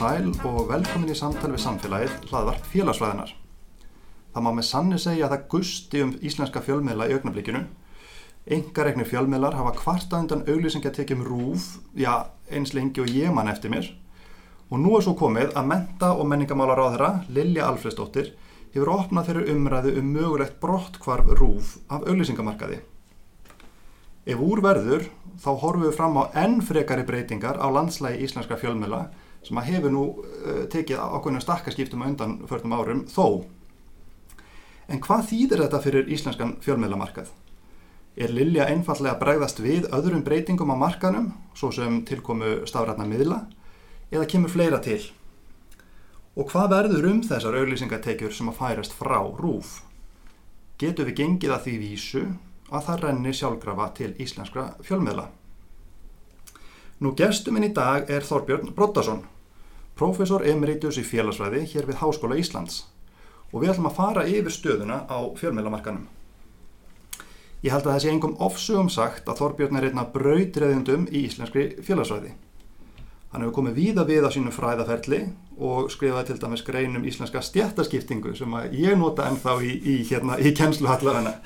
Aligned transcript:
Sæl 0.00 0.30
og 0.48 0.70
velkomin 0.70 1.10
í 1.12 1.14
samtal 1.18 1.50
við 1.52 1.60
samfélagið 1.60 2.12
hlaðvarp 2.30 2.68
félagsfræðinar. 2.72 3.34
Það 4.32 4.44
má 4.46 4.48
með 4.56 4.64
sannu 4.70 5.00
segja 5.02 5.26
að 5.26 5.34
það 5.34 5.42
gusti 5.52 6.00
um 6.00 6.14
íslenska 6.24 6.62
fjölmiðla 6.64 7.08
í 7.10 7.16
augnablikinu. 7.18 7.60
Engarekni 8.56 9.04
fjölmiðlar 9.04 9.58
hafa 9.58 9.74
kvarta 9.76 10.22
undan 10.22 10.46
auglýsingja 10.48 10.94
tekjum 10.96 11.26
rúf, 11.26 11.68
já 11.92 12.30
eins 12.48 12.72
lengi 12.72 13.04
og 13.04 13.12
ég 13.12 13.36
mann 13.36 13.52
eftir 13.52 13.74
mér. 13.74 13.92
Og 14.72 14.80
nú 14.80 14.96
er 14.96 15.04
svo 15.04 15.18
komið 15.20 15.52
að 15.52 15.68
menta 15.74 16.14
og 16.16 16.24
menningamálar 16.32 16.80
á 16.80 16.86
þeirra, 16.94 17.14
Lilja 17.28 17.68
Alfredsdóttir, 17.68 18.32
hefur 18.72 18.96
opnað 18.96 19.28
fyrir 19.28 19.52
umræðu 19.52 19.98
um 20.00 20.12
mögulegt 20.16 20.60
brottkvarf 20.64 21.34
rúf 21.36 21.76
af 21.92 22.08
auglýsingamarkaði. 22.08 22.80
Ef 24.24 24.40
úr 24.48 24.64
verður, 24.64 25.10
þá 25.36 25.50
horfum 25.60 25.90
við 25.90 25.98
fram 26.00 26.22
á 26.24 26.32
enn 26.40 26.62
frekari 26.64 27.04
breytingar 27.04 27.60
á 27.60 27.68
landslægi 27.68 28.24
íslenska 28.24 28.56
fjölmiðla 28.56 29.10
sem 29.46 29.58
að 29.60 29.70
hefur 29.72 29.94
nú 29.94 30.04
uh, 30.20 30.64
tekið 30.72 31.00
ákveðinu 31.00 31.42
stakkaskiptum 31.44 32.04
undan 32.06 32.38
förnum 32.50 32.76
árum 32.76 33.04
þó. 33.08 33.44
En 34.90 35.00
hvað 35.02 35.28
þýðir 35.30 35.62
þetta 35.64 35.80
fyrir 35.84 36.10
íslenskan 36.10 36.56
fjölmiðlamarkað? 36.64 37.30
Er 38.18 38.32
Lilja 38.34 38.66
einfallega 38.66 39.14
að 39.14 39.22
bregðast 39.22 39.62
við 39.62 39.86
öðrum 39.94 40.24
breytingum 40.26 40.72
á 40.74 40.76
markanum, 40.76 41.30
svo 41.54 41.70
sem 41.72 42.00
tilkomu 42.04 42.66
stafrætna 42.66 43.06
miðla, 43.06 43.44
eða 44.10 44.26
kemur 44.28 44.50
fleira 44.50 44.80
til? 44.82 45.00
Og 46.34 46.50
hvað 46.50 46.72
verður 46.74 47.08
um 47.12 47.22
þessar 47.26 47.56
auglýsingatekjur 47.62 48.34
sem 48.34 48.50
að 48.50 48.58
færast 48.58 48.96
frá 48.98 49.18
rúf? 49.22 49.80
Getur 50.80 51.06
við 51.08 51.22
gengið 51.22 51.54
að 51.54 51.64
því 51.66 51.76
vísu 51.84 52.24
að 52.70 52.86
það 52.88 53.02
renni 53.04 53.34
sjálfgrafa 53.36 53.90
til 53.98 54.12
íslenskra 54.18 54.72
fjölmiðla? 54.82 55.28
Nú 57.00 57.14
gestur 57.16 57.54
minn 57.56 57.64
í 57.64 57.72
dag 57.72 58.10
er 58.12 58.26
Þorbjörn 58.28 58.74
Brottason, 58.76 59.22
profesor 59.96 60.42
emeritus 60.44 60.98
í 61.00 61.04
félagsfræði 61.08 61.62
hér 61.70 61.86
við 61.88 61.96
Háskóla 62.02 62.36
Íslands 62.36 62.82
og 63.48 63.62
við 63.62 63.72
ætlum 63.72 63.88
að 63.88 63.96
fara 63.96 64.24
yfir 64.28 64.52
stöðuna 64.52 64.98
á 65.08 65.18
fjölmiðlamarkanum. 65.40 66.04
Ég 67.64 67.72
held 67.72 67.88
að 67.88 68.02
sé 68.04 68.12
engum 68.12 68.36
ofsugum 68.44 68.92
sagt 68.92 69.32
að 69.32 69.40
Þorbjörn 69.40 69.80
er 69.80 69.88
einna 69.88 70.04
brautreðjundum 70.12 71.08
í 71.08 71.24
íslenskri 71.24 71.66
félagsfræði. 71.88 72.34
Hann 73.32 73.46
hefur 73.46 73.56
komið 73.62 73.80
víða 73.80 74.04
við 74.04 74.28
á 74.28 74.30
sínu 74.36 74.52
fræðaferli 74.52 75.24
og 75.56 75.88
skrifaði 75.96 76.34
til 76.34 76.40
dæmis 76.44 76.68
grein 76.68 77.00
um 77.00 77.08
íslenska 77.08 77.40
stjættaskiptingu 77.40 78.36
sem 78.36 78.60
ég 78.76 79.00
nota 79.00 79.24
ennþá 79.30 79.56
í, 79.64 79.72
í, 79.72 79.98
hérna, 80.12 80.36
í 80.36 80.52
kennsluhallarana, 80.52 81.38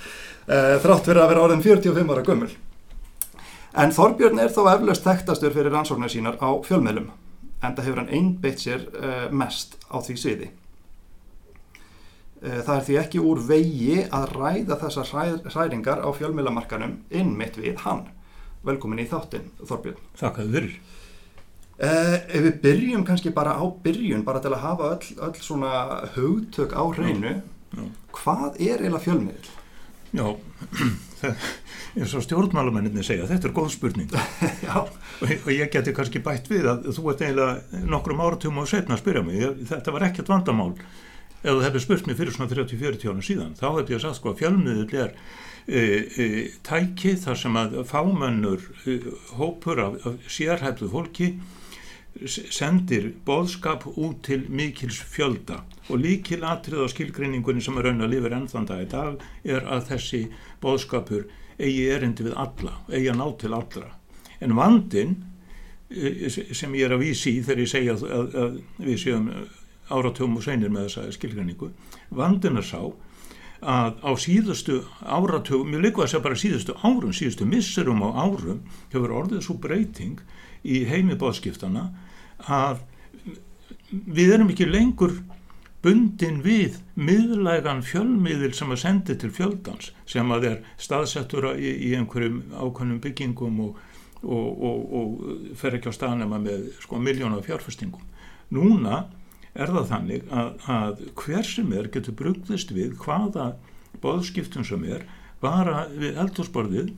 e, 0.49 0.63
þrátt 0.83 1.07
fyrir 1.07 1.23
að 1.23 1.35
vera 1.35 1.47
orðin 1.47 1.67
45 1.67 2.15
ára 2.15 2.27
gömul. 2.27 2.55
En 3.75 3.91
Þorbjörn 3.91 4.39
er 4.39 4.53
þó 4.55 4.69
eflaust 4.71 5.03
þekktastur 5.03 5.55
fyrir 5.55 5.73
rannsóknar 5.75 6.13
sínar 6.13 6.37
á 6.39 6.51
fjölmiðlum, 6.63 7.09
en 7.59 7.73
það 7.75 7.89
hefur 7.89 8.01
hann 8.05 8.13
einbeitt 8.15 8.61
sér 8.63 8.85
uh, 8.95 9.25
mest 9.35 9.75
á 9.91 9.99
því 9.99 10.15
sviði. 10.21 10.51
Uh, 12.45 12.61
það 12.63 12.75
er 12.77 12.85
því 12.89 12.99
ekki 13.03 13.23
úr 13.25 13.41
vegi 13.49 13.97
að 14.15 14.29
ræða 14.37 14.79
þessar 14.85 15.11
hræringar 15.51 16.05
á 16.07 16.09
fjölmiðlamarkanum 16.15 17.01
innmitt 17.11 17.59
við 17.59 17.83
hann. 17.83 18.05
Velkomin 18.65 19.03
í 19.03 19.09
þáttinn, 19.11 19.51
Þorbjörn. 19.67 19.99
Þakkaðu 20.23 20.55
fyrir. 20.55 20.77
Uh, 21.75 22.15
ef 22.31 22.45
við 22.47 22.61
byrjum 22.63 23.03
kannski 23.09 23.33
bara 23.35 23.57
á 23.59 23.65
byrjun, 23.83 24.23
bara 24.25 24.39
til 24.45 24.53
að 24.55 24.63
hafa 24.63 24.93
öll, 24.95 25.09
öll 25.27 25.43
svona 25.43 25.73
hugtök 26.15 26.79
á 26.79 26.83
hreinu, 26.95 27.35
Já, 27.75 27.81
já. 27.83 27.89
hvað 28.15 28.61
er 28.63 28.79
eiginlega 28.85 29.03
fjölmiðl? 29.09 29.51
Já, 30.15 30.29
eins 31.99 32.15
og 32.17 32.25
stjórnmálumenninni 32.27 33.05
segja, 33.07 33.29
þetta 33.31 33.51
er 33.51 33.57
góð 33.57 33.73
spurning. 33.77 34.13
Og, 34.75 34.91
og 35.31 35.51
ég 35.55 35.71
geti 35.71 35.93
kannski 35.95 36.21
bætt 36.25 36.49
við 36.51 36.67
að 36.67 36.89
þú 36.97 37.05
ert 37.13 37.21
eiginlega 37.23 37.83
nokkrum 37.87 38.23
áratugum 38.25 38.59
og 38.65 38.67
setna 38.69 38.97
að 38.97 39.05
spyrja 39.05 39.23
mig, 39.23 39.45
þetta 39.71 39.93
var 39.95 40.07
ekkert 40.09 40.33
vandamál. 40.33 40.73
Ef 41.45 41.53
þú 41.53 41.63
hefði 41.63 41.83
spurt 41.85 42.09
mig 42.09 42.19
fyrir 42.19 42.35
svona 42.35 42.51
30-40 42.51 43.13
árum 43.13 43.23
síðan, 43.25 43.53
þá 43.57 43.67
hefði 43.69 43.95
ég 43.95 44.03
sagt 44.03 44.19
sko 44.19 44.33
að 44.33 44.41
fjölmiðl 44.43 44.97
er 45.05 45.15
e, 45.69 45.79
e, 45.79 46.27
tæki 46.67 47.15
þar 47.23 47.41
sem 47.45 47.61
að 47.61 47.79
fámönnur 47.89 48.67
e, 48.91 48.97
hópur 49.39 49.85
af, 49.85 50.01
af 50.09 50.27
sérhæfðu 50.35 50.91
fólki 50.93 51.31
sendir 52.25 53.13
boðskap 53.27 53.87
út 53.95 54.21
til 54.27 54.45
mikils 54.51 55.01
fjölda 55.15 55.63
og 55.89 56.01
líkil 56.01 56.45
atrið 56.49 56.87
á 56.87 56.93
skilgreiningunni 56.93 57.63
sem 57.65 57.77
er 57.79 57.89
raun 57.89 58.05
að 58.05 58.15
lifir 58.15 58.37
ennþann 58.37 58.69
dag 58.71 58.85
í 58.85 58.89
dag 58.91 59.25
er 59.45 59.67
að 59.69 59.89
þessi 59.91 60.23
boðskapur 60.63 61.27
eigi 61.59 61.85
erindi 61.93 62.27
við 62.27 62.39
alla, 62.41 62.79
eigi 62.91 63.11
að 63.13 63.21
ná 63.21 63.27
til 63.41 63.53
allra. 63.55 63.91
En 64.41 64.57
vandin 64.59 65.17
eh, 65.91 66.29
sem 66.31 66.75
ég 66.75 66.89
er 66.89 66.97
að 66.97 67.05
vísi 67.05 67.37
í 67.37 67.43
þegar 67.45 67.65
ég 67.65 67.73
segja 67.75 67.97
að, 67.99 68.07
að, 68.09 68.39
að 68.45 68.87
við 68.89 69.03
séum 69.05 69.29
áratugum 69.93 70.39
og 70.41 70.47
seinir 70.47 70.73
með 70.73 70.89
þessa 70.89 71.19
skilgreiningu, 71.19 71.69
vandin 72.17 72.57
er 72.61 72.67
sá 72.67 72.81
að 73.65 74.01
á 74.05 74.11
síðustu 74.21 74.81
áratugum, 75.01 75.73
ég 75.77 75.85
líka 75.85 76.05
að 76.05 76.11
segja 76.13 76.25
bara 76.25 76.41
síðustu 76.41 76.75
árum, 76.83 77.13
síðustu 77.17 77.47
misserum 77.49 78.03
á 78.05 78.09
árum 78.25 78.65
hefur 78.93 79.15
orðið 79.21 79.45
svo 79.47 79.57
breyting 79.61 80.21
í 80.65 80.83
heimi 80.89 81.17
bóðskiptana 81.21 81.87
að 82.45 82.83
við 83.91 84.35
erum 84.37 84.51
ekki 84.53 84.69
lengur 84.69 85.17
bundin 85.85 86.39
við 86.45 86.79
miðlægan 86.97 87.83
fjölmiðil 87.85 88.55
sem 88.57 88.73
að 88.73 88.81
sendi 88.81 89.17
til 89.21 89.29
fjöldans 89.35 89.91
sem 90.09 90.31
að 90.33 90.47
er 90.51 90.63
staðsettur 90.81 91.51
í, 91.55 91.73
í 91.91 91.91
einhverjum 91.99 92.41
ákveðnum 92.57 93.03
byggingum 93.05 93.61
og, 93.67 93.83
og, 94.23 94.65
og, 94.71 94.87
og 95.01 95.59
fer 95.61 95.77
ekki 95.77 95.93
á 95.93 95.99
staðnema 95.99 96.41
með 96.41 96.71
sko 96.85 97.01
miljónu 97.03 97.43
fjárfestingum. 97.45 98.07
Núna 98.55 99.05
er 99.53 99.75
það 99.77 99.91
þannig 99.93 100.33
að, 100.33 100.49
að 100.73 101.05
hver 101.21 101.51
sem 101.51 101.77
er 101.77 101.91
getur 101.93 102.17
brugðist 102.19 102.73
við 102.75 102.97
hvaða 103.05 103.53
boðskiptum 104.03 104.65
sem 104.67 104.89
er 104.89 105.05
bara 105.45 105.85
við 105.93 106.17
eldhúsborðið 106.25 106.95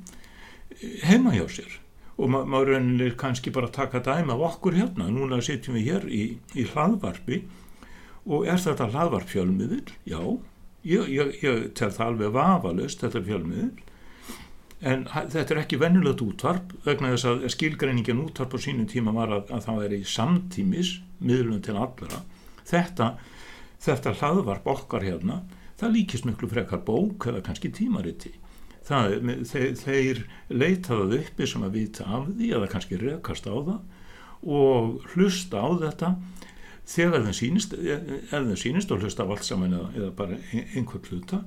heima 1.03 1.35
hjá 1.35 1.45
sér 1.59 1.81
og 2.17 2.31
ma 2.33 2.47
maður 2.49 2.77
reynir 2.77 3.17
kannski 3.19 3.51
bara 3.53 3.69
taka 3.69 4.01
dæma 4.01 4.39
af 4.39 4.45
okkur 4.55 4.77
hérna, 4.79 5.11
núna 5.13 5.43
sitjum 5.45 5.77
við 5.77 5.89
hér 5.91 6.07
í, 6.09 6.23
í 6.57 6.65
hlaðvarpi 6.71 7.43
og 7.43 7.66
er 8.27 8.63
þetta 8.63 8.91
hlaðvarp 8.93 9.31
fjölmiðil? 9.31 9.85
Já, 10.09 10.21
ég, 10.87 11.11
ég, 11.13 11.35
ég 11.43 11.67
tel 11.79 11.93
það 11.95 12.07
alveg 12.11 12.33
vafalust, 12.37 13.03
þetta 13.05 13.21
er 13.21 13.29
fjölmiðil 13.31 13.75
en 14.87 15.07
þetta 15.09 15.55
er 15.55 15.61
ekki 15.63 15.79
vennulegt 15.81 16.21
útvarp 16.21 16.75
vegna 16.85 17.15
þess 17.15 17.29
að 17.31 17.45
skilgreiningin 17.55 18.21
útvarp 18.27 18.53
á 18.53 18.59
sínum 18.61 18.89
tíma 18.91 19.15
var 19.17 19.33
að, 19.33 19.53
að 19.57 19.63
það 19.65 19.79
væri 19.83 20.01
samtímis 20.05 20.91
miðlun 21.25 21.63
til 21.65 21.79
allra. 21.81 22.21
Þetta, 22.69 23.15
þetta 23.83 24.13
hlaðvarp 24.21 24.69
okkar 24.75 25.07
hérna 25.07 25.41
það 25.81 25.97
líkist 25.97 26.27
miklu 26.29 26.51
frekar 26.51 26.83
bók 26.85 27.29
eða 27.31 27.43
kannski 27.47 27.71
tímariti. 27.75 28.35
Það, 28.87 29.17
þeir, 29.51 29.71
þeir 29.81 30.21
leitaðu 30.53 31.21
uppi 31.23 31.49
sem 31.49 31.65
að 31.67 31.79
vita 31.81 32.07
af 32.07 32.29
því 32.31 32.53
eða 32.55 32.71
kannski 32.71 33.01
rekast 33.01 33.49
á 33.51 33.57
það 33.57 33.81
og 34.47 35.09
hlusta 35.15 35.59
á 35.59 35.69
þetta 35.81 36.11
þegar 36.87 37.25
þeim 37.27 37.37
sýnist 37.37 37.75
eða 37.77 38.43
þeim 38.51 38.61
sýnist 38.61 38.93
og 38.95 39.03
hlusta 39.03 39.27
allt 39.27 39.47
saman 39.47 39.75
eða, 39.75 39.89
eða 39.97 40.11
bara 40.19 40.39
einhver 40.75 41.11
hluta. 41.11 41.41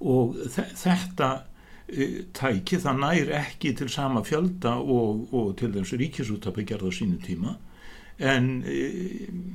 Og 0.00 0.36
þe 0.52 0.66
þetta 0.80 1.30
e, 1.88 2.06
tæki 2.36 2.80
það 2.80 3.00
nær 3.04 3.32
ekki 3.40 3.74
til 3.76 3.88
sama 3.92 4.24
fjölda 4.26 4.76
og, 4.80 5.26
og 5.36 5.54
til 5.60 5.72
þess 5.74 5.96
ríkisúttapi 6.00 6.66
gerða 6.68 6.92
sínu 6.96 7.20
tíma. 7.24 7.56
En 8.20 8.60
e, 8.68 8.80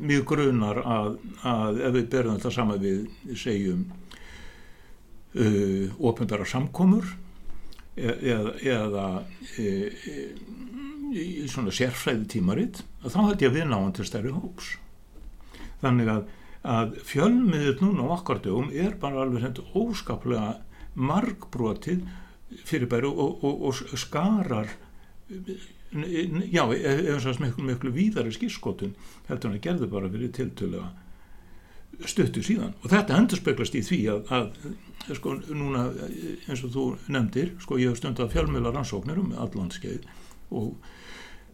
mjög 0.01 0.25
grunar 0.33 0.81
að, 0.81 1.19
að 1.45 1.83
ef 1.85 1.95
við 1.99 2.09
berðum 2.15 2.39
þetta 2.39 2.55
sama 2.57 2.81
við 2.81 3.05
segjum 3.37 3.85
ofinbæra 5.35 6.45
samkomur 6.47 7.09
e- 7.99 8.19
eða, 8.31 8.53
eða 8.63 9.07
e, 9.59 9.65
e, 11.15 11.25
í 11.45 11.47
svona 11.51 11.73
sérfræði 11.75 12.27
tímaritt 12.35 12.81
að 13.03 13.15
þá 13.15 13.19
held 13.21 13.45
ég 13.45 13.51
að 13.51 13.59
við 13.59 13.69
náum 13.71 13.93
til 13.95 14.07
stærri 14.07 14.33
hóps. 14.35 14.73
Þannig 15.83 16.11
að, 16.11 16.27
að 16.75 16.99
fjölmiður 17.07 17.81
núna 17.83 18.09
á 18.11 18.13
okkar 18.19 18.43
dögum 18.43 18.71
er 18.73 18.97
bara 19.01 19.23
alveg 19.23 19.47
hendur 19.47 19.71
óskaplega 19.77 20.59
margbrotið 20.95 22.05
fyrirbæri 22.65 23.09
og, 23.09 23.43
og, 23.43 23.63
og 23.69 23.97
skarar 23.99 24.69
já, 26.51 26.63
eða 26.75 27.17
svo 27.23 27.33
miklu, 27.39 27.65
miklu 27.69 27.91
víðari 27.95 28.33
skýrskotun 28.35 28.95
heldur 29.29 29.49
hann 29.49 29.57
að 29.59 29.65
gerðu 29.65 29.89
bara 29.91 30.11
fyrir 30.11 30.31
tiltölega 30.35 30.91
stuttu 32.09 32.43
síðan. 32.43 32.73
Og 32.83 32.91
þetta 32.91 33.19
endur 33.19 33.39
speglast 33.39 33.75
í 33.77 33.83
því 33.85 33.99
að, 34.11 34.33
að 34.35 35.15
sko 35.15 35.37
núna 35.53 35.87
eins 36.49 36.63
og 36.65 36.73
þú 36.73 36.85
nefndir 37.13 37.53
sko 37.63 37.79
ég 37.79 37.93
hef 37.93 38.01
stund 38.01 38.19
að 38.19 38.33
fjölmjöla 38.35 38.73
rannsóknir 38.75 39.21
um 39.21 39.33
allandskeið 39.45 40.07
og 40.55 40.73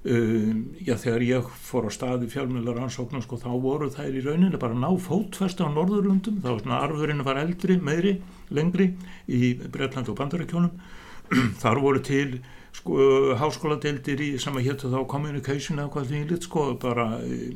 um, 0.06 0.64
já 0.82 0.96
þegar 1.02 1.26
ég 1.28 1.52
fór 1.66 1.90
á 1.90 1.92
staði 1.94 2.30
fjölmjöla 2.32 2.78
rannsóknir 2.78 3.26
sko 3.26 3.40
þá 3.42 3.52
voru 3.62 3.90
þær 3.94 4.18
í 4.18 4.24
rauninni 4.26 4.62
bara 4.62 4.78
ná 4.78 4.90
fótfesta 5.02 5.68
á 5.68 5.74
Norðurlundum 5.74 6.40
þá 6.42 6.50
var 6.50 6.64
svona 6.64 6.82
arfurinn 6.86 7.26
var 7.28 7.42
eldri, 7.42 7.78
meiri, 7.78 8.16
lengri 8.50 8.94
í 9.28 9.54
Breitland 9.62 10.10
og 10.10 10.18
Bandarækjónum 10.20 10.74
þar 11.64 11.84
voru 11.84 12.04
til 12.06 12.42
sko 12.76 13.36
háskóladeildir 13.40 14.24
í 14.24 14.32
sem 14.42 14.56
að 14.58 14.70
héttu 14.70 14.92
þá 14.92 15.04
communication 15.12 15.80
eða 15.80 15.92
hvað 15.94 16.10
því 16.12 16.24
lit 16.30 16.48
sko 16.48 16.66
bara 16.82 17.08
í, 17.26 17.54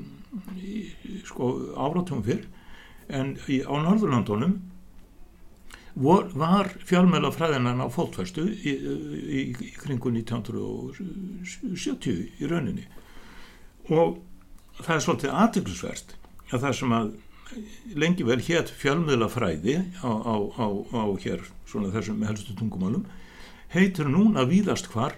í, 0.59 0.75
sko 1.27 1.51
áratum 1.79 2.23
fyrr. 2.25 2.45
En 3.07 3.35
í, 3.47 3.61
á 3.63 3.73
Norðurlandunum 3.79 4.57
vor, 5.95 6.27
var 6.35 6.67
fjálmælafræðinan 6.85 7.81
á 7.81 7.87
fólkvæstu 7.91 8.41
í, 8.51 8.71
í, 8.71 9.55
í 9.55 9.73
kringu 9.79 10.09
1970 10.11 12.29
í 12.39 12.45
rauninni 12.51 12.85
og 13.89 14.17
það 14.81 14.95
er 14.95 14.99
svolítið 15.05 15.31
aðtöklusvert 15.43 16.09
að 16.51 16.59
það 16.65 16.73
sem 16.79 16.91
að 16.97 17.07
lengi 17.95 18.23
vel 18.27 18.41
hétt 18.43 18.69
fjálmælafræði 18.75 19.75
á, 20.03 20.11
á, 20.11 20.35
á, 20.59 20.67
á 20.91 21.03
hér 21.21 21.39
svona 21.69 21.93
þessum 21.93 22.25
helstu 22.27 22.53
tungumálum 22.57 23.05
heitur 23.73 24.07
núna 24.09 24.45
víðast 24.49 24.87
hvar 24.91 25.13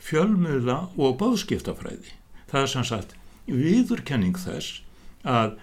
fjölmiðla 0.00 0.76
og 0.96 1.18
báðskiptafræði. 1.20 2.10
Það 2.50 2.62
er 2.62 2.70
sannsagt 2.72 3.14
viðurkenning 3.50 4.38
þess 4.40 4.80
að 5.26 5.58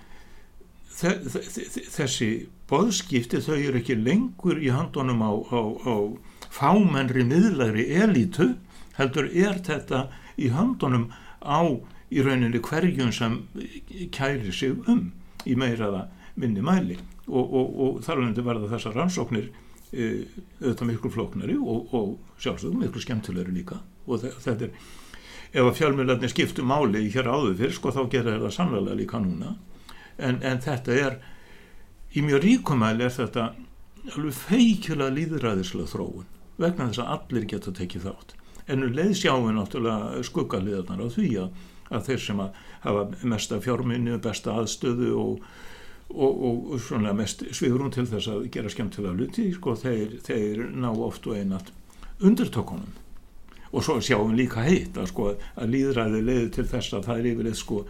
þessi 0.98 2.30
bóðskipti 2.70 3.42
þau 3.46 3.56
eru 3.58 3.82
ekki 3.82 3.98
lengur 4.00 4.58
í 4.62 4.72
handunum 4.74 5.22
á, 5.22 5.32
á, 5.54 5.62
á 5.86 5.96
fámennri 6.54 7.26
miðlæri 7.28 7.86
elítu 8.02 8.56
heldur 8.98 9.30
er 9.30 9.62
þetta 9.66 10.08
í 10.42 10.50
handunum 10.54 11.12
á 11.42 11.62
í 12.10 12.24
rauninni 12.24 12.62
hverjum 12.64 13.12
sem 13.14 13.40
kæri 14.16 14.52
sig 14.56 14.76
um 14.90 15.12
í 15.46 15.56
meiraða 15.60 16.08
minni 16.40 16.64
mæli. 16.64 16.98
Og, 17.28 17.44
og, 17.44 17.80
og 17.84 18.04
þar 18.06 18.22
alveg 18.22 18.46
verða 18.46 18.70
þessar 18.72 18.96
rannsóknir 18.96 19.50
e, 19.92 20.06
auðvitað 20.62 20.88
miklu 20.88 21.12
flóknari 21.12 21.58
og, 21.60 21.92
og 21.94 22.40
sjálfsögum 22.40 22.86
miklu 22.86 23.04
skemmtilegri 23.04 23.56
líka. 23.58 23.82
Og 24.08 24.24
þetta 24.24 24.70
er 24.70 24.72
ef 25.52 25.64
að 25.66 25.76
fjálmjölarnir 25.80 26.32
skiptu 26.32 26.64
máli 26.68 27.06
hér 27.12 27.28
áður 27.28 27.58
fyrr 27.60 27.76
sko 27.76 27.92
þá 27.96 28.02
gerir 28.12 28.40
það 28.46 28.56
sannlega 28.56 28.96
líka 28.98 29.20
núna 29.24 29.56
en, 30.18 30.42
en 30.42 30.62
þetta 30.64 30.98
er 30.98 31.20
í 32.18 32.24
mjög 32.26 32.44
ríkumæli 32.46 33.06
er 33.06 33.14
þetta 33.14 33.52
alveg 34.16 34.36
feikjulega 34.38 35.14
líðræðislega 35.14 35.92
þróun 35.92 36.28
vegna 36.58 36.90
þess 36.90 37.04
að 37.04 37.14
allir 37.16 37.48
geta 37.52 37.74
tekið 37.76 38.06
þátt. 38.08 38.36
En 38.68 38.82
nú 38.82 38.90
leið 38.92 39.14
sjáum 39.22 39.48
við 39.48 39.58
náttúrulega 39.60 40.24
skuggaliðarnar 40.28 41.04
á 41.06 41.08
því 41.14 41.30
að, 41.44 41.66
að 41.94 42.06
þeir 42.10 42.22
sem 42.24 42.42
að 42.44 42.62
hafa 42.84 43.04
mesta 43.34 43.60
fjárminni 43.64 44.18
besta 44.24 44.56
aðstöðu 44.58 45.12
og, 45.22 45.44
og, 46.10 46.32
og, 46.32 46.64
og 46.74 46.82
svona 46.84 47.14
mest 47.16 47.46
sviðrún 47.56 47.94
til 47.96 48.08
þess 48.10 48.32
að 48.34 48.48
gera 48.56 48.72
skemmtilega 48.74 49.20
luti 49.20 49.52
sko, 49.56 49.76
þeir, 49.78 50.18
þeir 50.26 50.66
ná 50.74 50.90
oft 50.92 51.30
og 51.30 51.38
einat 51.38 51.72
undirtökunum. 52.18 52.96
Og 53.76 53.84
svo 53.84 54.00
sjáum 54.02 54.34
við 54.34 54.46
líka 54.46 54.66
heitt 54.66 54.98
að, 54.98 55.12
sko, 55.12 55.32
að 55.60 55.72
líðræði 55.76 56.24
leiði 56.24 56.52
til 56.58 56.68
þess 56.72 56.98
að 56.98 57.10
það 57.10 57.22
er 57.22 57.32
yfirleitt 57.34 57.62
sko 57.62 57.82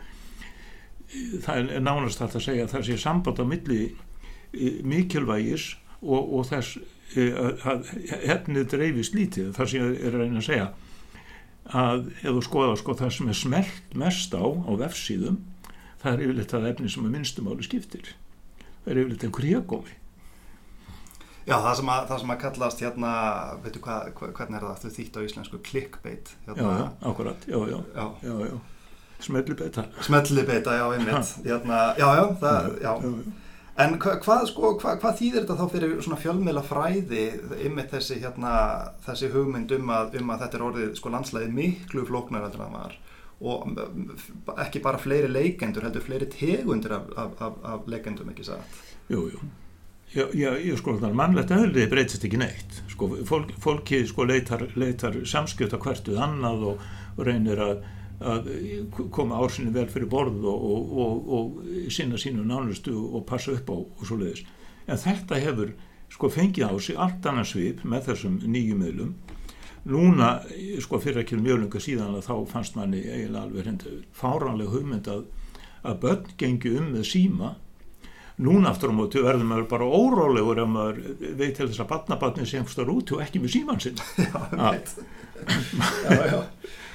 það 1.45 1.71
er 1.77 1.83
nánast 1.83 2.21
að 2.21 2.35
það 2.35 2.45
segja 2.47 2.67
að 2.67 2.73
það 2.75 2.87
sé 2.87 2.97
samband 3.01 3.41
á 3.41 3.45
milli 3.47 3.81
e, 3.87 4.71
mikilvægis 4.83 5.69
og, 6.01 6.21
og 6.21 6.47
þess 6.49 6.79
e, 7.15 7.27
að 7.63 7.91
hefnið 8.27 8.69
dreifist 8.73 9.17
lítið. 9.17 9.53
Þar 9.57 9.71
sem 9.71 9.83
ég 9.83 10.01
er 10.03 10.17
að 10.17 10.25
reyna 10.25 10.43
að 10.43 10.49
segja 10.49 10.67
að 11.67 12.09
ef 12.23 12.31
þú 12.31 12.41
skoða 12.45 12.75
sko 12.79 12.95
það 12.95 13.13
sem 13.17 13.31
er 13.31 13.37
smelt 13.41 13.95
mest 13.99 14.35
á 14.35 14.43
á 14.43 14.71
vefsíðum 14.79 15.39
það 16.01 16.11
er 16.13 16.25
yfirleitt 16.25 16.53
það 16.53 16.67
efni 16.71 16.91
sem 16.91 17.07
er 17.07 17.13
minnstumáli 17.15 17.65
skiptir. 17.65 18.11
Það 18.83 18.91
er 18.91 19.01
yfirleitt 19.01 19.25
einhver 19.27 19.47
hégómi. 19.47 19.95
Já, 21.47 21.55
það 21.63 21.75
sem, 21.79 21.89
að, 21.91 22.07
það 22.09 22.21
sem 22.21 22.31
að 22.33 22.39
kallast 22.41 22.81
hérna, 22.83 23.11
veitu 23.63 23.81
hvað, 23.83 24.07
hvernig 24.19 24.57
er 24.57 24.65
það 24.65 24.81
þau 24.81 24.95
þýtt 24.97 25.15
á 25.15 25.21
íslensku, 25.23 25.59
clickbait 25.63 26.31
hérna. 26.43 26.57
Já, 26.63 26.81
já, 26.81 26.87
akkurat, 27.07 27.45
já, 27.47 27.59
já, 27.71 27.77
já, 27.95 28.07
já, 28.27 28.33
já. 28.49 28.57
Smellibeita. 29.19 29.87
Smellibeita, 30.05 30.77
já, 30.77 30.85
einmitt. 30.93 31.35
Hérna, 31.45 31.81
já, 31.97 32.07
já, 32.19 32.23
það, 32.41 32.71
já. 32.81 32.93
já. 33.03 33.13
En 33.77 33.99
hvað, 34.01 34.47
sko, 34.49 34.71
hvað, 34.81 34.95
hvað 35.03 35.17
þýðir 35.19 35.43
þetta 35.43 35.55
þá 35.59 35.67
fyrir 35.73 35.91
svona 36.01 36.17
fjölmiðla 36.17 36.63
fræði 36.65 37.25
ymmið 37.67 37.91
þessi, 37.91 38.15
hérna, 38.23 38.53
þessi 39.05 39.29
hugmynd 39.33 39.73
um 39.77 39.91
að, 39.93 40.15
um 40.17 40.31
að 40.33 40.41
þetta 40.45 40.57
er 40.57 40.63
orðið 40.65 40.95
sko 40.97 41.11
landslæði 41.13 41.51
miklu 41.53 42.05
flóknar 42.07 42.47
heldur 42.47 42.63
það 42.63 42.73
var 42.79 42.95
og 43.37 44.57
ekki 44.63 44.81
bara 44.81 44.97
fleiri 44.97 45.29
leikendur 45.29 45.85
heldur 45.85 46.01
fleiri 46.01 46.25
tegundir 46.33 46.95
af, 46.97 47.11
af, 47.13 47.35
af, 47.37 47.59
af 47.69 47.85
leikendum, 47.85 48.31
ekki 48.33 48.47
satt? 48.47 48.79
Jú, 49.13 49.27
jú. 49.29 49.41
Já, 50.15 50.23
já, 50.33 50.49
ég 50.63 50.79
sko, 50.79 50.95
mannlegt 51.13 51.51
öðli 51.51 51.85
breytist 51.91 52.23
ekki 52.25 52.39
neitt. 52.39 52.79
Sko, 52.89 53.11
fólk, 53.27 53.51
fólki 53.61 54.01
sko 54.07 54.25
leitar, 54.25 54.63
leitar 54.79 55.19
samskjöt 55.27 55.75
á 55.75 55.79
hvertuð 55.83 56.21
annað 56.23 56.65
og 56.71 57.21
reynir 57.27 57.61
að 57.61 57.85
að 58.19 58.47
koma 59.13 59.37
ársinu 59.37 59.71
vel 59.75 59.87
fyrir 59.91 60.09
borð 60.09 60.45
og, 60.49 60.63
og, 60.71 60.93
og, 60.97 61.27
og 61.37 61.91
sinna 61.93 62.17
sínu 62.17 62.45
nánustu 62.47 62.95
og 62.97 63.25
passa 63.29 63.53
upp 63.53 63.69
á 63.69 63.77
og 63.77 64.05
svo 64.05 64.17
leiðis. 64.17 64.45
En 64.87 64.97
þetta 64.97 65.41
hefur 65.43 65.73
sko 66.13 66.29
fengið 66.31 66.71
á 66.71 66.73
sig 66.81 66.97
allt 66.97 67.25
annars 67.29 67.53
svip 67.53 67.83
með 67.85 68.09
þessum 68.11 68.39
nýju 68.47 68.77
miðlum. 68.79 69.13
Núna, 69.87 70.31
sko 70.83 70.99
fyrir 70.99 71.21
ekki 71.21 71.37
mjög 71.39 71.61
lunga 71.61 71.79
síðan 71.83 72.17
að 72.17 72.25
þá 72.27 72.33
fannst 72.51 72.75
manni 72.75 73.03
eiginlega 73.05 73.45
alveg 73.45 73.69
hindi 73.69 73.93
fáránlega 74.17 74.73
hugmynd 74.73 75.07
að, 75.11 75.21
að 75.87 76.01
börn 76.01 76.33
gengi 76.41 76.73
um 76.79 76.89
með 76.95 77.07
síma. 77.11 77.53
Núna 78.43 78.73
aftur 78.73 78.91
á 78.93 78.97
mótu 78.97 79.23
verður 79.25 79.47
maður 79.49 79.69
bara 79.71 79.87
órálegur 79.87 80.59
ef 80.61 80.67
maður 80.69 80.99
veit 81.39 81.55
til 81.57 81.69
þess 81.69 81.81
að 81.85 81.89
batnabatni 81.93 82.49
sem 82.49 82.67
star 82.69 82.91
út 82.93 83.15
og 83.15 83.23
ekki 83.23 83.41
með 83.41 83.55
síman 83.55 83.79
sinn. 83.81 84.01
Já, 84.25 84.41
veit. 84.73 84.97
já, 86.09 86.19
já. 86.33 86.41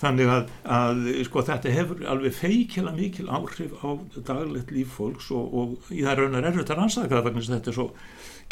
Þannig 0.00 0.30
að, 0.32 0.52
að 0.64 1.00
sko, 1.28 1.42
þetta 1.44 1.72
hefur 1.74 2.04
alveg 2.08 2.32
feikila 2.32 2.92
mikil 2.96 3.26
áhrif 3.28 3.74
á 3.84 4.00
daglegt 4.16 4.72
líf 4.72 4.94
fólks 4.96 5.28
og, 5.36 5.50
og 5.52 5.92
í 5.92 6.00
það 6.06 6.22
raunar 6.22 6.48
erfitt 6.48 6.72
að 6.72 6.80
rannsaka 6.80 7.20
það 7.20 7.40
þetta 7.50 7.72
er 7.72 7.76
svo 7.76 7.88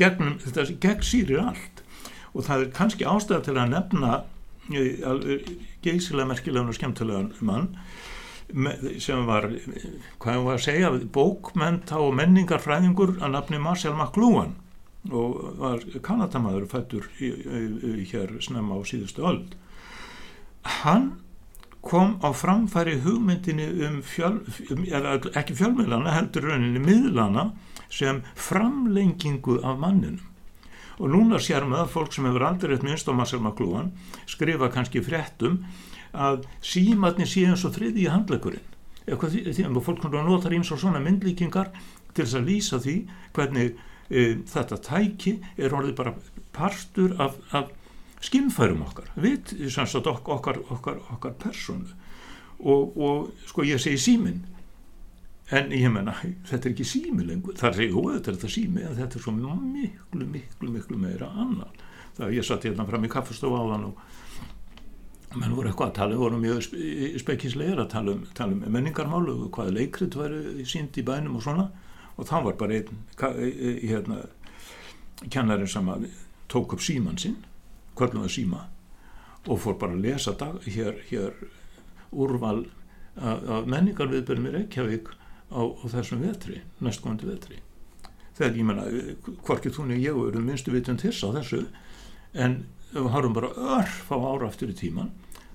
gegn, 0.00 0.34
þetta 0.44 0.66
gegn 0.82 1.06
sýrir 1.08 1.40
allt 1.46 1.82
og 2.34 2.44
það 2.44 2.64
er 2.64 2.74
kannski 2.76 3.08
ástæða 3.08 3.46
til 3.46 3.56
að 3.56 3.72
nefna 3.72 4.12
eh, 4.76 5.50
geysilega 5.86 6.28
merkilegan 6.28 6.68
og 6.68 6.76
skemmtilegan 6.76 7.32
mann 7.40 7.70
sem 9.00 9.26
var, 9.28 9.44
hvað 10.22 10.44
var 10.46 10.56
að 10.56 10.64
segja, 10.64 10.90
bókmenta 11.12 11.98
og 12.00 12.14
menningarfræðingur 12.16 13.18
að 13.20 13.34
nafni 13.34 13.60
Marcel 13.60 13.92
McLuhan 13.92 14.54
og 15.12 15.58
var 15.60 15.84
kanadamaður 16.04 16.68
fættur 16.68 17.08
hér 17.18 18.32
snemma 18.44 18.76
á 18.76 18.82
síðustu 18.88 19.24
öll. 19.28 19.42
Hann 20.80 21.12
kom 21.88 22.16
á 22.20 22.28
framfæri 22.36 22.98
hugmyndinni 23.04 23.68
um, 23.86 24.00
fjöl, 24.04 24.40
um 24.74 24.84
ekki 25.32 25.56
fjölmiðlana, 25.58 26.14
heldur 26.16 26.50
rauninni 26.50 26.82
miðlana 26.84 27.50
sem 27.90 28.22
framlengingu 28.36 29.58
af 29.64 29.78
manninum. 29.80 30.24
Og 30.98 31.12
núna 31.12 31.38
sér 31.42 31.66
með 31.68 31.84
að 31.84 31.92
fólk 31.94 32.14
sem 32.14 32.26
hefur 32.26 32.44
aldrei 32.48 32.74
eitt 32.74 32.84
minnst 32.86 33.08
á 33.08 33.14
Marcel 33.14 33.40
McLuhan 33.40 33.92
skrifa 34.26 34.70
kannski 34.74 35.02
fréttum 35.04 35.60
að 36.12 36.48
símatni 36.64 37.26
sé 37.28 37.44
eins 37.46 37.64
og 37.68 37.76
þriði 37.76 38.06
í 38.06 38.10
handlegurinn. 38.10 38.66
Því 39.08 39.64
að 39.64 39.78
fólk 39.86 40.08
notar 40.10 40.56
eins 40.56 40.72
og 40.74 40.80
svona 40.82 41.00
myndlíkingar 41.00 41.70
til 42.12 42.24
þess 42.24 42.38
að 42.40 42.50
lýsa 42.50 42.80
því 42.82 42.96
hvernig 43.36 43.78
e, 44.10 44.24
þetta 44.50 44.80
tæki 44.84 45.38
er 45.56 45.76
orðið 45.76 45.94
bara 46.00 46.14
partur 46.52 47.14
af, 47.22 47.38
af 47.54 47.70
skinnfærum 48.24 48.82
okkar, 48.82 49.10
við, 49.16 49.54
að 49.78 49.96
okkar, 50.10 50.62
okkar, 50.74 51.02
okkar 51.14 51.34
personu 51.38 51.90
og, 52.58 52.96
og 52.96 53.28
sko 53.46 53.66
ég 53.66 53.82
segi 53.82 54.00
símin 54.02 54.40
en 55.54 55.70
ég 55.72 55.88
menna 55.92 56.16
þetta 56.48 56.64
er 56.64 56.72
ekki 56.72 56.86
sími 56.88 57.24
lengur, 57.24 57.54
það 57.56 57.78
er 57.84 57.92
jú 57.92 58.02
þetta 58.10 58.32
er 58.32 58.38
þetta 58.40 58.54
sími 58.56 58.84
en 58.84 58.96
þetta 58.98 59.20
er 59.20 59.24
svo 59.24 59.34
miklu 59.36 60.26
miklu 60.26 60.72
miklu 60.74 60.98
meira 61.00 61.30
annan 61.30 61.78
það 62.18 62.34
ég 62.34 62.48
satt 62.48 62.66
hérna 62.66 62.88
fram 62.88 63.06
í 63.06 63.12
kaffestofu 63.12 63.60
áðan 63.62 63.90
og, 63.92 64.02
menn 65.36 65.52
voru 65.52 65.68
eitthvað 65.70 65.90
að 65.90 65.96
tala, 65.98 66.18
voru 66.18 66.38
mjög 66.40 66.62
spekislegar 67.20 67.82
að 67.82 67.90
tala 67.92 68.14
um, 68.16 68.24
tala 68.36 68.56
um 68.56 68.64
menningarmálu 68.72 69.34
og 69.44 69.50
hvaða 69.52 69.74
leikrit 69.76 70.16
væri 70.16 70.64
sínd 70.68 70.96
í 70.96 71.04
bænum 71.04 71.36
og 71.38 71.44
svona. 71.44 71.68
Og 72.18 72.26
þá 72.26 72.38
var 72.46 72.56
bara 72.58 72.78
einn 72.78 73.02
hérna, 73.84 74.22
kennarinn 75.28 75.70
sem 75.70 75.90
tók 76.50 76.74
upp 76.74 76.82
síman 76.82 77.20
sinn 77.20 77.36
kvöllum 77.98 78.26
að 78.26 78.34
síma 78.34 78.64
og 79.48 79.60
fór 79.62 79.78
bara 79.80 79.96
að 79.96 80.04
lesa 80.04 80.34
dag, 80.38 80.58
hér, 80.66 80.98
hér 81.08 81.36
úrval 82.10 82.66
af 83.18 83.66
menningarviðbyrjum 83.66 84.48
í 84.50 84.54
Reykjavík 84.54 85.08
á, 85.50 85.60
á 85.64 85.84
þessum 85.90 86.22
vetri, 86.22 86.60
næstgóðandi 86.84 87.28
vetri. 87.28 87.60
Þegar 88.38 88.58
ég 88.58 88.66
menna, 88.68 88.84
hvorkið 89.46 89.78
þú 89.78 89.86
niður 89.88 90.04
ég 90.04 90.18
eru 90.28 90.42
minnstu 90.44 90.74
vitund 90.74 91.02
þess 91.02 91.24
á 91.26 91.28
þessu 91.38 91.62
en 92.38 92.60
ef 92.92 93.00
við 93.04 93.12
harum 93.12 93.36
bara 93.36 93.52
örf 93.78 94.10
á 94.12 94.16
ára 94.16 94.48
aftur 94.48 94.72
í 94.72 94.76
tíman 94.76 95.10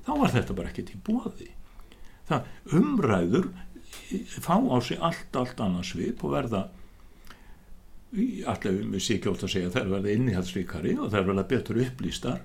þá 0.05 0.11
var 0.19 0.33
þetta 0.33 0.55
bara 0.57 0.71
ekkert 0.71 0.93
í 0.93 0.99
bóði 1.05 1.49
það 2.29 2.77
umræður 2.79 3.49
fá 4.43 4.55
á 4.57 4.77
sig 4.83 4.99
allt, 5.01 5.33
allt 5.35 5.63
annars 5.63 5.93
svip 5.93 6.23
og 6.23 6.35
verða 6.35 6.67
allaveg 8.13 8.83
með 8.85 9.01
sér 9.01 9.21
kjótt 9.23 9.45
að 9.45 9.53
segja 9.55 9.69
þær 9.73 9.87
verða 9.95 10.11
innihaldsríkari 10.13 10.97
og 11.01 11.13
þær 11.13 11.29
verða 11.29 11.45
betur 11.49 11.79
upplýstar. 11.81 12.43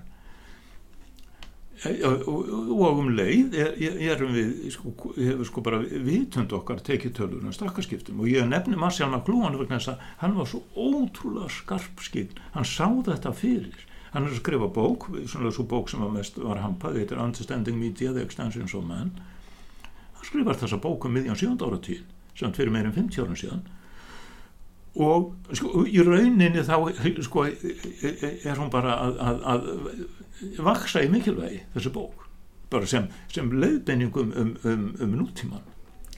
Og 1.79 2.97
um 2.99 3.11
leið 3.15 3.53
erum 3.55 4.33
við 4.35 4.65
sko, 4.73 4.91
hefur 5.15 5.47
sko 5.47 5.63
bara 5.63 5.79
vitund 5.79 6.51
okkar 6.57 6.81
tekið 6.83 7.13
tölur 7.21 7.45
um 7.45 7.55
stakkarskiptum 7.55 8.19
og 8.19 8.27
ég 8.27 8.49
nefni 8.49 8.75
Marcial 8.79 9.07
McLuhan 9.13 9.55
vegna 9.61 9.77
þess 9.77 9.93
að 9.93 10.09
hann 10.23 10.35
var 10.35 10.49
svo 10.49 10.63
ótrúlega 10.75 11.53
skarpskinn 11.61 12.35
hann 12.57 12.67
sá 12.67 12.89
þetta 12.89 13.31
fyrir. 13.31 13.85
Hann 14.09 14.25
er 14.25 14.33
að 14.33 14.41
skrifa 14.41 14.67
bók, 14.73 15.05
svona 15.29 15.53
svo 15.53 15.67
bók 15.69 15.91
sem 15.91 16.01
var 16.01 16.11
mest 16.11 16.41
var 16.41 16.59
hampað, 16.65 16.97
þetta 16.97 17.15
er 17.15 17.23
Understanding 17.27 17.77
Media 17.77 18.11
the 18.11 18.25
Extensions 18.25 18.73
of 18.73 18.87
Man. 18.89 19.13
Hann 20.17 20.25
skrifar 20.25 20.57
þessa 20.59 20.81
bók 20.81 21.05
um 21.05 21.13
miðjan 21.15 21.37
7. 21.37 21.61
áratíð 21.61 22.07
sem 22.35 22.55
fyrir 22.57 22.73
meirin 22.73 22.95
50 22.95 23.21
ára 23.23 23.37
síðan 23.37 23.67
og 24.99 25.55
sko, 25.55 25.83
í 25.87 26.01
rauninni 26.03 26.63
þá 26.67 26.75
sko, 27.23 27.45
er 27.47 28.59
hún 28.59 28.71
bara 28.73 28.97
að, 29.05 29.19
að, 29.19 29.43
að 29.53 30.65
vaksa 30.65 31.03
í 31.05 31.11
mikilvægi 31.11 31.63
þessi 31.75 31.93
bók. 31.95 32.25
Bara 32.69 32.85
sem, 32.89 33.07
sem 33.33 33.49
leiðbenningum 33.49 34.33
um, 34.37 34.53
um, 34.69 34.85
um 35.01 35.15
nútíman 35.17 35.65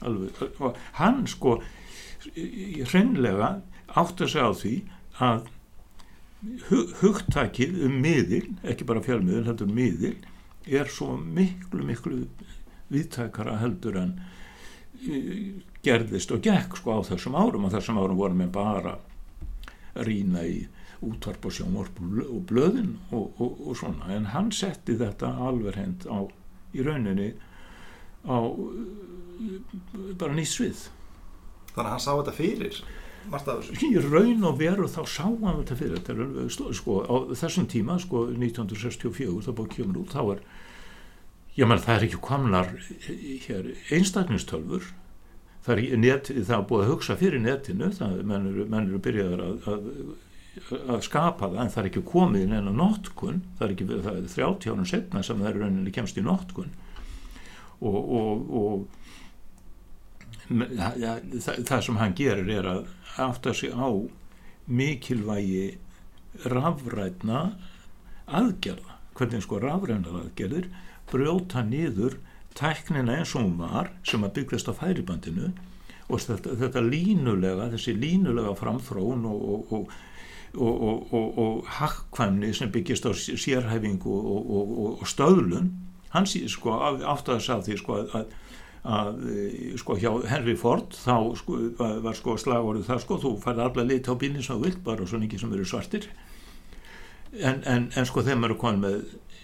Alveg, 0.02 0.40
og 0.58 0.76
hann 0.98 1.22
sko 1.30 1.60
hreinlega 2.90 3.54
átt 3.98 4.22
að 4.22 4.32
segja 4.32 4.50
á 4.50 4.52
því 4.58 4.74
að 5.22 5.48
hugtakið 7.02 7.76
um 7.86 7.98
miðil, 8.02 8.44
ekki 8.66 8.86
bara 8.88 9.02
fjármiðil 9.04 9.46
heldur 9.46 9.70
miðil, 9.70 10.16
er 10.66 10.90
svo 10.90 11.14
miklu 11.16 11.86
miklu 11.86 12.24
viðtækara 12.92 13.58
heldur 13.62 13.98
en 14.02 14.16
gerðist 15.84 16.32
og 16.34 16.42
gekk 16.44 16.78
sko 16.78 16.98
á 16.98 17.00
þessum 17.06 17.36
árum. 17.38 17.66
Og 17.66 17.74
þessum 17.74 18.00
árum 18.02 18.20
vorum 18.20 18.44
við 18.44 18.54
bara 18.54 18.96
rína 20.06 20.44
í 20.48 20.62
útvarp 21.02 21.48
og 21.48 21.54
sjónvarp 21.56 22.00
og 22.02 22.40
blöðin 22.48 22.96
og, 23.10 23.32
og, 23.42 23.60
og 23.66 23.78
svona. 23.78 24.10
En 24.14 24.30
hann 24.32 24.52
setti 24.54 24.96
þetta 24.98 25.34
alveg 25.48 25.78
hend 25.80 26.06
á 26.06 26.18
í 26.72 26.86
rauninni 26.86 27.32
á 28.22 28.38
bara 30.20 30.34
nýtt 30.36 30.52
svið. 30.52 30.88
Þannig 31.72 31.86
að 31.86 31.94
hann 31.94 32.04
sá 32.04 32.12
þetta 32.12 32.36
fyrir 32.36 32.82
í 33.86 34.00
raun 34.02 34.44
og 34.48 34.58
veru 34.58 34.88
þá 34.90 35.02
sá 35.06 35.24
hann 35.26 35.60
þetta 35.62 35.78
fyrir. 35.78 36.00
Þetta 36.02 36.26
er, 36.26 36.74
sko, 36.78 36.98
á 37.06 37.14
þessum 37.38 37.68
tíma 37.70 37.98
sko 38.02 38.26
1964 38.32 39.46
þá 39.46 39.52
búið 39.58 39.74
kjömur 39.76 40.02
út 40.02 40.14
þá 40.14 40.22
er 40.36 40.42
já 41.56 41.68
menn 41.68 41.82
það 41.82 41.94
er 41.94 42.06
ekki 42.08 42.20
komnar 42.24 42.70
hér 43.46 43.70
einstakningstölfur 43.92 44.88
það 45.66 45.72
er, 45.78 45.96
net, 46.02 46.30
það 46.32 46.56
er 46.56 46.68
búið 46.68 46.84
að 46.84 46.92
hugsa 46.92 47.16
fyrir 47.20 47.42
netinu 47.42 47.90
það 47.96 48.22
menn 48.28 48.48
eru, 48.50 48.66
menn 48.70 48.88
eru 48.88 49.00
byrjaðar 49.02 49.42
að, 49.46 49.68
að, 49.72 49.82
að 50.96 51.04
skapa 51.06 51.50
það 51.50 51.60
en 51.64 51.72
það 51.74 51.82
er 51.82 51.90
ekki 51.90 52.04
komið 52.12 52.46
inn 52.46 52.56
enn 52.58 52.72
á 52.72 52.74
notkun 52.80 53.38
það 53.58 53.66
er 53.66 53.74
ekki, 53.76 53.86
það 53.92 54.14
er 54.14 54.24
30 54.34 54.72
árum 54.72 54.88
setna 54.90 55.22
sem 55.26 55.42
það 55.42 55.50
er 55.52 55.60
rauninni 55.62 55.94
kemst 55.94 56.18
í 56.18 56.24
notkun. 56.26 56.72
Og, 57.82 58.00
og, 58.18 58.36
og 58.62 58.74
ja, 60.98 61.16
það, 61.42 61.62
það 61.68 61.86
sem 61.86 62.00
hann 62.02 62.18
gerir 62.18 62.50
er 62.58 62.68
að 62.70 62.82
átta 63.22 63.54
sig 63.56 63.72
á 63.74 63.88
mikilvægi 64.70 65.78
rafrætna 66.48 67.40
aðgerða. 68.26 68.98
Hvernig 69.18 69.44
sko 69.44 69.58
rafrætna 69.62 70.22
aðgerðir 70.22 70.70
brjóta 71.10 71.64
niður 71.66 72.18
tæknina 72.58 73.18
eins 73.18 73.34
og 73.36 73.44
hún 73.44 73.58
var 73.60 73.92
sem 74.06 74.24
að 74.24 74.34
byggjast 74.40 74.70
á 74.70 74.72
færibandinu 74.78 75.52
og 76.08 76.20
þetta, 76.20 76.56
þetta 76.60 76.84
línulega 76.86 77.70
þessi 77.72 77.94
línulega 77.96 78.54
framþrón 78.58 79.26
og, 79.30 79.72
og, 79.72 79.94
og, 80.58 81.38
og 81.44 81.72
hakkvæmni 81.78 82.52
sem 82.56 82.72
byggjast 82.72 83.08
á 83.08 83.12
sérhæfingu 83.16 84.18
og 84.98 85.06
stöðlun 85.08 85.72
hans 86.12 86.36
sko 86.52 86.76
átt 86.76 87.30
að 87.32 87.48
að 87.56 87.68
því 87.68 87.78
sko 87.80 88.00
að 88.02 88.32
að 88.82 89.18
eh, 89.30 89.74
sko 89.78 89.94
hjá 89.94 90.10
Henry 90.26 90.56
Ford 90.58 90.90
þá 90.96 91.36
sko, 91.38 91.58
var, 91.78 92.16
sko 92.18 92.34
slagorðið 92.40 92.88
það 92.88 93.02
sko 93.04 93.18
þú 93.22 93.32
færði 93.44 93.64
allar 93.66 93.86
lit 93.86 94.10
á 94.10 94.14
bílinn 94.18 94.42
sem 94.42 94.58
þú 94.58 94.66
vilt 94.66 94.80
bara 94.86 95.06
svo 95.06 95.20
mikið 95.22 95.44
sem 95.44 95.52
eru 95.54 95.66
svartir. 95.68 96.08
En, 97.32 97.62
en, 97.62 97.86
en 97.94 98.08
sko 98.08 98.24
þeim 98.26 98.42
eru 98.48 98.58
konið 98.60 98.82
með 98.82 98.96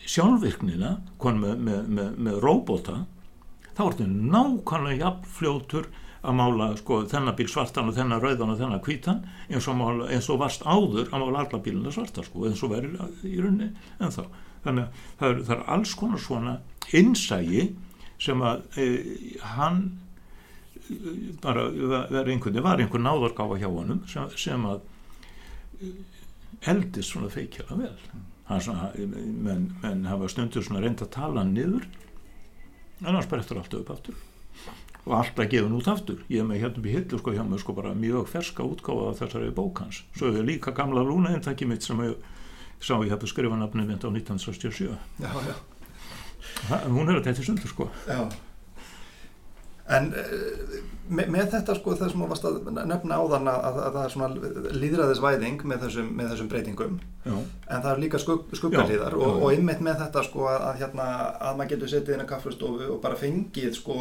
sjálfvirknina 0.09 0.97
með, 1.21 1.55
með, 1.57 1.81
með, 1.89 2.13
með 2.27 2.43
róbóta 2.45 3.03
þá 3.77 3.83
er 3.85 3.97
þetta 3.99 4.07
nákvæmlega 4.35 5.03
jafnfljótur 5.05 5.91
að 6.19 6.35
mála 6.35 6.69
sko 6.81 7.03
þennan 7.09 7.37
bíl 7.39 7.47
svartan 7.51 7.91
og 7.91 7.97
þennan 7.97 8.23
rauðan 8.23 8.53
og 8.55 8.59
þennan 8.59 8.83
kvítan 8.85 9.21
eins 9.47 9.69
og, 9.71 9.77
mála, 9.79 10.09
eins 10.11 10.29
og 10.33 10.41
varst 10.43 10.65
áður 10.67 11.13
að 11.13 11.23
mála 11.23 11.45
allar 11.45 11.63
bílina 11.63 11.93
svarta 11.95 12.25
sko 12.27 12.49
eins 12.49 12.63
og 12.67 12.73
verður 12.75 13.29
í 13.29 13.37
rauninni 13.39 13.71
en 14.01 14.15
þá 14.15 14.25
þannig 14.65 14.89
að 14.89 15.05
það 15.21 15.29
er, 15.29 15.41
það 15.47 15.55
er 15.57 15.65
alls 15.77 15.95
konar 15.99 16.23
svona 16.25 16.57
innsægi 16.99 17.65
sem 18.19 18.43
að 18.43 18.81
e, 18.81 18.87
hann 19.55 19.83
bara 21.43 21.69
verið 21.69 22.33
einhvern 22.35 22.63
var 22.65 22.83
einhvern 22.83 23.07
náðargáfa 23.07 23.61
hjá 23.61 23.69
honum 23.69 24.03
sem, 24.11 24.33
sem 24.41 24.65
að 24.67 24.81
eldist 26.67 27.13
svona 27.13 27.31
feikjala 27.31 27.79
vel 27.79 27.95
menn, 28.49 29.69
menn 29.83 30.07
hafa 30.09 30.31
stundur 30.33 30.65
svona 30.65 30.83
reynd 30.85 31.03
að 31.05 31.13
tala 31.15 31.45
niður. 31.45 31.85
En 33.05 33.13
hann 33.15 33.23
sprettur 33.23 33.61
alltaf 33.61 33.83
upp 33.83 33.93
aftur. 33.95 34.17
Og 35.05 35.15
alltaf 35.21 35.49
gefin 35.53 35.77
út 35.77 35.89
aftur. 35.91 36.25
Ég 36.33 36.43
hef 36.43 36.49
með 36.49 36.63
hérna 36.65 36.85
í 36.85 36.97
hillu 36.97 37.21
sko 37.21 37.37
hjá 37.37 37.45
mig 37.47 37.63
sko 37.63 37.77
bara 37.77 37.95
mjög 37.95 38.29
ferska 38.33 38.67
útgáfa 38.67 39.13
af 39.13 39.23
þessari 39.23 39.53
bókans 39.55 40.03
svo 40.17 40.33
hefur 40.33 40.49
líka 40.49 40.75
gamla 40.77 41.05
lúna 41.07 41.33
eintæki 41.37 41.69
mitt 41.69 41.87
sem 41.87 42.01
ég 42.05 42.17
sá 42.81 42.97
ég 42.99 43.13
hefði 43.13 43.31
skrifað 43.31 43.63
nafnum 43.63 43.89
á 43.89 43.97
1967 43.97 44.97
já 45.23 45.33
já. 45.49 45.57
Hún 46.89 47.09
er 47.09 47.21
að 47.21 47.29
þetta 47.29 47.45
sundur 47.47 47.71
sko. 47.71 47.89
Já. 48.09 48.27
En 49.97 50.11
uh, 50.13 50.79
með, 51.09 51.31
með 51.33 51.47
þetta 51.55 51.77
sko 51.79 51.95
það 51.97 52.11
sem 52.13 52.23
þú 52.23 52.29
varst 52.33 52.49
að 52.49 52.59
nefna 52.77 53.21
áðan 53.21 53.51
að, 53.51 53.61
að, 53.69 53.79
að 53.85 53.95
það 53.95 54.03
er 54.03 54.15
svona 54.15 54.75
líðræðisvæðing 54.83 55.65
með 55.71 55.87
þessum, 55.87 56.11
með 56.19 56.33
þessum 56.33 56.51
breytingum. 56.53 56.99
Já. 57.29 57.35
en 57.37 57.83
það 57.85 57.91
er 57.91 58.03
líka 58.03 58.21
skugg, 58.23 58.53
skuggalíðar 58.57 59.17
og, 59.19 59.43
og 59.43 59.51
einmitt 59.53 59.83
með 59.85 59.99
þetta 60.05 60.23
sko 60.25 60.47
að, 60.49 60.69
hérna, 60.81 61.09
að 61.45 61.59
maður 61.59 61.73
getur 61.75 61.93
setið 61.93 62.15
inn 62.15 62.25
á 62.25 62.31
kaffestofu 62.31 62.87
og 62.95 63.01
bara 63.05 63.19
fengið 63.21 63.75
sko 63.77 63.99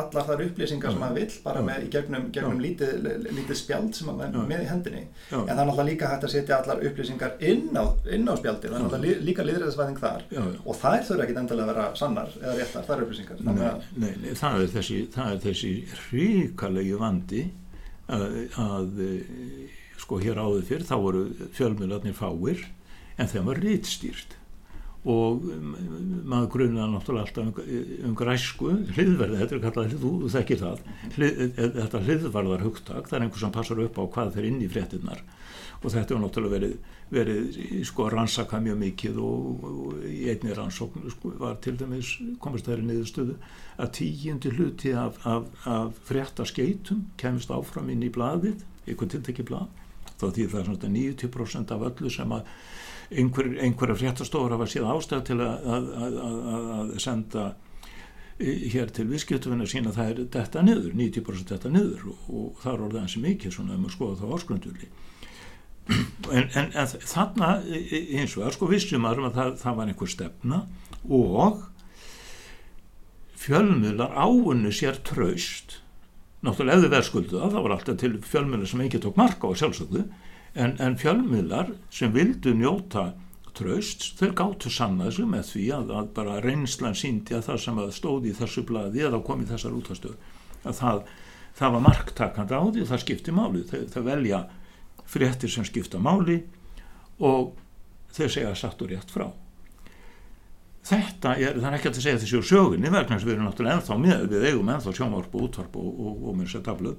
allar 0.00 0.26
þar 0.28 0.42
upplýsingar 0.46 0.94
sem 0.94 1.02
maður 1.02 1.18
vill 1.20 1.36
bara 1.44 1.62
með 1.66 1.86
í 1.86 1.90
gegnum, 1.92 2.28
gegnum 2.34 2.60
lítið, 2.62 3.08
lítið 3.28 3.58
spjald 3.58 3.96
sem 3.96 4.08
maður 4.10 4.38
er 4.42 4.48
með 4.52 4.64
í 4.64 4.68
hendinni. 4.70 5.02
Já. 5.30 5.36
en 5.36 5.50
það 5.50 5.52
er 5.52 5.68
náttúrulega 5.68 5.88
líka 5.90 6.10
hægt 6.12 6.26
að 6.28 6.34
setja 6.34 6.58
allar 6.58 6.84
upplýsingar 6.88 7.36
inn 7.50 7.78
á, 7.78 7.84
inn 8.16 8.28
á 8.28 8.34
spjaldi, 8.40 8.70
það 8.70 8.78
er 8.78 8.86
náttúrulega 8.86 9.26
líka 9.28 9.46
liðræðisvæðing 9.48 10.02
þar. 10.02 10.26
Og 10.64 10.80
þær 10.80 11.06
þurfa 11.08 11.26
ekki 11.26 11.38
endilega 11.42 11.66
að 11.66 11.72
vera 11.72 11.86
sannar 12.02 12.36
eða 12.40 12.56
réttar, 12.60 12.86
þar 12.88 13.04
upplýsingar. 13.06 13.42
Nei, 13.46 13.62
nei, 13.96 14.12
nei 14.24 14.30
það, 14.38 14.58
er 14.66 14.74
þessi, 14.76 15.00
það 15.14 15.36
er 15.36 15.42
þessi 15.46 15.72
ríkalegi 16.10 17.00
vandi 17.00 17.46
að, 18.12 18.28
að 18.60 19.02
sko 20.02 20.20
hér 20.22 20.40
áður 20.42 20.68
fyrr 20.68 20.86
þá 20.86 20.94
voru 21.00 21.24
fjölmjölarnir 21.56 22.16
fáir 22.16 22.64
en 23.20 23.30
þeim 23.30 23.50
var 23.50 23.60
rítstýrt 23.62 24.38
og 25.02 25.46
um, 25.50 25.74
maður 26.30 26.48
grunna 26.54 26.86
náttúrulega 26.86 27.26
alltaf 27.26 27.42
um, 27.42 27.78
um 28.06 28.16
græsku 28.18 28.70
hliðverði, 28.94 29.38
þetta 29.40 29.56
er 29.56 29.62
kallað, 29.64 29.94
þú, 29.98 30.12
þú 30.22 30.32
þekkir 30.36 30.60
það. 30.60 30.82
Hlið, 31.16 31.40
e, 31.48 31.68
þetta 31.78 32.02
hliðvarðar 32.06 32.66
hugtak 32.68 33.08
það 33.10 33.18
er 33.18 33.26
einhver 33.26 33.42
sem 33.42 33.54
passar 33.56 33.82
upp 33.82 33.98
á 33.98 34.04
hvað 34.16 34.34
þeir 34.36 34.50
inn 34.52 34.60
í 34.62 34.70
fréttinnar 34.70 35.24
og 35.82 35.90
þetta 35.90 36.14
er 36.14 36.20
náttúrulega 36.22 36.54
verið, 36.54 36.74
verið 37.10 37.58
sko 37.88 38.06
rannsaka 38.12 38.60
mjög 38.62 38.78
mikið 38.84 39.18
og, 39.26 39.64
og 39.66 40.04
í 40.06 40.20
einni 40.30 40.54
rannsókn 40.54 41.10
sko, 41.10 41.32
var 41.40 41.58
til 41.64 41.74
dæmis, 41.80 42.12
komast 42.42 42.68
þeirri 42.70 42.86
niðurstöðu 42.86 43.34
að 43.82 43.94
tíundi 43.98 44.52
hluti 44.54 44.94
af, 44.94 45.18
af, 45.26 45.48
af 45.66 45.98
fréttaskeitum 46.06 47.08
kemist 47.18 47.50
áfram 47.50 47.90
inn 47.90 48.06
í 48.06 48.12
bladið, 48.14 48.62
eitthvað 48.86 49.16
tiltekki 49.16 49.48
blad 49.50 49.82
þá 50.22 50.28
því 50.30 50.46
það 50.52 50.60
er 50.60 50.68
svona 50.70 50.92
90% 50.94 51.74
af 51.74 51.84
öllu 51.90 52.12
sem 52.12 52.36
að 52.36 52.54
einhver, 53.18 53.50
einhverja 53.64 53.98
fréttastofur 54.00 54.54
hafa 54.54 54.68
síðan 54.70 54.96
ástæð 54.96 55.22
til 55.28 55.38
að, 55.42 55.68
að, 55.76 55.92
að, 56.06 56.72
að 56.78 56.92
senda 57.02 57.46
hér 58.42 58.90
til 58.94 59.06
viðskiptufinu 59.10 59.68
sína 59.70 59.92
það 59.94 60.12
er 60.12 60.20
þetta 60.34 60.62
niður, 60.66 60.94
90% 60.98 61.52
þetta 61.54 61.72
niður 61.72 62.06
og, 62.10 62.22
og 62.28 62.62
það 62.62 62.72
er 62.72 62.84
orðið 62.86 63.02
hansi 63.04 63.22
mikið 63.22 63.56
svona 63.56 63.76
ef 63.76 63.82
maður 63.82 63.96
skoða 63.96 64.20
það 64.22 64.36
áskrundurli 64.38 64.88
en, 65.90 66.48
en, 66.54 66.70
en 66.72 66.94
þarna 67.12 67.52
eins 67.62 68.36
og 68.38 68.46
að 68.46 68.56
sko 68.56 68.70
vissum 68.70 69.06
að 69.08 69.22
það, 69.36 69.52
það 69.62 69.78
var 69.78 69.92
einhver 69.92 70.12
stefna 70.12 70.62
og 71.10 71.62
fjölmiðlar 73.42 74.12
áunni 74.14 74.70
sér 74.74 75.00
traust. 75.06 75.80
Náttúrulega 76.42 76.78
ef 76.78 76.84
þið 76.84 76.92
verðskuldu 76.96 77.38
það, 77.38 77.54
það 77.54 77.64
var 77.64 77.74
alltaf 77.76 77.98
til 77.98 78.12
fjölmiðlar 78.26 78.70
sem 78.70 78.84
ekki 78.84 79.00
tók 79.02 79.18
marka 79.18 79.50
á 79.50 79.52
sjálfsögðu 79.58 80.04
en, 80.54 80.76
en 80.78 80.96
fjölmiðlar 81.00 81.72
sem 81.92 82.12
vildu 82.14 82.54
njóta 82.56 83.12
traust, 83.56 84.14
þeir 84.16 84.32
gáttu 84.36 84.70
sanna 84.72 85.08
þessu 85.08 85.26
með 85.28 85.50
því 85.50 85.66
að, 85.76 85.92
að 85.98 86.08
bara 86.16 86.38
reynslan 86.44 86.96
síndi 86.96 87.36
að 87.36 87.50
það 87.50 87.60
sem 87.66 87.82
að 87.82 87.92
stóði 87.96 88.32
í 88.32 88.38
þessu 88.38 88.64
bladi 88.68 89.04
eða 89.04 89.20
komið 89.26 89.52
þessar 89.52 89.76
útastöð 89.76 90.16
að 90.62 90.78
það, 90.78 91.04
það 91.58 91.76
var 91.76 91.86
marktakand 91.88 92.54
á 92.56 92.60
því 92.64 92.88
það 92.88 93.04
skipti 93.04 93.36
máli, 93.36 93.64
þeir, 93.68 93.86
þeir 93.92 94.06
velja 94.08 94.42
fréttir 95.12 95.52
sem 95.52 95.66
skipta 95.68 96.00
máli 96.00 96.40
og 97.20 97.52
þeir 98.12 98.32
segja 98.32 98.52
satt 98.58 98.82
og 98.82 98.92
rétt 98.92 99.12
frá. 99.12 99.28
Þetta 100.82 101.36
er, 101.38 101.58
það 101.60 101.68
er 101.68 101.76
ekki 101.76 101.90
að 101.92 101.98
segja 102.00 102.20
þessi 102.22 102.38
úr 102.40 102.46
sögunni 102.46 102.90
vegna 102.90 103.18
sem 103.18 103.28
við 103.28 103.36
erum 103.36 103.46
náttúrulega 103.46 103.78
ennþá 103.78 103.98
með 104.02 104.24
við 104.32 104.46
eigum 104.50 104.70
ennþá 104.72 104.94
sjónvarp 104.96 105.36
og 105.36 105.44
útvarp 105.46 105.76
og, 105.78 105.90
og, 105.92 106.24
og 106.26 106.38
mér 106.38 106.50
sér 106.50 106.64
dafluð 106.66 106.96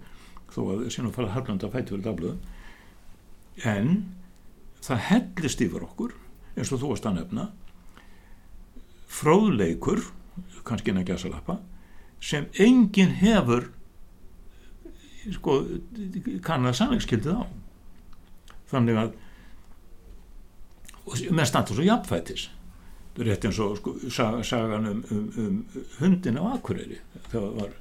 þó 0.54 0.60
að 0.70 0.84
sínum 0.94 1.16
fara 1.16 1.34
hallanda 1.34 1.72
fæti 1.74 1.96
vel 1.96 2.06
dafluð 2.06 2.38
en 3.62 3.94
það 4.84 5.06
hellist 5.10 5.62
yfir 5.64 5.86
okkur 5.86 6.16
eins 6.58 6.72
og 6.74 6.82
þú 6.82 6.90
varst 6.94 7.08
að 7.10 7.20
nefna 7.20 7.46
fróðleikur 9.14 10.02
kannski 10.66 10.94
en 10.94 11.02
að 11.04 11.14
gæsa 11.14 11.32
lappa 11.32 11.60
sem 12.24 12.48
enginn 12.62 13.14
hefur 13.20 13.70
sko 15.32 15.60
kannað 16.44 16.78
sannleikskildið 16.80 17.40
á. 17.40 17.44
Þannig 18.72 19.00
að 19.00 19.14
með 21.36 21.48
status 21.50 21.80
og 21.80 21.88
jafnfætis. 21.88 22.50
Þetta 23.14 23.24
er 23.24 23.30
rétt 23.30 23.48
eins 23.48 23.60
og 23.62 23.78
sko, 23.78 23.94
sagan 24.10 24.90
um, 24.90 25.02
um, 25.14 25.26
um 25.38 25.58
hundin 26.00 26.40
á 26.40 26.44
Akureyri. 26.56 27.00
Það 27.32 27.50
var 27.60 27.72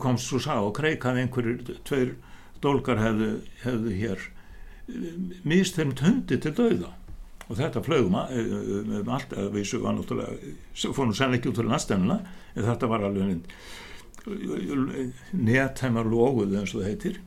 komst 0.00 0.30
svo 0.30 0.40
sá 0.42 0.54
og 0.60 0.74
kreikaði 0.76 1.26
einhverjir 1.26 1.80
tveir 1.86 2.14
dólgar 2.62 3.00
hefðu, 3.02 3.30
hefðu 3.64 3.94
hér 3.98 4.26
mist 5.46 5.78
þeim 5.78 5.94
hundi 6.00 6.38
til 6.42 6.52
dauða. 6.56 6.90
Og 7.48 7.58
þetta 7.58 7.82
flögum 7.84 8.16
um, 8.16 8.92
um 9.00 9.10
allt 9.12 9.32
að 9.36 9.50
við 9.56 9.68
svo 9.68 9.82
var 9.82 9.96
náttúrulega 9.96 10.92
fórum 10.96 11.14
sannleikki 11.16 11.50
út 11.50 11.58
fyrir 11.58 11.72
næstennina 11.72 12.20
en 12.54 12.66
þetta 12.68 12.90
var 12.90 13.06
alveg 13.08 13.42
netheimar 15.34 16.08
loguð 16.08 16.54
eins 16.60 16.74
og 16.76 16.82
það 16.82 16.88
heitir 16.88 17.18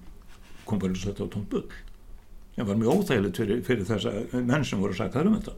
kom 0.66 0.80
bara 0.82 0.96
þess 0.96 1.12
að 1.12 1.20
þetta 1.20 1.44
á 1.44 1.52
bull 1.52 1.68
það 2.56 2.70
var 2.70 2.80
mjög 2.80 3.00
óþægilegt 3.02 3.40
fyrir, 3.42 3.62
fyrir 3.68 3.88
þessa 3.90 4.14
menn 4.40 4.66
sem 4.66 4.82
voru 4.82 4.96
að 4.96 5.16
það 5.16 5.30
um 5.30 5.38
þetta. 5.40 5.56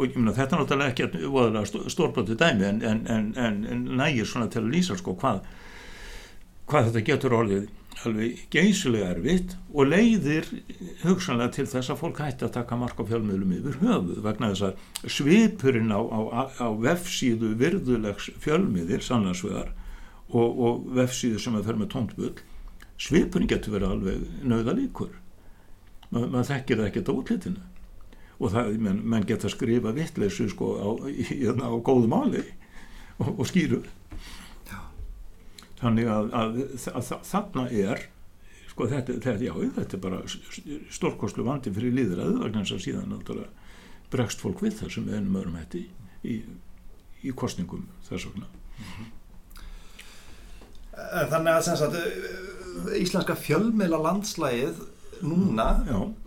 Og 0.00 0.16
að 0.16 0.36
þetta 0.36 0.56
er 0.56 0.62
náttúrulega 0.62 0.90
ekki 0.90 1.30
voðalega 1.30 1.90
stórblóti 1.94 2.36
dæmi 2.38 2.66
en, 2.66 2.82
en, 2.86 3.26
en, 3.38 3.60
en 3.70 3.84
nægir 4.00 4.28
svona 4.28 4.50
til 4.50 4.64
að 4.64 4.72
lýsa 4.74 4.96
sko 4.98 5.14
hvað 5.20 5.42
hvað 6.70 6.88
þetta 6.88 7.04
getur 7.08 7.36
orðið 7.36 7.68
alveg 8.06 8.44
geysilega 8.54 9.10
erfitt 9.12 9.56
og 9.74 9.90
leiðir 9.90 10.46
hugsanlega 11.02 11.52
til 11.56 11.66
þess 11.68 11.92
að 11.92 12.00
fólk 12.00 12.20
hætti 12.22 12.46
að 12.46 12.54
taka 12.54 12.78
marka 12.80 13.04
fjölmiðlum 13.08 13.56
yfir 13.58 13.80
höfuð 13.82 14.22
vegna 14.24 14.52
þess 14.52 14.68
að 14.70 15.10
svipurinn 15.16 15.92
á, 15.92 16.00
á, 16.00 16.20
á 16.48 16.68
vefsíðu 16.80 17.52
virðulegs 17.60 18.30
fjölmiðir 18.40 19.04
sannarsvegar 19.04 19.74
og, 20.30 20.48
og 20.48 20.86
vefsíðu 20.96 21.42
sem 21.42 21.58
er 21.58 21.66
fyrir 21.66 21.82
með 21.82 21.92
tóntbull 21.96 22.36
svipurinn 23.00 23.50
getur 23.50 23.76
verið 23.76 23.96
alveg 23.96 24.46
nauða 24.46 24.76
líkur 24.78 25.18
Ma, 26.10 26.24
maður 26.26 26.48
þekkir 26.48 26.80
það 26.80 26.88
ekkert 26.88 27.10
á 27.10 27.14
útlitinu. 27.14 27.68
Og 28.40 28.52
það, 28.54 28.70
menn, 28.82 29.00
menn 29.12 29.26
geta 29.28 29.50
skrifa 29.52 29.92
vittleysu 29.94 30.48
sko 30.50 30.70
á, 30.80 30.88
á, 30.96 31.66
á 31.70 31.76
góðu 31.84 32.08
máli 32.10 32.42
og, 33.20 33.34
og 33.36 33.46
skýru 33.48 33.82
þannig 35.80 36.10
að, 36.12 36.32
að, 36.36 36.58
að, 36.90 37.12
að 37.12 37.28
þarna 37.30 37.66
er 37.70 38.04
sko 38.70 38.88
þetta, 38.90 39.16
þetta, 39.24 39.44
já, 39.44 39.54
þetta 39.76 39.96
er 39.96 40.02
bara 40.04 40.20
stórkostlu 40.94 41.46
vandi 41.46 41.72
fyrir 41.74 41.96
líðræðu 41.96 42.42
vegna 42.44 42.64
þess 42.64 42.76
að 42.76 42.84
síðan 42.86 43.10
náttúrulega 43.14 43.50
bregst 44.10 44.42
fólk 44.42 44.62
við 44.64 44.76
það 44.80 44.92
sem 44.94 45.08
við 45.08 45.18
ennum 45.20 45.40
öðrum 45.40 45.58
hætti 45.60 45.82
í, 46.26 46.36
í 47.22 47.34
kostningum 47.36 47.86
þess 48.08 48.28
vegna. 48.30 48.48
Þannig 51.30 51.52
að 51.54 51.68
sagt, 51.68 51.98
íslenska 52.98 53.36
fjölmiðla 53.38 54.00
landslægið 54.04 54.80
núna 55.24 55.66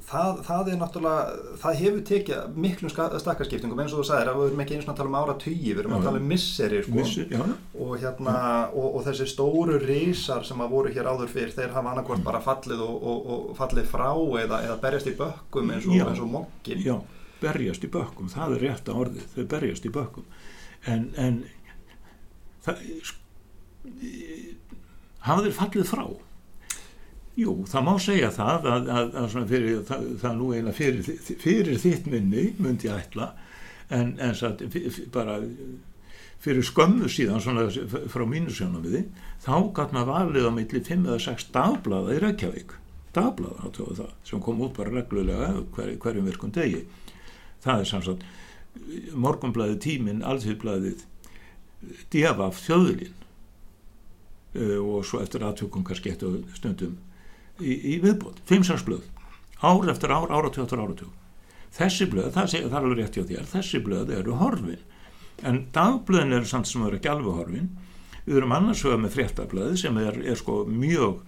það, 0.03 0.39
það 0.45 0.69
er 0.71 0.79
náttúrulega 0.81 1.53
það 1.61 1.79
hefur 1.79 2.03
tekið 2.09 2.57
miklum 2.65 2.91
stakkarskiptingum 2.93 3.81
eins 3.83 3.95
og 3.95 4.01
þú 4.01 4.05
sagðir 4.09 4.31
að 4.31 4.39
við 4.39 4.49
erum 4.49 4.63
ekki 4.63 4.77
eins 4.77 4.85
og 4.85 4.91
að 4.93 4.99
tala 4.99 5.11
um 5.11 5.17
ára 5.19 5.35
tugi 5.43 5.71
við 5.71 5.81
erum 5.83 5.95
að 5.97 6.07
tala 6.07 6.21
um 6.21 6.27
misseri 6.33 6.81
sko. 6.83 6.95
Missi, 6.97 7.25
og, 7.33 7.93
hérna, 8.03 8.35
og, 8.71 8.87
og 8.89 9.05
þessi 9.07 9.27
stóru 9.31 9.79
risar 9.81 10.47
sem 10.47 10.63
að 10.63 10.75
voru 10.75 10.93
hér 10.93 11.09
áður 11.09 11.33
fyrr 11.33 11.55
þeir 11.55 11.73
hafa 11.75 11.93
annarkort 11.93 12.21
mm. 12.21 12.27
bara 12.27 12.43
fallið 12.43 12.83
og, 12.85 13.07
og 13.35 13.49
fallið 13.59 13.89
frá 13.89 14.09
eða, 14.43 14.61
eða 14.67 14.77
berjast 14.83 15.09
í 15.09 15.15
bökkum 15.19 15.73
eins 15.73 15.89
og, 15.89 16.13
og 16.13 16.31
mokkin 16.37 16.83
Já, 16.83 16.95
berjast 17.41 17.87
í 17.87 17.91
bökkum, 17.93 18.31
það 18.33 18.57
er 18.57 18.67
rétt 18.67 18.91
að 18.91 19.01
orðið 19.05 19.27
þau 19.35 19.43
berjast 19.55 19.89
í 19.89 19.93
bökkum. 19.93 20.29
En, 20.91 21.09
en 21.15 21.41
það 22.65 22.85
hafa 25.23 25.43
þeir 25.45 25.57
fallið 25.57 25.89
frá 25.89 26.05
Jú, 27.33 27.53
það 27.65 27.85
má 27.87 27.93
segja 27.97 28.29
það 28.33 28.67
að, 28.69 28.89
að, 28.93 29.15
að 29.23 29.47
fyrir, 29.49 29.79
það, 29.87 30.03
það 30.21 30.35
nú 30.37 30.49
eiginlega 30.53 30.77
fyrir, 30.77 31.07
fyrir 31.41 31.79
þitt 31.81 32.09
minni 32.11 32.43
myndi 32.61 32.89
ég 32.89 32.99
ætla 33.07 33.31
en, 33.89 34.13
en 34.21 34.35
satt, 34.37 34.61
bara 35.13 35.39
fyrir 36.43 36.65
skömmu 36.67 37.09
síðan 37.09 37.41
svona, 37.41 37.65
frá 38.11 38.25
mínu 38.29 38.53
sjónum 38.53 38.83
við 38.85 39.07
þá 39.43 39.55
gæt 39.75 39.95
maður 39.95 40.11
valið 40.11 40.49
á 40.49 40.51
milli 40.53 40.81
5 40.85 41.07
eða 41.09 41.23
6 41.25 41.47
dagblaða 41.55 42.13
í 42.13 42.21
Reykjavík. 42.23 42.75
Dagblaða 43.15 43.69
átöðu 43.69 43.97
það 44.01 44.11
sem 44.29 44.43
kom 44.43 44.61
út 44.65 44.75
bara 44.77 44.93
reglulega 44.93 45.49
hver, 45.75 45.93
hverjum 46.03 46.29
virkum 46.29 46.53
degi. 46.53 46.83
Það 47.63 47.81
er 47.81 47.89
samsagt 47.89 48.27
morgunblæði 49.25 49.79
tímin, 49.81 50.21
alþjóðblæðið 50.25 51.03
djafaf 52.13 52.61
þjóðulinn 52.63 53.17
uh, 54.57 54.77
og 54.81 55.03
svo 55.07 55.21
eftir 55.23 55.45
aðtökum 55.45 55.85
kannski 55.87 56.13
eftir 56.13 56.41
stundum 56.57 56.97
í, 57.61 57.73
í 57.93 57.97
viðbót, 58.03 58.41
fimmsarsblöð 58.49 59.09
ár 59.63 59.89
eftir 59.91 60.11
ár, 60.11 60.31
áratug 60.31 60.65
eftir 60.65 60.81
áratug. 60.81 61.11
Þessi 61.73 62.07
blöð, 62.11 62.33
það, 62.35 62.49
sé, 62.51 62.59
það 62.67 62.77
er 62.77 62.87
alveg 62.87 62.99
rétt 62.99 63.17
hjá 63.17 63.23
þér 63.29 63.45
þessi 63.49 63.79
blöð 63.83 64.11
eru 64.13 64.35
horfin. 64.37 64.81
En 65.43 65.63
dagblöðin 65.73 66.37
eru 66.37 66.49
samt 66.49 66.69
sem 66.69 66.83
eru 66.85 66.99
ekki 66.99 67.09
alveg 67.09 67.39
horfin. 67.39 67.69
Við 68.27 68.39
erum 68.39 68.53
annars 68.55 68.83
höfða 68.85 68.99
með 69.01 69.15
fréttablöð 69.15 69.77
sem 69.81 69.97
er, 70.03 70.19
er 70.21 70.39
sko 70.39 70.61
mjög 70.69 71.23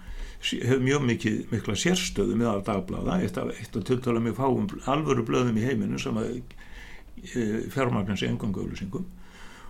hefur 0.45 0.83
mjög 0.83 1.05
mikið, 1.09 1.37
mikla 1.49 1.75
sérstöðu 1.79 2.35
með 2.37 2.51
að 2.51 2.65
dagblaða, 2.67 3.17
eitt 3.23 3.39
af, 3.41 3.49
eitt 3.55 3.77
af 3.79 3.85
tiltala 3.87 4.21
mjög 4.21 4.37
fáum 4.37 4.67
alvöru 4.91 5.25
blöðum 5.25 5.57
í 5.57 5.63
heiminu 5.65 5.97
sem 6.01 6.17
að 6.21 6.35
e, 7.33 8.27
engangu 8.27 8.61
auðlýsingum 8.61 9.07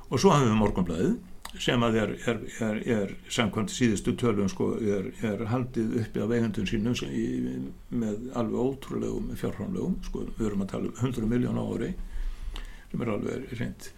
og 0.10 0.20
svo 0.20 0.34
hafum 0.34 0.50
við 0.50 0.60
morgunblæðið 0.60 1.14
sem 1.62 1.84
að 1.86 2.00
er, 2.02 2.14
er, 2.32 2.42
er, 2.66 2.82
er 2.96 3.14
samkvæmt 3.32 3.74
síðustu 3.74 4.16
tölum 4.20 4.50
sko, 4.52 4.72
er 4.80 5.46
haldið 5.52 6.00
uppi 6.02 6.24
af 6.24 6.34
eigundun 6.36 6.70
sínum 6.70 6.98
í, 7.08 7.26
með 7.96 8.30
alveg 8.38 8.60
ótrúlegum 8.62 9.32
fjárhónlegum, 9.40 10.00
sko, 10.08 10.26
við 10.38 10.50
erum 10.50 10.66
að 10.66 10.74
tala 10.74 10.92
um 10.92 11.00
100 11.02 11.32
miljón 11.32 11.62
ári 11.62 11.94
sem 12.92 13.02
er 13.06 13.14
alveg 13.16 13.56
reynd 13.60 13.90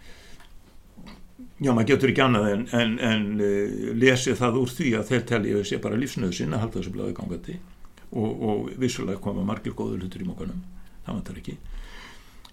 já 1.62 1.72
maður 1.74 1.90
getur 1.92 2.12
ekki 2.14 2.24
annað 2.26 2.48
en, 2.52 2.66
en, 2.78 2.94
en 3.02 3.26
uh, 3.42 3.78
lesið 3.98 4.38
það 4.40 4.60
úr 4.62 4.74
því 4.74 4.92
að 4.98 5.12
þeir 5.12 5.28
telja 5.32 5.64
sé 5.66 5.80
bara 5.82 6.00
lífsnöðsinn 6.00 6.54
að 6.54 6.64
halda 6.66 6.80
þessu 6.80 6.94
blöðu 6.96 7.18
gangandi 7.18 7.58
og, 8.12 8.32
og 8.50 8.68
vissulega 8.82 9.22
koma 9.22 9.46
margir 9.46 9.76
góður 9.78 10.04
hlutur 10.04 10.24
í 10.24 10.28
mókanum 10.28 10.62
það 11.06 11.18
vantar 11.20 11.40
ekki. 11.42 11.56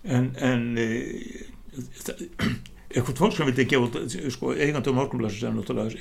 En 0.04 0.30
en 0.36 0.64
uh, 0.80 2.54
eitthvað 2.94 3.20
fólk 3.20 3.36
sem 3.36 3.48
vildi 3.50 3.66
gefa 3.68 4.04
sko, 4.32 4.54
eigandum 4.54 4.98
morgunblæsir 4.98 5.42
sem 5.42 5.56
náttúrulega 5.58 5.98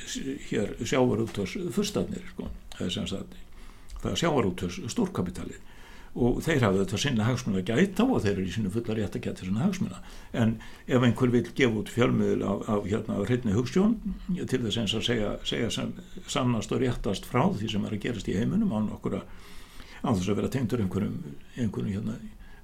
hér 0.49 0.73
sjávarúttörs 0.85 1.55
fyrstafnir 1.73 2.25
sko, 2.33 2.49
það 2.77 4.11
er 4.11 4.19
sjávarúttörs 4.21 4.81
stórkapitalið. 4.93 5.61
Og 6.13 6.43
þeir 6.45 6.61
hafa 6.61 6.83
þetta 6.83 6.97
sinna 7.01 7.25
hagsmuna 7.25 7.63
gæta 7.65 8.05
og 8.05 8.19
þeir 8.21 8.35
eru 8.35 8.43
í 8.45 8.51
sinu 8.53 8.69
fullar 8.69 8.99
rétt 8.99 9.15
að 9.17 9.23
gæta 9.25 9.47
sinna 9.47 9.63
hagsmuna. 9.63 10.01
En 10.37 10.51
ef 10.85 11.05
einhver 11.07 11.31
vil 11.33 11.47
gefa 11.57 11.79
út 11.79 11.89
fjölmiðil 11.89 12.43
af, 12.45 12.67
af 12.69 12.85
hérna 12.91 13.17
hreitni 13.23 13.55
hugstjón 13.55 13.95
til 14.37 14.59
þess 14.61 14.77
eins 14.83 14.93
að 14.93 15.07
segja, 15.07 15.31
segja 15.49 15.71
sem, 15.73 15.95
sannast 16.29 16.75
og 16.75 16.83
réttast 16.83 17.25
frá 17.25 17.47
því 17.47 17.71
sem 17.73 17.87
er 17.89 17.97
að 17.97 18.03
gerast 18.05 18.29
í 18.29 18.37
heiminum 18.37 18.75
án 18.77 18.91
okkur 18.93 19.17
að, 19.23 19.25
þess 20.03 20.29
að 20.29 20.37
vera 20.43 20.53
tengdur 20.53 20.85
einhverjum, 20.85 21.17
einhverjum 21.57 21.95
hérna, 21.95 22.19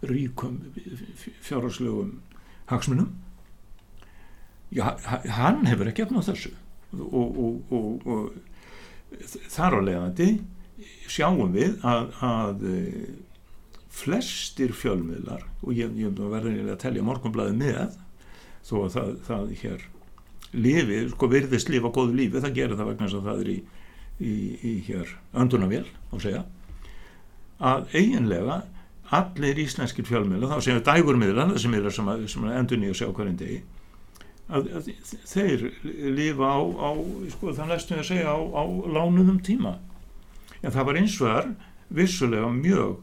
ríkum 0.05 0.61
fjárháslegum 1.41 2.13
hagsmunum 2.69 3.09
já, 4.75 4.85
hann 5.35 5.65
hefur 5.69 5.89
ekki 5.91 6.05
efna 6.05 6.23
þessu. 6.25 6.53
Og, 6.99 7.39
og, 7.69 8.07
og, 8.09 8.31
þar 9.49 9.77
á 9.77 9.79
leiðandi 9.85 10.29
sjáum 11.09 11.53
við 11.53 11.81
að, 11.85 12.11
að 12.25 12.65
eh, 12.69 13.09
flestir 13.93 14.73
fjölmiðlar 14.77 15.45
og 15.65 15.73
ég, 15.75 15.93
ég 15.97 16.13
verður 16.17 16.73
að 16.73 16.81
telja 16.81 17.05
morgunblæði 17.05 17.55
með 17.59 17.97
þó 18.65 18.75
að 18.83 18.93
það, 18.95 19.11
það 19.27 19.51
hér 19.63 19.85
lifi, 20.53 20.99
sko 21.13 21.29
virðist 21.29 21.69
lifa 21.73 21.91
góðu 21.93 22.17
lífi, 22.17 22.41
það 22.41 22.55
gerir 22.57 22.79
það 22.79 22.91
vegna 22.91 23.09
að 23.09 23.27
það 23.27 23.43
er 23.43 23.51
í, 23.51 23.57
í, 24.19 24.33
í 24.71 24.73
hér 24.87 25.15
öndunavél 25.43 25.85
og 26.09 26.23
segja 26.23 26.45
að 27.59 27.89
eiginlega 27.93 28.61
allir 29.09 29.59
íslenskir 29.65 30.05
fjölmiðlar, 30.05 30.53
þá 30.53 30.63
séum 30.63 30.79
við 30.79 30.87
dægurmiðlar 30.87 31.53
sem 31.59 31.75
er 31.75 31.89
sem, 31.93 32.09
sem 32.29 32.49
endur 32.53 32.79
nýja 32.79 32.93
að 32.93 32.99
sjá 33.01 33.09
hverjum 33.09 33.39
degi 33.41 33.59
að, 34.49 34.69
að 34.79 34.89
þeir 35.29 35.65
lifa 36.17 36.49
á, 36.49 36.59
á 36.59 36.89
sko, 37.33 37.53
það 37.53 37.71
næstum 37.73 37.97
við 37.97 38.03
að 38.03 38.09
segja 38.09 38.33
á, 38.33 38.39
á 38.39 38.63
lánuðum 38.97 39.39
tíma. 39.45 39.75
En 40.61 40.73
það 40.73 40.89
var 40.89 40.99
eins 40.99 41.19
og 41.19 41.29
þar 41.29 41.51
vissulega 41.99 42.49
mjög 42.53 42.97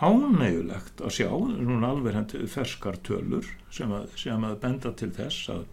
ánægulegt 0.00 1.02
að 1.02 1.14
sjá 1.18 1.30
núna 1.34 1.90
alveg 1.90 2.16
hendur 2.16 2.46
ferskar 2.50 2.98
tölur 3.04 3.46
sem 3.74 3.90
að, 3.92 4.10
sem 4.18 4.44
að 4.46 4.58
benda 4.62 4.92
til 4.96 5.10
þess 5.16 5.50
að 5.52 5.64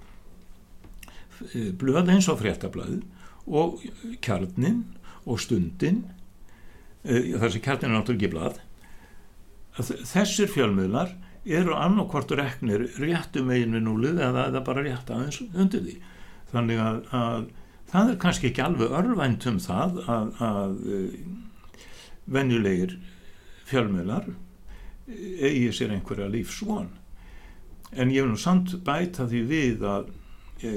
e, 1.53 1.67
blöð 1.77 2.11
eins 2.15 2.29
og 2.31 2.39
fréttablaði 2.41 3.03
og 3.47 3.83
kjarnin 4.25 4.83
og 5.27 5.39
stundin 5.43 6.01
e, 7.05 7.37
þessi 7.37 7.61
kjarnin 7.61 7.91
er 7.91 7.99
náttúrulega 7.99 8.17
ekki 8.17 8.33
blað 8.33 8.63
þessir 10.09 10.49
fjölmiðlar 10.49 11.13
eru 11.47 11.75
annarkvartur 11.77 12.41
eknir 12.43 12.85
réttu 12.99 13.43
megin 13.45 13.75
við 13.77 13.85
núlið 13.85 14.21
eða, 14.25 14.47
eða 14.51 14.63
bara 14.67 14.83
rétt 14.85 15.11
aðeins 15.13 15.41
undir 15.47 15.83
því. 15.85 15.95
Þannig 16.51 16.81
að, 16.83 16.99
að 17.15 17.47
það 17.91 18.11
er 18.11 18.19
kannski 18.23 18.49
ekki 18.51 18.63
alveg 18.63 18.95
örvænt 18.99 19.47
um 19.51 19.59
það 19.63 20.01
að, 20.11 20.29
að 20.43 20.77
e, 20.87 21.01
venjulegir 22.37 22.97
fjölmiðlar 23.67 24.29
eigi 25.07 25.71
sér 25.75 25.93
einhverja 25.95 26.27
lífsvon. 26.31 26.89
En 27.95 28.11
ég 28.11 28.25
vil 28.25 28.33
nú 28.33 28.39
samt 28.39 28.75
bæta 28.87 29.27
því 29.31 29.43
við 29.47 29.85
að 29.87 30.09
e, 30.59 30.73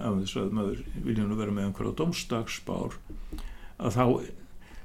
af 0.00 0.22
þess 0.22 0.40
að 0.40 0.54
maður 0.56 0.80
vilja 1.04 1.26
nú 1.28 1.36
vera 1.40 1.52
með 1.52 1.68
einhverja 1.68 1.98
domstagsbár 2.00 2.96
að 3.76 3.98
þá 3.98 4.04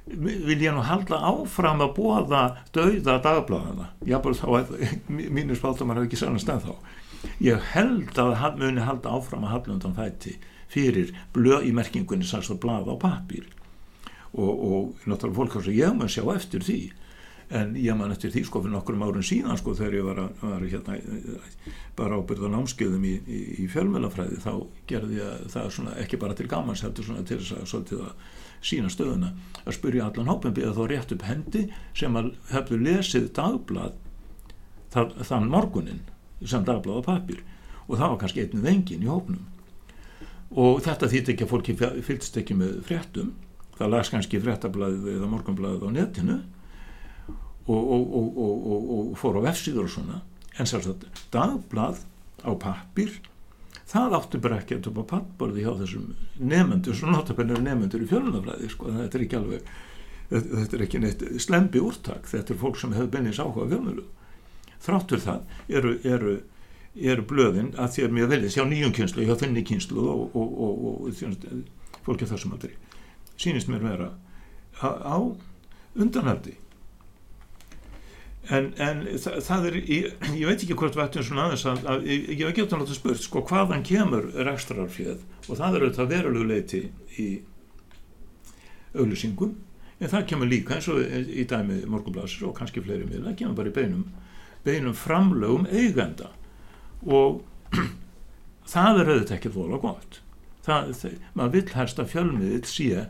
vil 0.09 0.61
ég 0.61 0.73
nú 0.73 0.83
halda 0.85 1.19
áfram 1.29 1.83
að 1.85 1.93
bóða 1.97 2.43
dauða 2.75 3.19
dagbladana 3.23 3.89
jábel 4.07 4.33
þá 4.37 4.47
að 4.59 4.71
mínir 5.09 5.59
spátumar 5.59 5.99
hafa 5.99 6.09
ekki 6.09 6.19
sannast 6.19 6.49
en 6.49 6.63
þá 6.63 6.73
ég 7.43 7.69
held 7.73 8.17
að 8.17 8.35
hann 8.41 8.59
muni 8.61 8.85
halda 8.85 9.13
áfram 9.17 9.45
að 9.45 9.53
halda 9.55 9.75
undan 9.75 9.97
fæti 9.97 10.37
fyrir 10.69 11.13
blöð 11.35 11.67
í 11.69 11.73
merkingunni 11.75 12.27
sannst 12.27 12.53
að 12.53 12.61
blada 12.65 12.95
á 12.95 12.97
papír 13.01 13.45
og, 14.33 14.49
og 14.49 15.07
náttúrulega 15.09 15.37
fólk 15.37 15.59
að 15.61 15.71
ég 15.77 15.95
mun 15.97 16.11
sjá 16.11 16.23
eftir 16.35 16.65
því 16.65 16.79
en 17.49 17.71
ég 17.81 17.97
man 17.97 18.11
eftir 18.13 18.29
því 18.33 18.43
sko 18.45 18.61
fyrir 18.61 18.75
nokkur 18.75 18.97
árum 19.01 19.25
síðan 19.25 19.57
sko 19.57 19.73
þegar 19.77 19.95
ég 19.97 20.05
var, 20.05 20.19
að, 20.21 20.41
var 20.43 20.65
hérna, 20.69 20.97
bara 21.97 22.19
ábyrða 22.19 22.51
námskeiðum 22.53 23.07
í, 23.09 23.13
í, 23.25 23.39
í 23.63 23.69
fjölmjölafræði 23.73 24.41
þá 24.43 24.51
gerði 24.89 25.17
ég 25.17 25.47
það 25.55 25.71
svona 25.73 25.95
ekki 26.03 26.19
bara 26.21 26.37
til 26.37 26.45
gamans 26.51 26.83
heldur 26.85 27.07
svona 27.07 27.25
til 27.25 27.39
þess 27.41 27.55
að 27.57 27.71
svolítið 27.71 28.03
að 28.05 28.35
sína 28.69 28.91
stöðuna 28.93 29.31
að 29.63 29.77
spyrja 29.79 30.09
allan 30.09 30.29
hópin 30.29 30.53
býða 30.53 30.75
þá 30.77 30.83
rétt 30.91 31.15
upp 31.15 31.25
hendi 31.25 31.63
sem 31.97 32.19
að 32.19 32.29
hefðu 32.51 32.79
lesið 32.83 33.31
dagblad 33.39 33.97
það, 34.93 35.17
þann 35.31 35.49
morgunin 35.49 36.03
sem 36.45 36.67
dagblad 36.67 37.01
á 37.01 37.09
papir 37.09 37.41
og 37.87 37.97
það 37.97 38.13
var 38.13 38.21
kannski 38.21 38.45
einnið 38.45 38.69
engin 38.69 39.05
í 39.05 39.09
hópnum. 39.09 39.45
Og 40.53 40.79
þetta 40.85 41.09
þýtti 41.09 41.33
ekki 41.33 41.45
að 41.45 41.51
fólki 41.51 41.75
fylgst 42.05 42.37
ekki 42.41 42.57
með 42.57 42.79
fréttum. 42.85 43.33
Það 43.77 43.91
las 43.93 44.11
kannski 44.13 44.41
fréttablaðið 44.41 45.09
eða 45.15 45.29
morgunblaðið 45.33 45.85
á 45.85 45.89
netinu 45.95 46.37
og, 47.69 48.13
og, 48.17 48.37
og, 48.45 48.93
og 48.97 49.17
fór 49.19 49.39
á 49.39 49.47
vefsíður 49.49 49.87
og 49.87 49.93
svona. 49.93 50.21
En 50.59 50.67
sérstaklega 50.69 51.27
dagblad 51.33 52.01
á 52.43 52.51
pappir 52.59 53.19
það 53.89 54.15
áttu 54.19 54.41
bara 54.41 54.59
ekki 54.61 54.77
að 54.77 54.85
töpa 54.87 55.05
pappborði 55.09 55.65
hjá 55.65 55.71
þessum 55.79 56.09
nefnendur 56.37 56.97
sem 56.97 57.11
notabennir 57.13 57.61
nefnendur 57.63 58.03
í 58.05 58.09
fjölunafræði 58.09 58.69
sko, 58.73 58.91
þetta 58.99 59.17
er 59.17 59.25
ekki 59.25 59.39
alveg 59.39 59.71
þetta 60.29 60.77
er 60.77 60.85
ekki 60.85 61.01
neitt 61.01 61.25
slembi 61.41 61.81
úrtak 61.81 62.29
þetta 62.29 62.53
er 62.53 62.61
fólk 62.61 62.77
sem 62.77 62.93
hefur 62.93 63.11
bennins 63.15 63.41
áhuga 63.41 63.65
fjölmjölu 63.71 64.05
þráttur 64.85 65.23
það 65.23 65.55
eru, 65.79 65.95
eru, 66.05 66.35
eru 66.95 67.25
blöðin 67.31 67.73
að 67.81 67.95
því 67.95 68.05
að 68.05 68.15
mér 68.17 68.31
veljast 68.35 68.59
hjá 68.59 68.65
nýjum 68.69 68.95
kynslu, 68.95 69.25
hjá 69.25 69.35
þenni 69.41 69.65
kynslu 69.65 70.05
og 70.05 71.09
fólki 72.05 72.29
þessum 72.29 72.55
aldrei 72.55 72.77
sínist 73.41 73.71
mér 73.71 73.85
vera 73.87 74.11
á 74.85 75.17
undanhaldi 75.97 76.59
en, 78.55 78.71
en 78.81 79.03
það, 79.21 79.39
það 79.45 79.67
er 79.69 79.77
ég, 79.79 80.09
ég 80.33 80.49
veit 80.49 80.63
ekki 80.63 80.77
hvort 80.79 80.97
vættum 80.97 81.25
svona 81.25 81.47
aðeins 81.47 81.65
að, 81.69 81.83
að 81.93 82.09
ég 82.09 82.41
hef 82.41 82.51
ekki 82.51 82.65
átt 82.65 82.75
að 82.79 82.93
spurt 82.97 83.23
sko 83.23 83.43
hvaðan 83.49 83.85
kemur 83.85 84.29
rekstrarfjöð 84.47 85.19
og 85.47 85.59
það 85.59 85.75
er 85.79 85.85
auðvitað 85.85 86.13
verulegu 86.15 86.49
leiti 86.49 86.83
í 87.19 87.27
auðlusingum 88.95 89.53
en 89.99 90.11
það 90.13 90.25
kemur 90.31 90.49
líka 90.49 90.77
eins 90.77 90.89
og 90.89 91.03
í 91.03 91.45
dæmi 91.49 91.83
morgunblasir 91.91 92.47
og 92.47 92.55
kannski 92.57 92.81
fleiri 92.83 93.05
miðla, 93.09 93.35
kemur 93.37 93.57
bara 93.59 93.71
í 93.71 93.75
beinum 93.75 94.07
beinum 94.63 94.93
framlögum 94.93 95.67
eigenda. 95.71 96.31
Og 97.05 97.43
það 98.73 99.01
er 99.03 99.11
auðvitað 99.13 99.37
ekki 99.37 99.53
vola 99.53 99.79
gott. 99.81 100.21
Það, 100.65 100.91
það, 100.99 101.15
maður 101.33 101.55
vill 101.55 101.75
helst 101.75 102.01
að 102.01 102.11
fjölmiðil 102.13 102.63
sé 102.67 103.05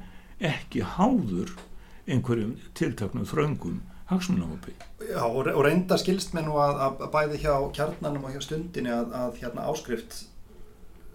ekki 0.50 0.84
háður 0.96 1.56
einhverjum 2.10 2.56
tiltaknum 2.78 3.28
þröngum 3.28 3.80
hagsmunahópi. 4.10 4.74
Já 5.10 5.24
og, 5.26 5.48
reynda 5.66 5.98
skilst 6.02 6.34
mér 6.36 6.48
nú 6.50 6.58
að, 6.62 6.82
að 6.86 7.08
bæði 7.14 7.44
hjá 7.46 7.54
kjarnanum 7.78 8.28
og 8.28 8.36
hjá 8.36 8.44
stundinni 8.46 8.92
að, 8.94 9.16
að 9.22 9.40
hérna 9.44 9.70
áskrift 9.70 10.24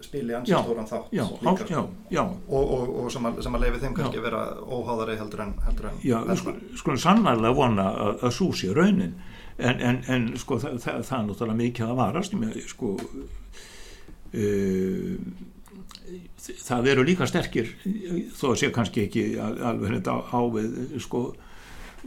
spili 0.04 0.34
ansið 0.36 0.58
stóran 0.64 0.88
þátt 0.88 1.12
já, 1.14 1.24
líka 1.40 1.66
já, 1.68 1.80
já. 2.12 2.22
og, 2.24 2.72
og, 2.76 2.90
og 3.02 3.12
sem 3.12 3.28
að, 3.28 3.38
að 3.48 3.62
leiði 3.62 3.80
þeim 3.84 3.94
kannski 3.96 4.20
að 4.20 4.26
vera 4.26 4.42
óháðari 4.62 5.16
heldur 5.20 5.44
en 5.44 5.54
heldur 5.64 5.88
en 5.90 6.02
Já, 6.04 6.18
sko, 6.40 6.54
sko 6.80 6.96
sannarlega 7.00 7.56
vona 7.56 7.86
að, 7.92 8.12
að 8.28 8.36
sú 8.38 8.50
sé 8.56 8.74
raunin 8.76 9.14
en, 9.56 9.80
en, 9.80 10.02
en 10.10 10.28
sko 10.40 10.58
það, 10.62 10.76
það, 10.82 11.00
það 11.08 11.18
er 11.18 11.26
náttúrulega 11.30 11.60
mikið 11.62 11.88
að 11.88 11.98
varast 12.02 12.36
með 12.38 12.60
sko 12.70 12.92
uh, 14.34 15.16
það 16.68 16.92
eru 16.92 17.06
líka 17.08 17.28
sterkir 17.30 17.72
þó 18.36 18.46
að 18.52 18.60
sé 18.60 18.70
kannski 18.74 19.06
ekki 19.06 19.26
alveg 19.40 19.88
hérna 19.90 20.18
á, 20.18 20.18
á 20.28 20.40
við 20.52 20.98
sko 21.04 21.26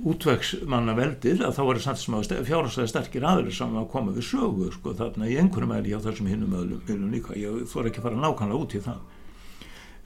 útvegsmanna 0.05 0.93
veldið 0.97 1.41
að 1.47 1.55
þá 1.57 1.61
var 1.65 1.79
það 1.81 2.01
samt 2.01 2.33
fjárhastlega 2.45 2.91
sterkir 2.91 3.25
aðri 3.25 3.53
sem 3.55 3.75
að 3.79 3.89
koma 3.91 4.13
við 4.13 4.27
sögu 4.29 4.69
sko, 4.75 4.93
þarna 4.97 5.29
í 5.29 5.37
einhverjum 5.41 5.73
mæli 5.73 5.95
á 5.97 5.99
þessum 6.03 6.29
hinnum 6.29 6.53
öðlum 6.57 7.11
líka, 7.13 7.37
ég 7.37 7.65
þór 7.71 7.89
ekki 7.89 8.01
að 8.01 8.09
fara 8.09 8.21
nákvæmlega 8.21 8.61
út 8.61 8.75
í 8.77 8.81
það. 8.85 8.99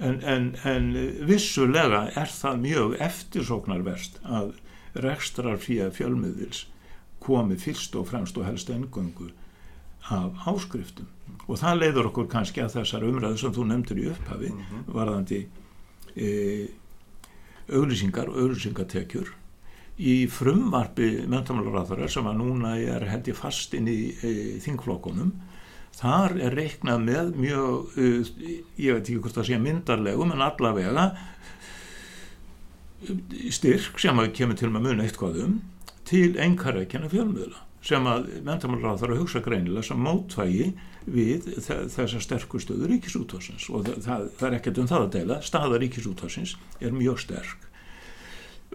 En, 0.01 0.17
en, 0.25 0.47
en 0.65 0.87
vissulega 1.29 2.05
er 2.17 2.31
það 2.31 2.61
mjög 2.63 2.95
eftirsóknarverst 3.05 4.21
að 4.23 4.53
rekstrar 5.05 5.59
fyrir 5.61 5.91
fjölmiðils 5.93 6.65
komi 7.21 7.57
fyrst 7.61 7.95
og 7.99 8.07
fremst 8.09 8.37
og 8.39 8.47
helst 8.47 8.71
engöngu 8.73 9.29
af 10.09 10.47
áskriftum. 10.49 11.09
Og 11.45 11.59
það 11.61 11.83
leiður 11.83 12.09
okkur 12.09 12.31
kannski 12.31 12.63
að 12.63 12.79
þessar 12.79 13.05
umræðu 13.05 13.37
sem 13.37 13.53
þú 13.53 13.67
nefndur 13.69 13.99
í 14.01 14.07
upphafi 14.09 14.49
-hmm. 14.49 14.87
varðandi 14.87 15.41
e, 16.15 16.27
auglýsingar 17.69 18.29
og 18.29 18.39
auglýsingatekjur 18.41 19.35
í 19.99 20.15
frumvarfi 20.31 21.25
mentamálaráþara 21.29 22.09
sem 22.09 22.27
að 22.29 22.39
núna 22.39 22.75
er 22.79 23.07
hendi 23.11 23.33
fast 23.37 23.75
inn 23.77 23.89
í 23.91 23.99
e, 24.23 24.33
þingflokkunum. 24.63 25.33
Þar 26.01 26.37
er 26.47 26.55
reiknað 26.55 27.03
með 27.03 27.33
mjög 27.37 27.97
e, 27.99 28.11
ég 28.79 28.95
veit 28.95 29.03
ekki 29.03 29.19
hvort 29.19 29.37
það 29.37 29.49
sé 29.49 29.59
myndarlegum 29.61 30.31
en 30.35 30.45
allavega 30.45 31.09
styrk 33.51 33.99
sem 33.99 34.21
að 34.21 34.31
kemur 34.37 34.57
til 34.59 34.69
með 34.71 34.87
mun 34.87 35.03
eitthvað 35.03 35.43
um 35.47 35.59
til 36.05 36.35
engarækjana 36.39 37.09
fjölmiðla 37.11 37.65
sem 37.85 38.05
að 38.05 38.27
mentamálaráþara 38.45 39.17
hugsa 39.17 39.41
greinilega 39.41 39.87
sem 39.87 40.01
mótvægi 40.05 40.67
við 41.09 41.47
þessar 41.65 42.21
sterkustöðu 42.21 42.91
ríkisútvarsins 42.91 43.65
og 43.73 43.87
það, 43.87 43.97
það, 44.05 44.27
það 44.37 44.47
er 44.47 44.57
ekkert 44.59 44.81
um 44.83 44.89
það 44.91 45.05
að 45.05 45.13
deila. 45.15 45.37
Staða 45.41 45.81
ríkisútvarsins 45.81 46.55
er 46.77 46.93
mjög 46.93 47.23
sterk 47.23 47.70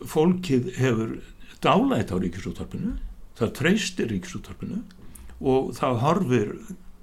fólkið 0.04 0.72
hefur 0.76 1.16
dálætt 1.64 2.12
á 2.12 2.16
ríkisúttarpinu 2.20 2.96
það 3.36 3.54
treystir 3.60 4.10
ríkisúttarpinu 4.12 4.82
og 5.40 5.72
það 5.76 5.98
horfir 6.02 6.52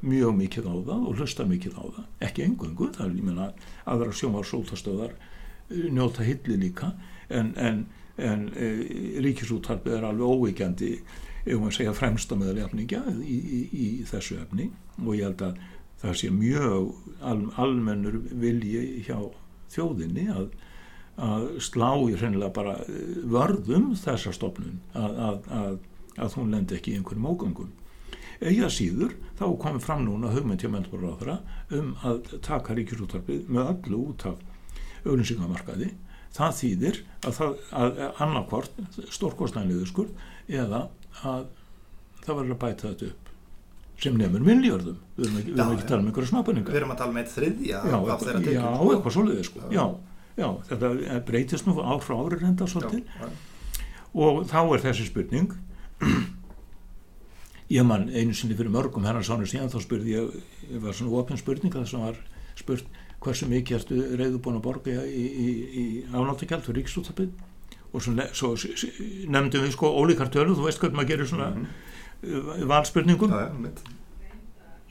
mjög 0.04 0.38
mikið 0.38 0.68
á 0.68 0.76
það 0.90 1.04
og 1.08 1.20
hlustar 1.20 1.50
mikið 1.50 1.76
á 1.80 1.84
það. 1.84 2.08
Ekki 2.28 2.46
engungu, 2.48 2.90
það 2.96 3.06
er 3.06 3.14
líka 3.18 3.50
aðra 3.94 4.16
sjómar 4.18 4.48
sóltastöðar 4.48 5.14
eh, 5.14 5.86
njóta 5.94 6.26
hilli 6.28 6.58
líka 6.60 6.92
en, 7.30 7.54
en, 7.56 7.86
en 8.18 8.50
e, 8.58 8.72
ríkisúttarpið 9.24 10.00
er 10.00 10.10
alveg 10.10 10.34
óveikjandi 10.34 10.92
ef 11.44 11.60
maður 11.60 11.78
segja 11.78 11.96
fremsta 11.96 12.36
meðal 12.40 12.64
jafningja 12.64 13.04
í, 13.22 13.38
í, 13.38 13.62
í 13.72 13.88
þessu 14.10 14.42
efni. 14.42 14.70
Og 15.04 15.16
ég 15.18 15.30
held 15.30 15.46
að 15.46 15.64
það 16.04 16.20
sé 16.20 16.34
mjög 16.34 16.92
al, 17.24 17.40
almennur 17.62 18.20
vilji 18.42 19.06
hjá 19.08 19.18
þjóðinni 19.74 20.28
að, 20.34 20.50
að 21.22 21.48
slá 21.62 21.90
í 22.10 22.16
hreinlega 22.18 22.54
bara 22.56 22.76
vörðum 23.30 23.92
þessa 24.00 24.34
stofnun 24.34 24.80
að, 24.98 25.20
að, 25.60 25.76
að 26.18 26.38
hún 26.40 26.54
lendi 26.56 26.78
ekki 26.78 26.94
í 26.94 27.00
einhverjum 27.00 27.30
ógangum 27.30 27.74
eiga 28.44 28.70
síður 28.74 29.14
þá 29.38 29.46
komið 29.62 29.86
fram 29.86 30.06
núna 30.08 30.32
hugmynd 30.34 30.64
hjá 30.64 30.72
menturráðara 30.74 31.38
um 31.78 31.94
að 32.04 32.34
taka 32.44 32.76
ríkisúttarpið 32.78 33.52
með 33.54 33.70
allu 33.76 34.02
út 34.10 34.26
af 34.32 34.42
auðlýsingamarkaði 35.06 35.92
það 36.34 36.56
þýðir 36.60 37.02
að, 37.30 37.42
að 37.78 38.00
annarkvort 38.26 38.80
stórkostnæniður 39.14 39.92
skurð 39.92 40.24
eða 40.50 40.88
að 41.22 41.46
það 42.24 42.40
verður 42.40 42.56
að 42.56 42.64
bæta 42.64 42.90
þetta 42.90 43.12
upp 43.12 43.30
sem 44.04 44.18
nefnur 44.18 44.44
miljörðum 44.44 44.98
við 45.16 45.28
erum 45.28 45.38
ekki, 45.40 45.54
já, 45.54 45.64
ekki 45.64 45.84
að 45.84 45.92
tala 45.92 46.02
um 46.02 46.10
einhverja 46.10 46.32
smápenningar 46.32 46.74
við 46.74 46.80
erum 46.82 46.94
að 46.96 47.04
tala 47.04 47.14
um 47.14 47.20
eitt 47.22 47.32
þriðja 47.34 47.84
já, 47.84 47.98
tekjum. 48.24 48.56
já, 48.56 48.66
eitthvað 48.90 49.16
svolítið 49.18 49.48
sko. 49.48 49.62
já. 49.68 49.70
já, 49.78 49.86
þetta 50.38 51.20
breytist 51.28 51.68
nú 51.68 51.78
ár 51.82 52.02
frá 52.04 52.18
ári 52.18 52.40
reynda 52.42 52.68
svolítið. 52.70 53.04
Og 54.14 54.44
þá 54.50 54.60
er 54.64 54.84
þessi 54.88 55.08
spurning. 55.10 55.54
Ég 57.74 57.86
man 57.88 58.10
einu 58.12 58.36
sinni 58.38 58.58
fyrir 58.58 58.74
mörgum 58.74 59.06
hennar 59.08 59.26
sánu 59.26 59.48
síðan 59.50 59.72
þá 59.72 59.80
spurði 59.82 60.14
ég, 60.14 60.36
ég 60.70 60.84
var 60.84 60.94
svona 60.94 61.16
ofin 61.22 61.40
spurning 61.40 61.74
það 61.74 61.88
sem 61.90 62.04
var 62.04 62.20
spurt 62.60 63.00
hversu 63.24 63.48
mikið 63.50 63.78
ertu 63.80 64.02
reyðu 64.20 64.42
búin 64.44 64.60
að 64.60 64.66
borga 64.68 65.06
í, 65.08 65.24
í, 65.24 65.48
í 65.80 65.86
ánáttakjald 66.12 66.66
fyrir 66.68 66.82
ríksúttabið 66.82 67.32
og 67.94 68.04
svo, 68.04 68.14
svo 68.34 68.54
nefndum 69.32 69.64
við 69.64 69.76
sko 69.76 69.92
ólíkar 69.96 70.32
tölu, 70.34 70.58
þú 70.58 70.68
veist 70.68 70.82
hvernig 70.82 71.00
maður 71.00 71.12
gerir 71.14 71.30
svona 71.30 71.50
mm 71.50 71.66
-hmm. 71.66 72.66
valspurningum 72.68 73.32
ja, 73.32 73.50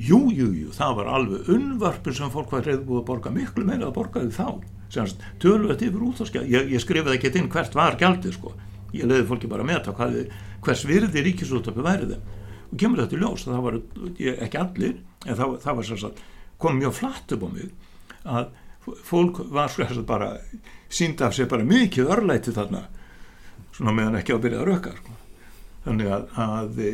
jú, 0.03 0.21
jú, 0.35 0.49
jú, 0.57 0.75
það 0.77 0.97
var 0.99 1.11
alveg 1.17 1.51
unnvarpin 1.55 2.17
sem 2.19 2.33
fólk 2.33 2.53
var 2.55 2.67
reyðu 2.67 2.85
búin 2.89 3.03
að 3.03 3.09
borga 3.11 3.33
miklu 3.35 3.67
meira 3.69 3.89
að 3.89 3.97
borga 3.99 4.25
því 4.25 4.35
þá. 4.37 4.49
Tölu 5.41 5.71
þetta 5.71 5.89
yfir 5.89 6.07
útháskjald 6.09 6.53
ég, 6.53 6.73
ég 6.75 6.83
skrifaði 6.83 7.19
ekki 7.19 7.33
inn 7.41 7.51
hvert 7.53 7.77
var 7.79 7.97
gjaldið 8.01 8.37
sko. 8.37 8.53
Ég 8.93 9.09
leiði 9.09 9.29
fólki 9.31 9.49
bara 9.49 9.65
með 9.65 9.87
það 9.89 10.19
hvers 10.63 10.85
virði 10.87 11.23
ríkisúttabið 11.27 11.87
værið 11.87 12.17
og 12.73 12.81
kemur 12.81 13.03
þetta 13.03 13.17
í 13.17 13.23
ljós 13.23 13.47
það 13.47 13.65
var 13.67 13.79
ekki 14.47 14.61
allir 14.61 14.99
en 15.27 15.39
það, 15.39 15.57
það 15.65 15.79
var 15.79 15.89
sérstaklega 15.89 16.31
kom 16.63 16.79
mjög 16.79 16.95
flatt 16.95 17.35
upp 17.35 17.47
á 17.47 17.49
mig 17.53 17.73
að 18.23 18.93
fólk 19.07 19.41
var 19.53 19.73
sko 19.73 20.05
bara 20.07 20.37
sínd 20.93 21.23
af 21.23 21.35
sig 21.35 21.49
bara 21.51 21.67
mikið 21.67 22.13
örlæti 22.15 22.55
þarna 22.55 22.85
svona 23.73 23.97
meðan 23.97 24.21
ekki 24.21 24.37
að 24.37 24.45
byrja 24.47 24.63
að 24.63 24.71
rökka 24.71 24.95
sko. 24.97 25.19
Þannig 25.87 26.13
að, 26.15 26.29
að 26.45 26.83
e, 26.83 26.91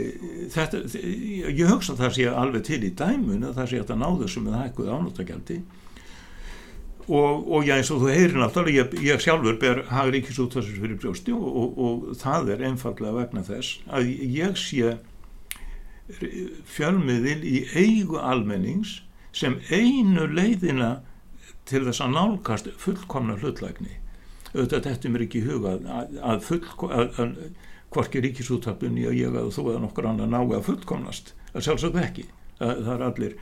þetta, 0.54 0.82
ég 1.02 1.66
hugsa 1.68 1.94
að 1.94 2.04
það 2.04 2.14
sé 2.16 2.30
alveg 2.44 2.64
til 2.68 2.80
í 2.86 2.94
dæmun 2.96 3.48
að 3.48 3.58
það 3.60 3.68
sé 3.72 3.82
að 3.82 3.90
það 3.90 4.00
náðu 4.04 4.30
sem 4.32 4.48
það 4.48 4.62
hækkuð 4.62 4.94
ánáttakjaldi 4.94 5.58
og, 7.08 7.44
og 7.52 7.68
já 7.68 7.74
eins 7.76 7.90
og 7.92 8.02
þú 8.02 8.10
heyrir 8.12 8.40
náttúrulega 8.40 8.86
ég, 8.86 8.96
ég 9.08 9.22
sjálfur 9.24 9.60
ber 9.60 9.82
hagri 9.92 10.22
ekki 10.22 10.36
svo 10.36 10.48
þessar 10.52 10.80
fyrir 10.80 11.00
brjósti 11.02 11.36
og, 11.36 11.46
og, 11.48 11.78
og 11.84 12.08
það 12.20 12.54
er 12.54 12.64
einfallega 12.70 13.20
vegna 13.20 13.44
þess 13.48 13.78
að 13.92 14.10
ég 14.38 14.58
sé 14.60 14.96
fjölmiðil 16.68 17.42
í 17.44 17.58
eigu 17.76 18.20
almennings 18.20 19.02
sem 19.36 19.58
einu 19.68 20.26
leiðina 20.32 20.98
til 21.68 21.84
þess 21.84 22.00
að 22.00 22.14
nálgast 22.14 22.68
fullkomna 22.80 23.36
hlutlægni. 23.40 23.98
Auðvitað 24.54 24.86
þetta 24.86 25.10
mér 25.12 25.24
ekki 25.26 25.42
í 25.42 25.48
huga 25.48 25.74
að, 25.76 26.14
að, 26.24 26.38
fullko, 26.46 26.88
að, 26.88 27.18
að 27.20 27.34
hvorki 27.94 28.22
ríkisúttarpunni 28.24 29.06
og 29.08 29.16
ég 29.16 29.36
að 29.36 29.52
þú 29.54 29.66
eða 29.72 29.82
nokkur 29.84 30.08
annar 30.10 30.30
nái 30.30 30.56
að 30.58 30.66
fullkomnast. 30.68 31.32
Að 31.54 31.66
sjálfsögðu 31.68 32.02
ekki. 32.04 32.24
Það 32.58 32.90
er 32.94 33.04
allir, 33.06 33.36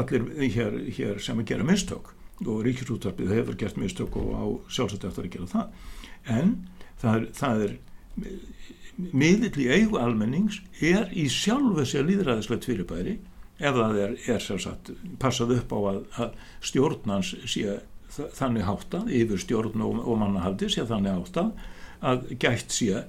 allir 0.00 0.28
hér, 0.56 0.78
hér 0.98 1.20
sem 1.22 1.42
að 1.42 1.50
gera 1.52 1.68
mistök 1.68 2.14
og 2.46 2.62
ríkisúttarpið 2.66 3.34
hefur 3.34 3.58
gert 3.58 3.78
mistök 3.80 4.18
og 4.18 4.28
á 4.34 4.44
sjálfsögðu 4.70 5.10
eftir 5.10 5.28
að 5.28 5.34
gera 5.36 5.50
það. 5.52 5.72
En 6.38 6.54
það 6.98 7.18
er, 7.18 7.26
það 7.38 7.64
er 7.66 7.76
miðill 8.98 9.62
í 9.62 9.68
eigu 9.70 9.98
almennings 10.02 10.60
er 10.82 11.10
í 11.14 11.28
sjálfu 11.30 11.84
sér 11.86 12.06
líðræðislegt 12.08 12.66
fyrirbæri 12.66 13.18
ef 13.58 13.74
það 13.74 14.00
er, 14.02 14.16
er 14.34 14.42
sagt, 14.42 14.90
passað 15.22 15.54
upp 15.58 15.74
á 15.74 15.78
að, 15.92 16.00
að 16.24 16.34
stjórnans 16.66 17.32
sé 17.46 17.78
þannig 18.38 18.66
háttað, 18.66 19.10
yfir 19.14 19.42
stjórn 19.42 19.84
og, 19.84 20.00
og 20.02 20.18
mannahaldi 20.20 20.70
sé 20.72 20.86
þannig 20.88 21.18
háttað 21.18 21.52
að 22.08 22.28
gætt 22.40 22.74
sé 22.74 23.04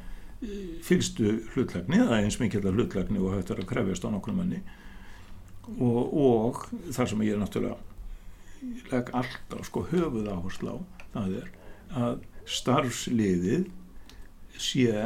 fylstu 0.86 1.36
hlutlegni, 1.54 2.00
það 2.00 2.16
er 2.16 2.24
eins 2.24 2.40
mikið 2.40 2.70
hlutlegni 2.72 3.20
og 3.20 3.36
hægt 3.36 3.52
er 3.52 3.62
að 3.64 3.70
krefjast 3.74 4.08
á 4.08 4.10
nokkur 4.14 4.38
manni. 4.38 4.62
Og, 5.78 6.14
og 6.16 6.62
þar 6.96 7.12
sem 7.12 7.24
ég 7.28 7.36
er 7.36 7.42
náttúrulega 7.42 7.78
legg 8.92 9.12
alltaf 9.16 9.68
sko 9.68 9.86
höfuð 9.92 10.30
áherslu 10.32 10.76
á 10.76 10.78
það 11.14 11.36
er 11.40 11.52
að 12.00 12.24
starfsliðið 12.50 13.68
sé 14.60 15.06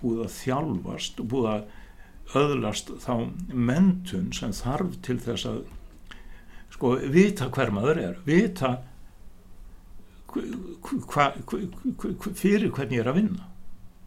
búið 0.00 0.24
að 0.26 0.34
þjálfast 0.36 1.22
og 1.22 1.30
búið 1.32 1.48
að 1.52 2.42
öðlast 2.42 2.92
þá 3.02 3.14
mentun 3.52 4.30
sem 4.36 4.54
þarf 4.56 4.98
til 5.04 5.18
þess 5.22 5.48
að 5.48 5.62
sko 6.72 6.94
vita 7.12 7.48
hver 7.52 7.72
maður 7.74 8.02
er 8.02 8.20
vita 8.26 8.74
hva, 10.32 11.28
hva, 11.44 11.56
fyrir 12.32 12.70
hvernig 12.72 12.98
ég 12.98 13.04
er 13.04 13.10
að 13.12 13.18
vinna 13.20 13.51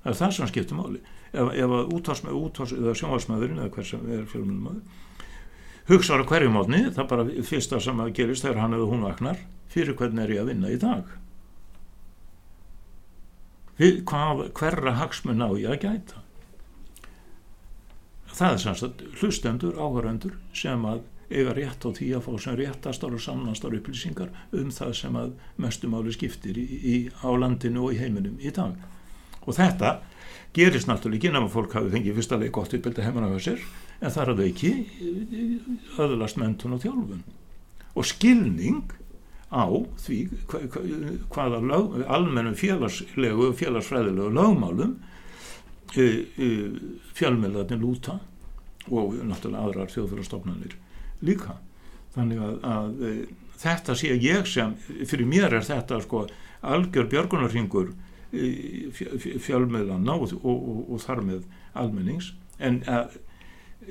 það 0.05 0.13
er 0.13 0.19
það 0.21 0.37
sem 0.37 0.53
skiptir 0.53 0.79
máli? 0.79 1.01
Ef, 1.35 1.51
ef 1.51 1.75
sjónvarsmaðurinn 3.01 3.59
eða 3.59 3.73
hver 3.73 3.89
sem 3.89 4.07
er 4.13 4.23
fjölmjölmaður 4.29 5.03
hugsaður 5.89 6.25
hverju 6.29 6.53
mótni 6.53 6.81
það 6.95 7.09
bara 7.11 7.25
fyrsta 7.45 7.79
sem 7.83 7.99
að 8.01 8.13
gerist 8.17 8.45
þegar 8.45 8.63
hann 8.63 8.75
eða 8.77 8.89
hún 8.89 9.05
vaknar 9.05 9.41
fyrir 9.69 9.97
hvernig 9.97 10.23
er 10.23 10.35
ég 10.37 10.43
að 10.43 10.51
vinna 10.51 10.71
í 10.73 10.77
dag? 10.81 11.09
Hvað, 13.77 14.45
hverra 14.55 14.95
hagsmun 15.01 15.43
á 15.43 15.49
ég 15.59 15.73
að 15.73 15.81
gæta? 15.83 16.21
Það 18.35 18.53
er 18.53 18.63
semst 18.63 19.03
hlustendur, 19.19 19.77
áhöröndur 19.79 20.39
sem 20.55 20.81
að 20.87 21.03
eiga 21.29 21.53
rétt 21.57 21.85
á 21.85 21.89
því 21.95 22.09
að 22.15 22.25
fá 22.25 22.33
sem 22.41 22.57
réttastar 22.59 23.15
og 23.15 23.21
samnastar 23.21 23.75
upplýsingar 23.77 24.33
um 24.55 24.71
það 24.73 24.91
sem 24.99 25.15
að 25.19 25.31
mestumáli 25.61 26.13
skiptir 26.13 26.57
í, 26.61 26.65
í, 26.65 26.95
á 27.21 27.29
landinu 27.33 27.87
og 27.87 27.95
í 27.95 28.01
heiminum 28.01 28.37
í 28.39 28.51
dag 28.53 28.75
og 29.45 29.57
þetta 29.57 29.95
gerist 30.55 30.87
náttúrulega 30.89 31.19
ekki 31.19 31.33
nema 31.35 31.51
fólk 31.51 31.73
hafi 31.75 31.91
fengið 31.93 32.19
fyrsta 32.19 32.39
leik 32.39 32.53
gott 32.55 32.73
uppbylda 32.75 33.03
heimann 33.05 33.27
af 33.27 33.35
þessir 33.37 33.63
en 34.01 34.11
er 34.11 34.31
að 34.31 34.43
ekki 34.45 34.71
öðlast 36.01 36.39
mentun 36.39 36.75
og 36.75 36.83
þjálfun. 36.83 37.25
Og 37.95 38.07
skilning 38.07 38.93
á 39.51 39.65
því 40.03 40.19
hvaða 41.31 41.61
lög, 41.63 41.99
almennum 42.11 42.55
félagslegu 42.59 43.51
og 43.51 43.59
félagsfræðilegu 43.59 44.31
lögmálum 44.35 44.95
fjölmiðlarnir 47.15 47.79
lúta 47.79 48.19
og 48.91 49.15
náttúrulega 49.23 49.63
aðrar 49.63 49.93
þjóðfélagstofnanir 49.93 50.75
líka. 51.25 51.59
Þannig 52.15 52.41
að, 52.43 52.55
að 52.63 52.89
þetta 53.59 53.95
sé 53.95 54.15
ég 54.19 54.47
sem 54.49 54.75
fyrir 55.07 55.27
mér 55.29 55.55
er 55.55 55.67
þetta 55.67 56.01
sko 56.03 56.25
algjör 56.65 57.07
björgunarhingur 57.11 57.93
fjölmiðlarna 59.45 60.15
og, 60.15 60.33
og, 60.41 60.65
og, 60.85 60.97
þar 61.03 61.23
með 61.25 61.45
almennings. 61.77 62.33
En 62.59 62.81
að, 62.89 63.17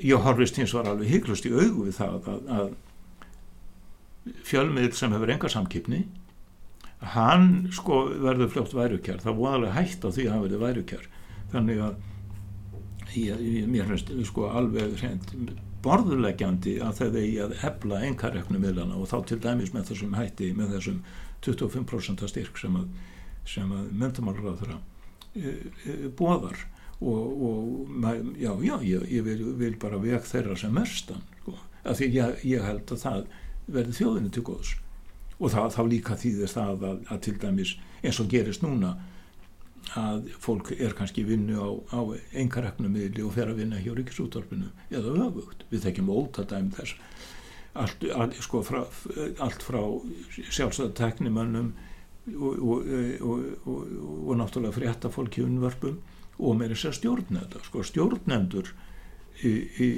ég 0.01 0.25
horfist 0.25 0.59
hins 0.59 0.73
var 0.75 0.89
alveg 0.89 1.11
hygglust 1.13 1.47
í 1.47 1.53
augu 1.53 1.87
við 1.87 1.97
það 1.99 2.29
að, 2.33 2.51
að 2.59 2.73
fjölmiðl 4.45 4.93
sem 4.97 5.13
hefur 5.13 5.33
enga 5.35 5.51
samkipni 5.51 6.05
hann 7.13 7.67
sko 7.75 8.05
verður 8.23 8.51
fljótt 8.53 8.73
værukjær 8.73 9.21
það 9.23 9.39
var 9.39 9.57
alveg 9.59 9.75
hægt 9.75 10.05
á 10.05 10.09
því 10.09 10.25
að 10.25 10.33
hann 10.33 10.43
verður 10.45 10.63
værukjær 10.63 11.07
þannig 11.53 11.81
að 11.85 13.15
ég, 13.19 13.43
ég, 13.43 13.67
mér 13.69 13.91
finnst 13.91 14.11
sko 14.31 14.49
alveg 14.49 14.95
hreint 15.01 15.33
borðulegjandi 15.85 16.79
að 16.81 17.01
það 17.01 17.19
eigi 17.21 17.41
að 17.43 17.57
hefla 17.61 18.01
engareknu 18.07 18.61
miðlana 18.61 18.97
og 18.97 19.09
þá 19.11 19.17
til 19.29 19.41
dæmis 19.43 19.73
með 19.75 19.91
þessum 19.91 20.15
hætti 20.17 20.49
með 20.57 20.73
þessum 20.77 21.03
25% 21.45 22.25
styrk 22.31 22.57
sem 22.57 22.79
að, 22.79 22.87
að 23.45 23.91
mentamálur 23.91 24.53
á 24.53 24.59
þeirra 24.61 24.79
e, 25.35 25.51
e, 25.85 25.95
bóðar 26.17 26.65
og, 27.01 27.43
og 27.49 27.97
já, 28.39 28.51
já, 28.63 28.75
ég, 28.81 29.07
ég 29.11 29.25
vil, 29.25 29.41
vil 29.59 29.75
bara 29.81 29.99
veg 30.01 30.25
þeirra 30.25 30.57
sem 30.59 30.73
mestan 30.73 31.23
sko, 31.41 31.57
af 31.83 31.99
því 31.99 32.11
ég, 32.15 32.45
ég 32.55 32.65
held 32.65 32.95
að 32.95 33.03
það 33.03 33.27
verði 33.65 33.97
þjóðinu 33.99 34.31
til 34.31 34.45
góðs. 34.45 34.75
Og 35.35 35.51
það, 35.51 35.73
þá 35.75 35.81
líka 35.91 36.15
þýðist 36.19 36.55
það 36.55 36.87
að, 36.87 37.03
að 37.11 37.21
til 37.25 37.35
dæmis 37.41 37.75
eins 38.05 38.21
og 38.21 38.31
gerist 38.31 38.63
núna 38.63 38.93
að 39.99 40.29
fólk 40.41 40.71
er 40.79 40.95
kannski 40.97 41.25
vinnu 41.27 41.59
á, 41.61 41.69
á 41.93 41.99
engareknummiðli 42.41 43.23
og 43.25 43.35
fer 43.35 43.51
að 43.51 43.61
vinna 43.61 43.81
hjá 43.81 43.91
ríkisúttorfinu 43.93 44.71
eða 44.89 45.13
öfugt, 45.27 45.65
við 45.69 45.85
þekkjum 45.85 46.11
ótadæm 46.15 46.71
þess. 46.75 46.95
Allt, 47.75 48.05
allt, 48.15 48.37
sko, 48.39 48.61
frá, 48.63 48.85
allt 49.43 49.65
frá 49.65 49.81
sjálfsögða 50.31 50.95
teknimönnum 50.95 51.73
og, 52.33 52.59
og, 52.59 53.43
og, 53.69 53.91
og 54.25 54.37
náttúrulega 54.39 54.75
frétta 54.75 55.11
fólk 55.13 55.37
í 55.39 55.45
unnvörpum 55.45 55.99
og 56.35 56.57
með 56.57 56.73
þess 56.73 56.89
að 56.89 56.97
stjórna 56.99 57.43
þetta 57.45 57.67
sko 57.67 57.83
stjórnendur 57.85 58.71
í, 59.45 59.51
í, 59.51 59.89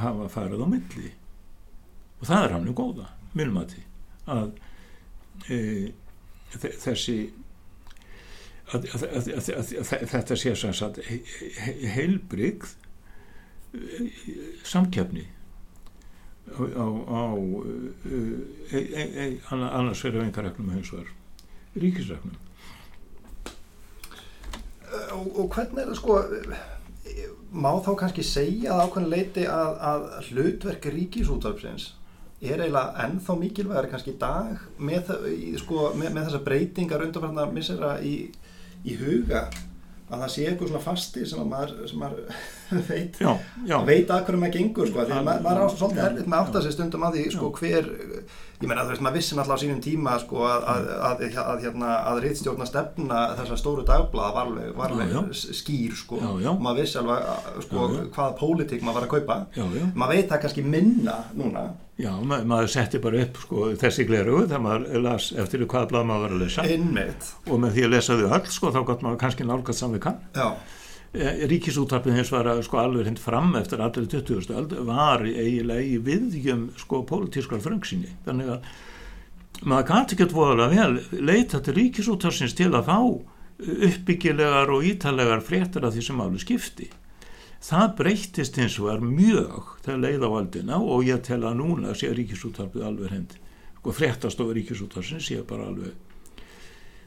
hafa 0.00 0.30
farið 0.32 0.64
á 0.64 0.68
milli. 0.70 1.12
Og 2.20 2.28
það 2.30 2.46
er 2.46 2.56
hann 2.56 2.70
um 2.70 2.78
góða 2.78 3.10
minnum 3.34 3.60
að 3.60 3.76
að 4.30 4.52
e, 5.50 5.58
þessi 6.54 7.18
að, 8.72 8.86
að, 8.96 9.04
að, 9.36 9.72
þetta 10.14 10.38
sé 10.40 10.54
sem 10.56 10.74
sagt 10.76 11.02
heilbrygð 11.04 12.70
e, 13.76 14.06
samkjöfni 14.64 15.26
á, 16.48 16.62
á, 16.64 16.86
á 16.88 17.24
e, 18.08 18.80
e, 18.80 19.04
e, 19.04 19.28
annars 19.50 20.04
verður 20.06 20.24
engaregnum 20.24 20.72
hins 20.72 20.94
vegar 20.94 21.12
ríkisregnum 21.80 22.38
og, 25.14 25.26
og 25.26 25.50
hvernig 25.54 25.82
er 25.82 25.90
það 25.90 25.98
sko 25.98 26.18
má 27.54 27.70
þá 27.84 27.92
kannski 27.98 28.24
segja 28.26 28.74
að 28.74 28.86
ákveðin 28.86 29.12
leiti 29.12 29.44
að, 29.50 29.76
að 29.90 30.08
hlutverk 30.28 30.88
ríkisútvarpsins 30.94 31.92
er 32.44 32.60
eiginlega 32.60 33.04
ennþá 33.06 33.36
mikilvægari 33.40 33.90
kannski 33.92 34.14
í 34.14 34.18
dag 34.20 34.64
með, 34.78 35.12
sko, 35.62 35.92
með, 35.94 36.10
með 36.16 36.26
þessa 36.26 36.42
breytingar 36.48 37.04
undanfærna 37.06 37.46
missera 37.54 37.94
í, 38.04 38.16
í 38.84 38.96
huga 39.00 39.46
að 40.04 40.22
það 40.22 40.32
sé 40.34 40.46
eitthvað 40.48 40.70
svona 40.70 40.84
fasti 40.84 41.26
sem 41.26 41.40
að 41.40 41.46
maður, 41.50 41.76
sem 41.88 42.00
maður 42.02 42.24
veit, 42.90 43.20
já, 43.22 43.30
já. 43.64 43.76
veit 43.88 44.10
að 44.12 44.24
hverju 44.26 44.40
maður 44.42 44.56
gengur 44.58 44.90
sko, 44.90 45.04
því 45.08 45.20
maður, 45.28 45.44
maður 45.46 45.62
er 45.62 45.76
svolítið 45.78 46.08
erfitt 46.08 46.28
með 46.28 46.42
átt 46.42 46.58
að 46.58 46.66
sé 46.66 46.74
stundum 46.74 47.06
að 47.08 47.16
því 47.16 47.22
sko 47.34 47.52
hver 47.58 47.88
ég 48.60 48.68
menna 48.70 48.84
þú 48.84 48.92
veist 48.92 49.04
maður 49.04 49.16
vissi 49.18 49.38
náttúrulega 49.38 49.58
á 49.58 49.62
sínum 49.64 49.80
tíma 49.84 50.16
sko 50.22 50.44
að, 50.48 50.66
að, 50.74 50.92
að, 51.08 51.38
að 51.44 51.64
hérna, 51.64 51.94
riðstjórna 52.24 52.68
stefna 52.68 53.22
þessar 53.40 53.60
stóru 53.60 53.86
dagblaða 53.88 54.36
var 54.36 54.50
alveg, 54.50 54.70
var 54.78 54.94
alveg 54.94 55.40
skýr 55.60 55.96
sko. 55.98 56.20
Og 56.20 56.62
maður 56.62 56.84
vissi 56.84 57.00
alveg 57.00 57.64
sko 57.66 57.88
hvaða 58.14 58.36
pólitík 58.38 58.84
maður 58.84 59.00
var 59.00 59.08
að 59.08 59.14
kaupa. 59.16 59.40
Maður 59.96 60.14
veit 60.14 60.30
það 60.30 60.44
kannski 60.46 60.64
minna 60.68 61.18
núna 61.36 61.66
Já, 61.94 62.10
ma 62.26 62.40
maður 62.42 62.70
setti 62.72 62.98
bara 62.98 63.20
upp 63.22 63.36
sko, 63.38 63.66
þessi 63.78 64.04
gleru 64.08 64.40
þegar 64.48 64.62
maður 64.64 65.02
las 65.04 65.28
eftir 65.38 65.62
hvaða 65.62 65.90
blad 65.92 66.08
maður 66.08 66.24
var 66.24 66.32
að 66.34 66.40
lesa 66.42 66.64
Einmitt. 66.66 67.28
og 67.46 67.60
með 67.62 67.76
því 67.76 67.84
að 67.86 67.92
lesa 67.92 68.16
þau 68.18 68.32
öll 68.34 68.48
sko, 68.50 68.70
þá 68.74 68.80
gott 68.88 69.04
maður 69.06 69.20
kannski 69.20 69.46
nálgast 69.46 69.82
saman 69.82 69.94
við 69.94 70.02
kann 70.08 70.18
e, 71.14 71.28
Ríkisúttarpið 71.52 72.18
hins 72.18 72.32
var 72.34 72.50
að 72.50 72.64
sko, 72.66 72.80
alveg 72.82 73.06
hend 73.12 73.22
fram 73.22 73.54
eftir 73.60 73.84
allir 73.84 74.08
20. 74.10 74.50
öld 74.58 74.74
var 74.88 75.22
eiginlega 75.22 75.86
í 75.86 76.00
viðgjum 76.08 76.66
sko 76.82 77.04
pólitískar 77.06 77.62
þröngsinni 77.62 78.10
þannig 78.26 78.50
að 78.56 79.62
maður 79.62 79.88
gæti 79.92 80.18
ekki 80.18 80.28
voðalega 80.34 80.74
vel 80.74 81.22
leita 81.30 81.62
til 81.62 81.76
ríkisúttarpsins 81.78 82.58
til 82.58 82.72
að 82.74 82.90
fá 82.90 82.98
uppbyggilegar 83.62 84.74
og 84.74 84.82
ítalegar 84.90 85.46
fréttar 85.46 85.86
af 85.86 85.94
því 85.94 86.08
sem 86.08 86.26
alveg 86.26 86.42
skipti 86.42 86.90
það 87.64 87.94
breyttist 88.00 88.58
eins 88.60 88.76
og 88.82 88.90
er 88.92 89.04
mjög 89.04 89.70
þegar 89.84 90.02
leið 90.02 90.26
á 90.26 90.30
aldina 90.30 90.80
og 90.80 91.06
ég 91.08 91.22
tel 91.24 91.40
að 91.44 91.60
núna 91.62 91.94
sé 91.96 92.10
ríkisúttarpið 92.12 92.88
alveg 92.90 93.14
hend 93.14 93.38
sko 93.78 93.94
fréttastofu 93.94 94.56
ríkisúttarpið 94.58 95.24
sé 95.24 95.40
bara 95.48 95.70
alveg 95.70 95.94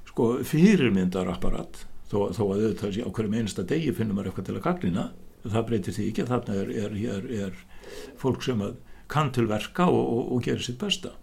sko 0.09 0.31
fyrirmyndar 0.47 1.29
apparat 1.29 1.85
þó, 2.09 2.33
þó 2.33 2.43
að 2.47 2.65
auðvitað 2.65 2.95
sé 2.95 3.05
á 3.05 3.11
hverjum 3.13 3.37
einasta 3.37 3.67
degi 3.67 3.93
finnum 3.93 4.17
maður 4.17 4.31
eitthvað 4.31 4.49
til 4.49 4.57
að 4.57 4.65
gaglina 4.65 5.07
það 5.45 5.67
breytir 5.69 5.95
því 5.95 6.09
ekki, 6.11 6.25
þarna 6.27 6.57
er, 6.61 6.73
er, 6.83 6.97
er, 7.13 7.29
er 7.45 8.11
fólk 8.19 8.43
sem 8.45 8.63
kann 9.11 9.31
til 9.35 9.47
verka 9.49 9.87
og, 9.91 10.03
og, 10.03 10.33
og 10.35 10.43
gerir 10.43 10.63
sitt 10.63 10.79
besta. 10.81 11.13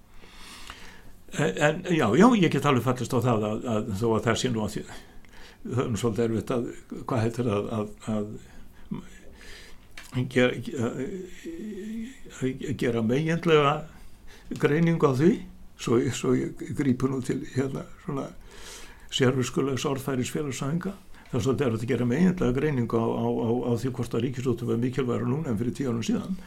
En 1.35 1.83
já, 1.90 2.07
já, 2.14 2.27
ég 2.38 2.53
get 2.53 2.66
alveg 2.68 2.85
fallist 2.87 3.14
á 3.14 3.18
það 3.18 3.47
að, 3.49 3.68
að 3.75 3.92
þó 3.99 4.07
að 4.14 4.27
það 4.29 4.40
sé 4.40 4.51
nú 4.55 4.64
að 4.64 4.75
því, 4.77 4.83
það 5.64 5.81
er 5.85 5.88
nú 5.90 6.01
svolítið 6.01 6.27
erfitt 6.29 6.53
að 6.55 6.68
hvað 7.11 7.25
heitir 7.25 7.51
að, 7.51 7.70
að, 7.79 7.88
að 8.14 8.29
gera, 10.14 10.55
gera 12.79 13.03
meginlega 13.03 13.74
greiningu 14.61 15.11
á 15.11 15.12
því 15.18 15.33
svo, 15.79 15.98
svo 16.14 16.35
ég 16.38 16.61
grípu 16.77 17.09
nú 17.11 17.20
til 17.24 17.40
hérna 17.55 17.85
svona 18.05 18.29
sérfiskulegs 19.14 19.87
orðfæris 19.88 20.31
félagsæðinga 20.35 20.92
þar 21.31 21.42
svo 21.42 21.55
þetta 21.55 21.66
er 21.66 21.79
að 21.79 21.87
gera 21.90 22.09
meginlega 22.09 22.57
greiningu 22.59 23.00
á, 23.00 23.07
á, 23.07 23.27
á, 23.27 23.50
á 23.66 23.72
því 23.81 23.94
hvort 23.96 24.14
að 24.14 24.24
ríkisútum 24.29 24.74
er 24.74 24.83
mikilvægur 24.83 25.31
núna 25.31 25.50
en 25.50 25.59
fyrir 25.59 25.74
tíu 25.74 25.90
árum 25.90 26.05
síðan. 26.07 26.38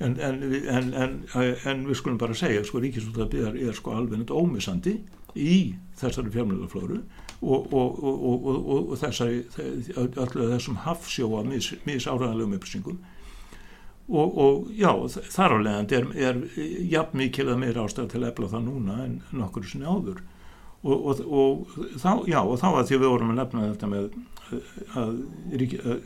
En, 0.00 0.14
en, 0.16 0.94
en, 0.96 1.16
en 1.36 1.82
við 1.84 1.98
skulum 1.98 2.20
bara 2.20 2.36
segja 2.38 2.62
sko 2.64 2.80
ríkisútum 2.80 3.26
er, 3.26 3.58
sko 3.76 3.96
alveg 3.98 4.30
ómissandi 4.30 4.96
í 5.34 5.56
þessari 6.00 6.32
fjármjöldarflóru 6.34 7.02
og, 7.40 7.72
og, 7.72 8.02
og, 8.04 8.48
og 8.70 8.90
þessari 9.00 9.44
öllu 9.96 10.48
þessum 10.52 10.80
hafsjóa 10.84 11.44
mis, 11.48 11.72
misáraðanlegum 11.86 12.58
upplýsingum. 12.58 12.98
Og 14.10 14.72
já, 14.74 14.90
þar 15.30 15.54
á 15.54 15.58
leiðandi 15.62 15.96
er, 15.96 16.06
er 16.18 16.40
jafn 16.90 17.20
mikil 17.20 17.46
að 17.52 17.60
meira 17.62 17.84
ástæða 17.86 18.10
til 18.10 18.22
að 18.24 18.30
efla 18.32 18.50
það 18.56 18.64
núna 18.66 18.96
en 19.04 19.20
nokkur 19.38 19.68
sinni 19.70 19.86
áður. 19.86 20.24
Og 20.80 21.20
þá, 22.00 22.24
já, 22.26 22.40
og 22.40 22.56
þá 22.58 22.68
að 22.72 22.86
því 22.88 22.98
við 22.98 23.12
vorum 23.12 23.32
að 23.34 23.38
nefna 23.38 23.66
þetta 23.68 23.90
með 23.92 24.08
að, 24.98 25.14
að 25.84 26.00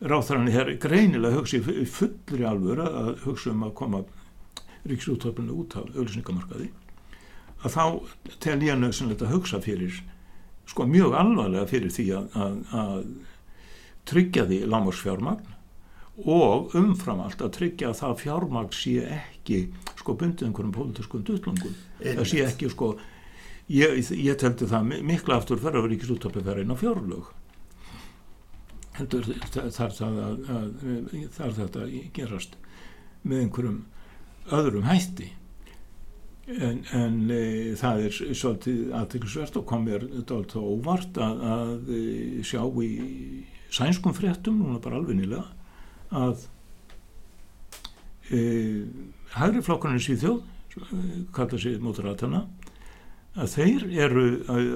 ráþranni 0.00 0.52
hér 0.52 0.72
greinilega 0.80 1.38
hugsi 1.38 1.62
fullri 1.62 2.48
alvöru 2.48 2.88
að 2.88 3.12
hugsa 3.24 3.52
um 3.52 3.64
að 3.68 3.76
koma 3.78 4.02
ríksúttöflunni 4.86 5.54
út 5.54 5.76
af 5.78 5.86
auðvilsningamarkaði 5.94 6.68
að 7.66 7.74
þá 7.76 8.36
tel 8.46 8.58
ég 8.64 8.78
nöðsynlegt 8.80 9.24
að 9.26 9.34
hugsa 9.36 9.60
fyrir 9.64 10.00
sko 10.66 10.86
mjög 10.90 11.14
alvarlega 11.18 11.68
fyrir 11.70 11.92
því 11.94 12.06
að, 12.16 12.38
að, 12.42 12.56
að 12.80 13.04
tryggja 14.06 14.46
því 14.48 14.62
lámarsfjármagn 14.70 15.52
og 16.24 16.74
umfram 16.78 17.20
allt 17.20 17.42
að 17.44 17.54
tryggja 17.58 17.90
að 17.90 17.98
það 18.00 18.14
fjármagn 18.22 18.72
sé 18.74 18.94
ekki 19.18 19.58
sko 19.98 20.16
bundið 20.16 20.48
einhverjum 20.48 20.76
pólitískum 20.76 21.24
duttlungum 21.26 21.74
það 22.00 22.28
sé 22.30 22.44
ekki 22.46 22.70
sko 22.72 22.94
ég, 23.68 23.98
ég 24.16 24.38
teldi 24.40 24.68
það 24.70 24.94
mikla 25.04 25.40
aftur 25.40 25.60
fyrir 25.60 25.80
að 25.80 25.88
vera 25.88 25.98
ekki 25.98 26.14
úttöpið 26.14 26.48
fyrir 26.48 26.64
eina 26.64 26.78
fjárlög 26.80 27.32
heldur 28.96 29.28
þar 29.76 31.56
þetta 31.58 31.88
gerast 32.16 32.56
með 33.26 33.42
einhverjum 33.44 33.82
öðrum 34.56 34.86
hætti 34.88 35.32
En, 36.46 36.84
en 36.94 37.14
e, 37.34 37.74
það 37.74 38.04
er 38.06 38.16
svolítið 38.38 38.92
aðtæklusvert 38.94 39.56
og 39.58 39.64
kom 39.66 39.86
mér 39.88 40.04
þetta 40.14 40.60
óvart 40.62 41.16
að, 41.18 41.40
að 41.42 41.88
e, 41.90 42.02
sjá 42.46 42.60
í 42.84 42.90
sænskum 43.74 44.14
fréttum, 44.14 44.60
núna 44.62 44.78
bara 44.82 45.00
alveg 45.00 45.40
að 46.14 46.44
e, 48.30 48.42
hægri 49.34 49.62
flokkurinn 49.66 49.98
í 49.98 50.04
Svíþjóð, 50.04 50.38
kalla 51.34 51.58
sér 51.58 51.82
móturatana, 51.82 52.44
að 53.36 53.50
þeir 53.56 53.86
eru 54.06 54.26
að, 54.52 54.70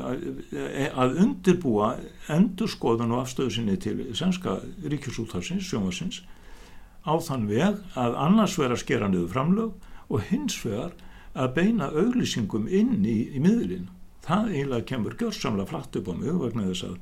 að 0.90 1.20
undirbúa 1.22 1.92
endurskoðan 2.34 3.14
og 3.14 3.22
afstöðu 3.22 3.54
sinni 3.54 3.76
til 3.80 4.08
sænska 4.18 4.56
ríkjusútharsins, 4.90 5.70
sjómasins, 5.70 6.24
á 7.06 7.14
þann 7.22 7.46
veg 7.48 7.78
að 7.94 8.18
annars 8.26 8.58
vera 8.58 8.76
skera 8.76 9.08
niður 9.08 9.30
framlög 9.36 9.86
og 10.10 10.26
hins 10.32 10.58
vegar 10.66 10.98
að 11.40 11.54
beina 11.56 11.88
auglýsingum 11.94 12.68
inn 12.68 13.00
í, 13.06 13.18
í 13.36 13.40
miðlinn. 13.42 13.88
Það 14.26 14.52
eiginlega 14.54 14.88
kemur 14.92 15.16
gjörsamlega 15.20 15.70
flatt 15.70 15.96
upp 16.00 16.10
á 16.12 16.14
mig 16.14 16.40
vegna 16.42 16.66
þess 16.68 16.86
að, 16.90 16.96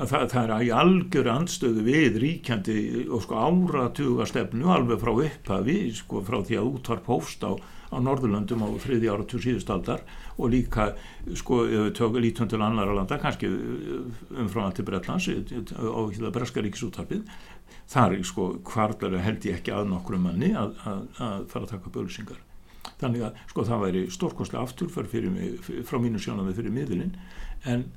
að 0.00 0.12
það, 0.12 0.24
það 0.32 0.40
er 0.42 0.64
í 0.66 0.70
algjöru 0.80 1.32
andstöðu 1.34 1.84
við 1.86 2.18
ríkjandi 2.24 2.78
og 3.06 3.22
sko 3.24 3.44
áratuga 3.44 4.26
stefnu 4.28 4.72
alveg 4.74 5.02
frá 5.04 5.12
upphafi, 5.14 5.76
sko 6.00 6.24
frá 6.26 6.40
því 6.40 6.58
að 6.58 6.72
útvarp 6.72 7.12
hófst 7.12 7.46
á, 7.46 7.52
á 7.54 7.96
Norðurlöndum 8.02 8.66
á 8.66 8.68
þriði 8.82 9.12
áratug 9.14 9.46
síðustaldar 9.46 10.02
og 10.36 10.50
líka 10.50 10.90
sko 11.38 11.62
tökur 11.94 12.26
lítun 12.26 12.50
til 12.50 12.62
annar 12.64 12.90
landa, 12.96 13.20
kannski 13.22 13.50
umfram 13.50 14.66
allt 14.66 14.80
til 14.80 14.88
Breitlands 14.90 15.30
á 15.30 16.00
það 16.10 16.30
breska 16.34 16.66
ríkisúttarpið. 16.66 17.24
Það 17.90 18.18
er 18.18 18.26
sko 18.26 18.52
hvarlar 18.66 19.18
held 19.22 19.46
ég 19.46 19.58
ekki 19.58 19.74
að 19.74 19.90
nokkru 19.90 20.18
manni 20.22 20.54
að, 20.54 20.78
að, 20.86 21.02
að 21.18 21.50
fara 21.50 21.66
að 21.66 21.74
taka 21.76 21.94
bjölusingar 21.94 22.46
þannig 23.00 23.24
að 23.26 23.40
sko 23.52 23.64
það 23.68 23.86
væri 23.86 24.04
stórkostlega 24.12 24.66
afturför 24.66 25.08
frá 25.88 25.98
mínu 26.02 26.20
sjónami 26.22 26.54
fyrir 26.56 26.74
miðlinn 26.74 27.16
en 27.68 27.88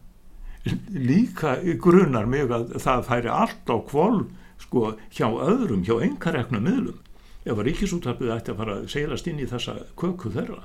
líka 0.95 1.58
grunar 1.82 2.28
mig 2.30 2.51
að 2.51 2.78
það 2.82 3.06
færi 3.10 3.32
allt 3.32 3.68
á 3.68 3.78
kvól 3.84 4.24
sko 4.64 4.93
hjá 5.12 5.28
öðrum, 5.28 5.84
hjá 5.84 5.97
engareknum 6.06 6.64
miðlum. 6.64 6.99
Ef 7.43 7.58
að 7.58 7.66
ríkisúttarpið 7.68 8.32
ætti 8.32 8.54
að 8.54 8.60
fara 8.62 8.78
að 8.80 8.89
seilast 8.93 9.28
inn 9.28 9.41
í 9.43 9.47
þessa 9.49 9.76
köku 9.99 10.32
þeirra. 10.32 10.62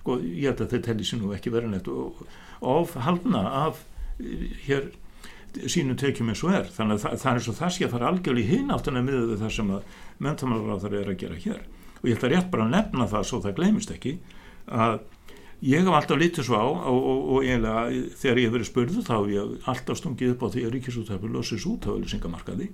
Sko 0.00 0.18
ég 0.18 0.48
held 0.48 0.62
að 0.64 0.72
þetta 0.72 0.86
telli 0.88 1.06
sér 1.06 1.22
nú 1.22 1.32
ekki 1.36 1.52
verið 1.54 1.74
neitt 1.76 1.90
og 1.90 2.24
ofhaldna 2.66 3.44
af 3.66 3.84
hér 4.66 4.90
sínum 5.70 5.96
tekjum 6.00 6.32
eins 6.32 6.42
og 6.42 6.56
er. 6.58 6.66
Þannig 6.74 6.98
að 6.98 7.04
það, 7.04 7.16
það 7.22 7.38
er 7.38 7.46
svo 7.46 7.56
það 7.60 7.74
sé 7.76 7.86
að 7.86 7.94
fara 7.94 8.10
algjörlega 8.10 8.50
hinn 8.50 8.74
áttan 8.74 8.98
að 8.98 9.06
miða 9.06 9.24
við 9.30 9.42
það 9.44 9.56
sem 9.60 9.72
að 9.76 9.96
mentamálar 10.26 10.74
á 10.74 10.82
það 10.82 10.98
er 10.98 11.12
að 11.12 11.20
gera 11.22 11.42
hér 11.46 11.64
og 12.00 12.08
ég 12.08 12.16
ætla 12.16 12.32
rétt 12.32 12.50
bara 12.52 12.66
að 12.66 12.74
nefna 12.76 13.08
það 13.10 13.28
svo 13.28 13.42
það 13.44 13.56
glemist 13.60 13.92
ekki 13.94 14.16
að 14.66 14.98
ég 15.64 15.80
hef 15.80 15.96
alltaf 15.98 16.20
litið 16.20 16.48
svo 16.48 16.58
á 16.60 16.66
og, 16.66 16.96
og, 16.96 17.20
og 17.36 17.46
eiginlega 17.46 18.02
þegar 18.20 18.40
ég 18.40 18.48
hef 18.48 18.56
verið 18.56 18.70
spurðu 18.70 19.04
þá 19.06 19.14
hef 19.16 19.30
ég 19.32 19.70
alltaf 19.72 20.00
stungið 20.00 20.34
upp 20.34 20.44
á 20.44 20.48
því 20.54 20.66
að 20.66 20.74
ríkisúttöfur 20.76 21.32
losist 21.32 21.70
út 21.70 21.88
á 21.88 21.90
auðvisingamarkaði 21.94 22.68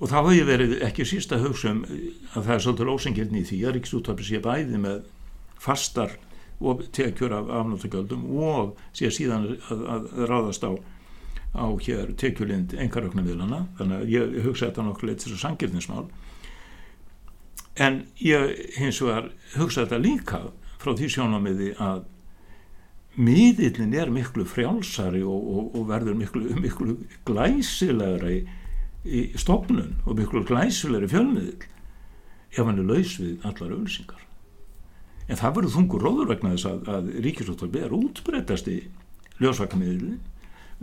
og 0.00 0.10
þá 0.10 0.16
hef 0.20 0.30
ég 0.38 0.48
verið 0.48 0.76
ekki 0.88 1.08
sísta 1.08 1.40
hugsa 1.42 1.74
um 1.74 1.82
að 1.84 2.40
það 2.40 2.54
er 2.56 2.64
svolítið 2.64 2.94
ósengilni 2.94 3.42
í 3.42 3.48
því 3.50 3.60
að 3.64 3.76
ríkisúttöfur 3.78 4.28
sé 4.30 4.40
bæði 4.44 4.80
með 4.80 5.04
fastar 5.60 6.16
og 6.64 6.84
tekjur 6.94 7.34
af 7.36 7.50
afnáttakjöldum 7.60 8.24
og 8.40 8.74
sé 8.96 9.10
síðan 9.12 9.50
að, 9.68 9.86
að 9.94 10.10
ráðast 10.30 10.64
á 10.64 10.72
á 11.54 11.66
hér 11.86 12.14
tekjulind 12.18 12.74
engaröknu 12.74 13.22
viðlana 13.22 13.64
þannig 13.78 14.00
að 14.00 14.12
ég 14.14 14.38
hugsa 14.46 14.68
þetta 14.68 14.86
nokkuð 14.88 15.10
leitt 15.10 15.22
þessu 15.22 15.38
sangirnismál 15.38 16.06
en 17.80 18.02
ég 18.22 18.58
hins 18.78 19.00
vegar 19.02 19.30
hugsa 19.56 19.84
þetta 19.84 20.00
líka 20.02 20.40
frá 20.82 20.92
því 20.94 21.10
sjónamiði 21.14 21.70
að 21.82 22.04
miðillin 23.14 23.94
er 23.94 24.10
miklu 24.10 24.44
frjálsari 24.46 25.22
og, 25.22 25.48
og, 25.54 25.70
og 25.78 25.86
verður 25.90 26.18
miklu, 26.18 26.42
miklu 26.58 26.96
glæsilegri 27.26 28.40
í, 29.04 29.24
stofnun 29.38 29.96
og 30.04 30.18
miklu 30.18 30.44
glæsilegri 30.46 31.10
fjölmiðil 31.12 31.70
ef 32.54 32.62
hann 32.62 32.78
er 32.78 32.90
laus 32.90 33.16
við 33.20 33.46
allar 33.46 33.74
ölsingar 33.78 34.22
en 35.28 35.40
það 35.40 35.56
verður 35.58 35.74
þungur 35.78 36.06
róður 36.06 36.30
vegna 36.34 36.54
þess 36.54 36.70
að, 36.70 36.88
að 36.94 37.10
ríkisóttarbi 37.26 37.84
er 37.86 37.96
útbreytast 37.96 38.70
í 38.70 38.80
ljósvakamiðilin 39.42 40.20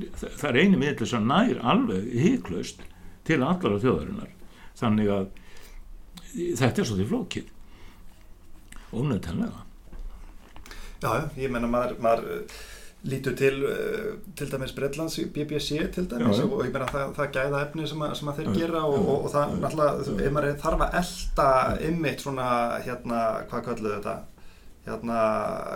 það 0.09 0.47
er 0.49 0.59
eini 0.61 0.79
miðli 0.79 1.07
sem 1.07 1.27
nær 1.27 1.59
alveg 1.67 2.07
híklaust 2.23 2.81
til 3.27 3.41
allar 3.43 3.75
af 3.75 3.83
þjóðarinnar. 3.83 4.31
Þannig 4.79 5.11
að 5.13 5.27
þetta 6.33 6.83
er 6.83 6.87
svo 6.87 6.99
því 6.99 7.09
flókið. 7.11 7.51
Ónöðtanlega 8.91 9.67
Já, 11.01 11.25
ég 11.39 11.49
menna 11.49 11.69
maður, 11.71 11.95
maður 12.03 12.27
uh, 12.35 12.57
lítur 13.09 13.33
til 13.37 13.63
uh, 13.65 14.09
til 14.37 14.49
dæmis 14.51 14.73
Breitlands 14.77 15.17
BBC 15.33 15.79
til 15.95 16.05
dæmis 16.11 16.37
já, 16.37 16.43
já. 16.43 16.49
og 16.49 16.65
ég 16.67 16.73
menna 16.75 16.89
það, 16.91 17.15
það 17.17 17.31
gæða 17.37 17.61
efni 17.65 17.87
sem, 17.89 18.03
að, 18.05 18.13
sem 18.19 18.29
að 18.29 18.41
þeir 18.41 18.49
já, 18.51 18.57
gera 18.59 18.83
og, 18.85 18.99
og, 18.99 19.23
og 19.25 19.33
það 19.33 19.55
náttúrulega, 19.63 20.17
ef 20.27 20.35
maður 20.35 20.59
þarf 20.65 20.85
að 20.85 20.99
elda 21.01 21.47
ymmit 21.89 22.25
svona, 22.25 22.49
hérna, 22.85 23.23
hvað 23.49 23.65
kalluðu 23.69 23.95
þetta? 23.95 24.17
Hérna, 24.81 25.17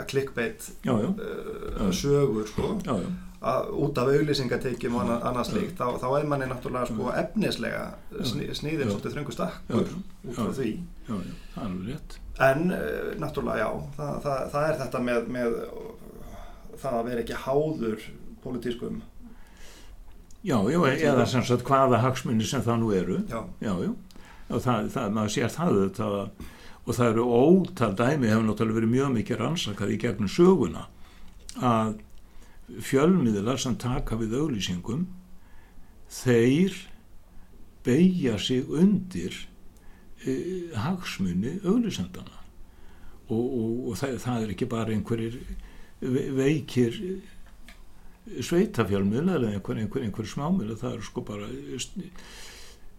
clickbait 0.09 0.69
uh, 0.89 1.89
sögur, 1.93 2.45
sko 2.49 2.75
að, 3.45 3.71
út 3.85 3.99
af 4.01 4.11
auglýsingateikjum 4.11 4.97
og 4.99 5.11
annað 5.15 5.49
slíkt 5.49 5.79
þá, 5.79 5.85
þá 6.01 6.05
er 6.17 6.29
manni 6.31 6.49
náttúrulega 6.49 6.89
sko, 6.89 7.09
efnislega 7.21 7.83
sni, 8.25 8.47
sniðin 8.57 8.91
svolítið 8.91 9.17
þröngu 9.17 9.35
stakkur 9.35 9.89
út 9.91 10.37
frá 10.37 10.53
því. 10.59 10.71
Já, 11.05 11.15
já, 11.15 11.33
það 11.55 11.59
er 11.63 11.67
alveg 11.67 11.89
rétt. 11.91 12.15
En 12.45 12.63
uh, 12.75 13.11
náttúrulega 13.21 13.59
já 13.61 13.69
það, 13.97 14.15
það, 14.25 14.39
það 14.55 14.69
er 14.69 14.79
þetta 14.83 15.03
með, 15.09 15.29
með 15.35 15.59
það 16.81 16.97
að 16.99 17.11
vera 17.11 17.25
ekki 17.25 17.43
háður 17.45 18.07
politískum 18.45 19.03
Já, 20.45 20.59
já, 20.69 20.77
eða 21.09 21.23
sem 21.25 21.41
sagt 21.41 21.63
hvaða 21.65 22.03
hagsmunni 22.03 22.45
sem 22.45 22.61
það 22.61 22.75
nú 22.83 22.91
eru. 22.93 23.15
Já, 23.31 23.39
já, 23.65 23.71
já. 23.81 23.93
Og 24.53 24.59
það, 24.61 24.91
það, 24.93 25.07
maður 25.15 25.31
sér 25.33 25.49
það 25.49 25.79
það, 25.97 26.17
og 26.85 26.97
það 26.99 27.07
eru 27.09 27.23
ótal 27.33 27.95
dæmi 27.97 28.29
hefur 28.29 28.45
náttúrulega 28.45 28.77
verið 28.77 28.91
mjög 28.91 29.15
mikið 29.15 29.39
rannsakað 29.41 29.93
í 29.95 29.97
gegnum 30.03 30.29
söguna 30.29 30.83
að 31.55 31.95
fjölmiðlar 32.65 33.59
sem 33.61 33.77
taka 33.77 34.17
við 34.19 34.37
auglýsingum 34.39 35.05
þeir 36.11 36.77
beigja 37.85 38.39
sig 38.41 38.65
undir 38.69 39.37
e, 40.25 40.33
hagsmunni 40.73 41.59
auglýsendana 41.63 42.41
og, 43.29 43.45
og, 43.45 43.69
og 43.91 43.99
það, 43.99 44.17
það 44.25 44.41
er 44.41 44.55
ekki 44.55 44.69
bara 44.69 44.95
einhverjir 44.95 45.39
veikir 46.35 46.97
sveitafjölmiðlar 48.25 49.45
eða 49.45 49.59
einhver, 49.59 49.79
einhver, 49.81 50.05
einhver 50.05 50.29
smámiðlar 50.29 50.81
það 50.81 50.97
er 50.97 51.05
sko 51.05 51.23
bara 51.25 51.49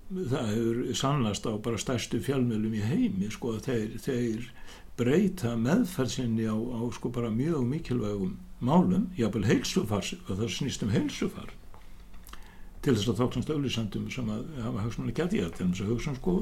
það 0.07 0.51
hefur 0.53 0.83
sannast 0.95 1.47
á 1.51 1.53
bara 1.59 1.83
stærstu 1.83 2.21
fjölmiðlum 2.23 2.77
í 2.79 2.83
heimi 2.87 3.31
sko 3.35 3.57
þeir, 3.63 3.97
þeir 4.03 4.51
breyta 4.97 5.57
meðferðsynni 5.59 6.47
á, 6.47 6.55
á 6.55 6.81
sko 6.95 7.11
bara 7.15 7.33
mjög 7.35 7.67
mikilvægum 7.67 8.37
málum, 8.61 9.11
jáfnveil 9.17 9.49
heilsufars 9.51 10.15
og 10.27 10.37
það 10.39 10.53
snýst 10.55 10.85
um 10.87 10.93
heilsufar 10.95 11.51
til 12.85 12.95
þess 12.95 13.11
að 13.11 13.21
þóknast 13.21 13.51
auðlýsandum 13.53 14.07
sem 14.15 14.31
að 14.31 14.47
hafa 14.63 14.85
hagsmanni 14.85 15.17
gæti 15.17 15.43
að 15.43 15.57
til 15.59 15.67
þess 15.73 15.83
að 15.85 15.93
hugsa 15.93 16.13
um 16.13 16.19
sko 16.21 16.37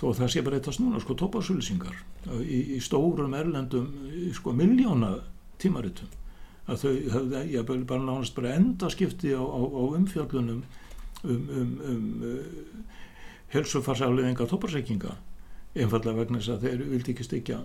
þó 0.00 0.04
að 0.08 0.18
það 0.22 0.32
sé 0.32 0.42
bara 0.46 0.58
eitthvað 0.58 0.76
snúna 0.78 1.02
sko 1.02 1.16
tópasauðlýsingar 1.20 1.98
í, 2.40 2.58
í 2.76 2.78
stórum 2.82 3.36
erlendum 3.36 3.90
sko 4.34 4.54
miljóna 4.56 5.12
tímaritum 5.62 6.10
að 6.70 6.84
þau 6.84 6.92
hefði 7.16 7.42
jáfnveil 7.52 7.84
bara 7.90 8.06
nánast 8.06 8.34
bara 8.38 8.56
endaskipti 8.56 9.34
á, 9.36 9.42
á, 9.42 9.60
á 9.60 9.82
umfjallunum 9.98 10.62
um, 11.22 11.44
um, 11.60 11.76
um 11.90 12.26
uh, 12.26 12.96
heilsufarsafleðinga 13.52 14.48
tópasreikinga 14.50 15.16
einfallega 15.76 16.18
vegna 16.22 16.40
þess 16.40 16.56
að 16.56 16.66
þeir 16.66 16.86
vildi 16.94 17.14
ekki 17.14 17.28
stekja 17.28 17.60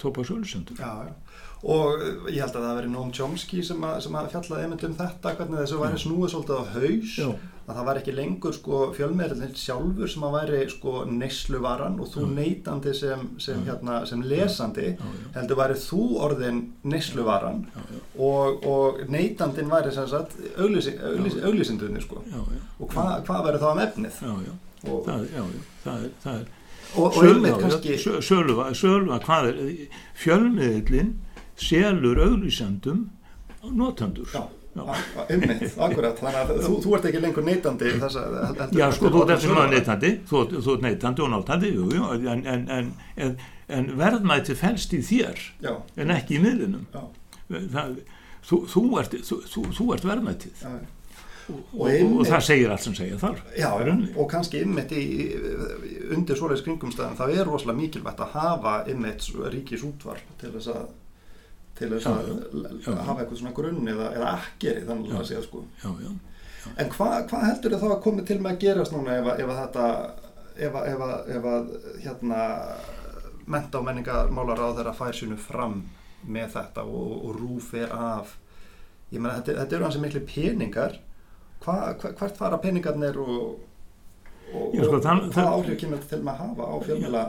tópasauðlýsandum 0.00 0.80
Já, 0.80 1.08
já 1.08 1.14
og 1.60 2.02
ég 2.32 2.40
held 2.40 2.54
að 2.56 2.64
það 2.64 2.76
veri 2.78 2.90
Noam 2.90 3.10
Chomsky 3.12 3.62
sem 3.64 3.82
að, 3.84 3.98
sem 4.06 4.14
að 4.16 4.28
fjallaði 4.32 4.66
einmitt 4.66 4.84
um 4.88 4.94
þetta 4.96 5.32
hvernig 5.36 5.58
þessu 5.60 5.80
væri 5.80 5.98
snúið 6.00 6.30
svolítið 6.32 6.56
á 6.56 6.64
haus 6.72 7.16
Já. 7.20 7.26
að 7.66 7.74
það 7.74 7.88
væri 7.88 8.00
ekki 8.00 8.14
lengur 8.16 8.54
sko, 8.56 8.78
fjölmeðurinn 8.96 9.58
sjálfur 9.60 10.12
sem 10.12 10.24
að 10.24 10.36
væri 10.38 10.60
sko, 10.72 10.94
neysluvaran 11.10 11.98
og 12.00 12.08
þú 12.14 12.28
neytandi 12.32 12.94
sem, 12.96 13.26
sem, 13.44 13.60
hérna, 13.68 13.98
sem 14.08 14.22
lesandi 14.24 14.86
Já, 14.94 15.10
heldur 15.36 15.60
væri 15.60 15.76
þú 15.82 16.06
orðin 16.28 16.62
neysluvaran 16.88 17.60
og, 18.16 18.64
og 18.64 19.02
neytandin 19.12 19.68
væri 19.68 19.92
auglýsindunni 20.56 22.06
sko. 22.06 22.24
og 22.80 22.88
hvað 22.88 23.28
hva 23.28 23.44
verður 23.44 23.66
þá 23.66 23.70
um 23.74 23.84
efnið? 23.84 24.24
Og, 24.88 25.04
það, 25.04 25.28
það 25.84 26.06
er, 26.06 26.16
það 26.24 26.40
er 26.40 26.48
og, 26.96 27.16
og 27.16 27.24
einmitt 27.24 27.58
kannski 27.60 27.98
Sölva, 28.24 28.70
hvað 29.22 29.50
er 29.50 29.58
fjölmiðlinn 30.18 31.12
selur 31.60 32.20
auglýsandum 32.26 33.04
notandur 33.76 34.30
Já, 34.34 34.42
ummitt, 35.34 35.64
akkurat 35.76 36.20
þannig 36.20 36.38
að 36.40 36.60
þú, 36.64 36.76
þú 36.84 36.92
ert 36.96 37.08
ekki 37.10 37.22
lengur 37.24 37.46
neytandi 37.46 37.94
þess 38.00 38.20
að 38.20 38.76
Já, 38.78 38.86
sko, 38.96 39.10
þú 39.10 39.24
ert 39.24 39.34
eftir 39.36 39.54
maður 39.56 39.74
neytandi 39.74 40.12
þú, 40.30 40.44
þú 40.60 40.76
ert 40.76 40.86
neytandi 40.86 41.24
og 41.26 41.32
nátandi 41.34 41.72
jú, 41.74 41.88
jú, 41.96 42.06
en, 42.34 42.46
en, 42.54 42.94
en, 43.26 43.34
en 43.78 43.90
verðmæti 43.98 44.56
fælst 44.58 44.94
í 44.96 45.02
þér 45.04 45.42
Já. 45.66 45.74
en 46.00 46.14
ekki 46.14 46.38
í 46.38 46.44
miðlunum 46.46 46.86
það, 47.74 48.00
þú, 48.46 48.62
þú 48.70 48.86
ert, 49.02 49.18
ert 49.18 50.08
verðmætið. 50.12 50.64
Já 50.64 50.78
Og, 51.50 51.82
og, 51.82 52.12
og 52.20 52.28
það 52.28 52.42
segir 52.46 52.70
allt 52.70 52.84
sem 52.84 52.94
segir 52.94 53.18
þar 53.18 53.40
Já, 53.58 53.70
og 53.74 54.26
kannski 54.30 54.60
ymmit 54.62 54.92
undir 56.14 56.38
svoleiðs 56.38 56.62
kringumstæðan 56.66 57.16
það 57.18 57.32
er 57.34 57.48
rosalega 57.48 57.80
mikilvægt 57.80 58.22
að 58.22 58.34
hafa 58.36 58.74
ymmit 58.92 59.26
ríkis 59.54 59.82
útvar 59.86 60.20
til 60.38 60.52
þess 60.54 60.70
að 60.74 60.84
til 61.80 61.90
þess 61.94 62.08
að 62.10 62.32
já, 62.84 62.94
hafa 63.08 63.22
eitthvað 63.22 63.38
svona 63.40 63.54
grunn 63.56 63.92
eða, 63.92 64.10
eða 64.18 64.32
akkeri 64.36 64.86
þannig 64.88 65.14
að 65.16 65.28
segja 65.30 65.44
sko. 65.46 65.62
Já, 65.82 65.90
já, 66.04 66.10
en 66.76 66.90
hvað 66.92 67.14
hva 67.30 67.44
heldur 67.46 67.74
þið 67.74 67.84
þá 67.84 67.90
að 67.90 68.02
komi 68.06 68.26
til 68.28 68.40
með 68.40 68.52
að 68.52 68.64
gerast 68.66 68.94
núna 68.94 69.16
ef, 69.16 69.30
ef 69.34 69.52
að 69.54 69.62
þetta 69.62 69.86
ef 70.60 70.76
að, 70.76 70.90
ef 70.90 71.04
að, 71.06 71.14
ef 71.36 71.48
að 71.54 71.70
hérna 72.04 72.42
menta 73.50 73.80
og 73.80 73.86
menningamálar 73.86 74.62
á 74.62 74.68
þeirra 74.76 74.94
fær 74.96 75.16
sínu 75.16 75.38
fram 75.40 75.80
með 76.28 76.54
þetta 76.56 76.84
og, 76.84 77.12
og 77.26 77.38
rúfir 77.38 77.92
af? 77.94 78.36
Ég 79.10 79.18
menna 79.18 79.38
þetta, 79.40 79.56
þetta 79.62 79.76
eru 79.76 79.88
hansi 79.88 80.02
miklu 80.02 80.22
peningar. 80.28 80.98
Hva, 81.64 81.76
hva, 82.00 82.12
hvert 82.16 82.38
fara 82.38 82.60
peningarnir 82.62 83.18
og, 83.20 83.62
og, 84.52 84.76
sko, 84.76 85.00
og 85.00 85.32
hvað 85.34 85.48
áhrif 85.48 85.80
kemur 85.80 86.04
til 86.08 86.20
með 86.24 86.36
að 86.36 86.42
hafa 86.44 86.68
á 86.70 86.74
fjölmjöla 86.86 87.24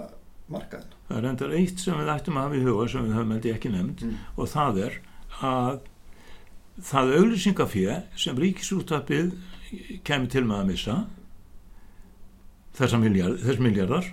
markaðin. 0.54 0.97
Það 1.08 1.18
er 1.18 1.30
endar 1.32 1.56
eitt 1.58 1.82
sem 1.82 1.97
við 1.99 2.12
ættum 2.14 2.38
að 2.39 2.47
hafa 2.47 2.60
í 2.60 2.66
huga 2.66 2.89
sem 2.91 3.08
við 3.08 3.18
höfum 3.18 3.34
heldur 3.36 3.56
ekki 3.56 3.72
nefnd 3.74 4.04
mm. 4.06 4.20
og 4.36 4.52
það 4.52 4.84
er 4.86 4.99
að 5.52 5.80
það 6.91 7.16
auðlýsingafíða 7.18 7.97
sem 8.20 8.39
ríkisúttapið 8.41 9.34
kemur 10.08 10.32
til 10.32 10.45
með 10.47 10.62
að 10.62 10.70
missa 10.72 10.95
þessar 12.78 13.02
miljard, 13.04 13.41
þess 13.43 13.62
miljardar 13.62 14.08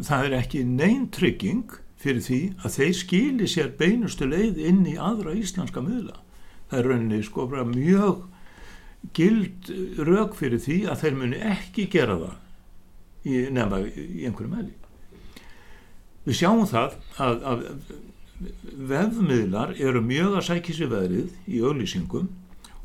það 0.00 0.26
er 0.26 0.36
ekki 0.40 0.64
neyn 0.66 1.06
trygging 1.14 1.78
fyrir 2.00 2.24
því 2.24 2.40
að 2.64 2.76
þeir 2.78 2.92
skili 2.96 3.48
sér 3.50 3.72
beinustu 3.78 4.28
leið 4.28 4.60
inn 4.70 4.82
í 4.88 4.96
aðra 4.96 5.34
íslenska 5.36 5.82
miðla. 5.84 6.16
Það 6.70 6.78
er 6.78 6.88
rauninni 6.88 7.22
sko 7.26 7.46
bara 7.50 7.66
mjög 7.68 8.22
gild 9.16 9.70
rauk 10.00 10.36
fyrir 10.38 10.62
því 10.62 10.78
að 10.88 11.02
þeir 11.04 11.18
muni 11.18 11.42
ekki 11.52 11.86
gera 11.92 12.16
það 12.20 12.38
nefna 13.52 13.82
í 13.84 14.24
einhverju 14.28 14.48
meðli 14.48 14.79
við 16.26 16.38
sjáum 16.40 16.66
það 16.68 16.96
að, 17.22 17.44
að 17.50 17.64
vefmiðlar 18.90 19.74
eru 19.78 20.02
mjög 20.04 20.38
að 20.40 20.46
sækja 20.48 20.76
sér 20.76 20.92
veðrið 20.94 21.36
í 21.48 21.60
auðlýsingum 21.60 22.28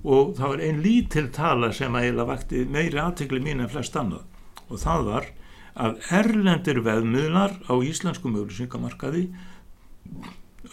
og 0.05 0.35
það 0.37 0.51
var 0.51 0.63
einn 0.67 0.83
lítil 0.83 1.25
tala 1.33 1.71
sem 1.73 1.95
að 1.97 2.09
eila 2.09 2.27
vakti 2.29 2.65
meiri 2.69 3.01
aðtegli 3.01 3.41
mín 3.41 3.63
en 3.63 3.71
flest 3.71 3.95
annað. 3.97 4.25
Og 4.69 4.81
það 4.81 5.07
var 5.09 5.29
að 5.75 5.97
erlendir 6.19 6.81
veðmiðlar 6.85 7.57
á 7.67 7.73
íslenskum 7.83 8.37
auðlýsingamarkaði 8.37 9.25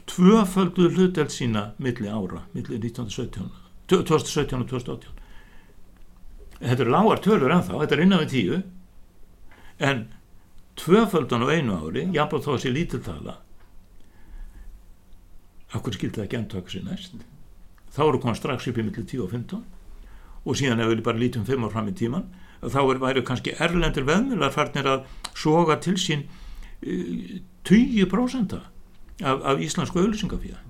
tvöföldu 0.08 0.88
hluteld 0.92 1.32
sína 1.32 1.72
milli 1.82 2.08
ára, 2.08 2.44
milli 2.54 2.78
1917 2.78 3.50
2017 3.90 4.62
og 4.62 4.68
2018 4.70 5.22
þetta 6.62 6.84
eru 6.84 6.94
lágar 6.94 7.22
tölur 7.22 7.52
ennþá, 7.52 7.78
þetta 7.82 7.96
er 7.96 8.04
innan 8.04 8.22
við 8.22 8.32
tíu 8.32 8.60
en 9.82 10.04
tvöföldan 10.80 11.44
á 11.44 11.48
einu 11.52 11.76
ári, 11.76 12.06
jafnveg 12.14 12.44
þó 12.44 12.54
að 12.54 12.62
sé 12.64 12.72
lítiltala 12.72 13.38
okkur 15.72 15.96
skildi 15.96 16.20
það 16.20 16.26
ekki 16.26 16.38
endtöka 16.38 16.72
sér 16.72 16.84
næst? 16.86 17.14
Þá 17.92 18.02
eru 18.06 18.20
komað 18.20 18.40
strax 18.40 18.68
upp 18.68 18.78
í 18.80 18.84
milli 18.84 19.04
10 19.04 19.24
og 19.24 19.32
15 19.32 19.62
og 20.42 20.58
síðan 20.58 20.82
ef 20.82 20.90
við 20.90 21.04
bara 21.06 21.20
lítum 21.20 21.46
5 21.48 21.66
ár 21.66 21.72
fram 21.74 21.88
í 21.88 21.96
tíman 21.96 22.26
þá 22.62 22.80
er, 22.82 23.00
væri 23.02 23.24
kannski 23.26 23.54
erlendir 23.58 24.06
veðmular 24.06 24.52
farnir 24.54 24.88
að 24.88 25.06
soga 25.38 25.78
til 25.82 25.96
sín 26.00 26.26
uh, 26.26 27.40
20% 27.68 28.58
af, 28.58 28.66
af 29.22 29.62
íslensku 29.62 30.02
auðlýsingafíða 30.02 30.60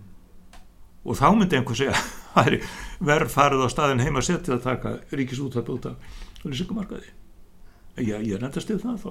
og 1.02 1.18
þá 1.18 1.26
myndi 1.34 1.58
einhver 1.58 1.78
segja 1.78 1.96
verð 3.10 3.32
farið 3.32 3.66
á 3.66 3.68
staðin 3.72 4.04
heima 4.04 4.22
settið 4.24 4.58
að 4.58 4.66
taka 4.68 4.94
ríkisútvarp 5.12 5.72
út 5.74 5.90
af 5.90 6.18
auðlýsingamarkaði 6.44 7.10
ég, 8.06 8.16
ég 8.28 8.36
er 8.36 8.46
enda 8.46 8.62
stið 8.62 8.84
það 8.86 9.06
þá 9.06 9.10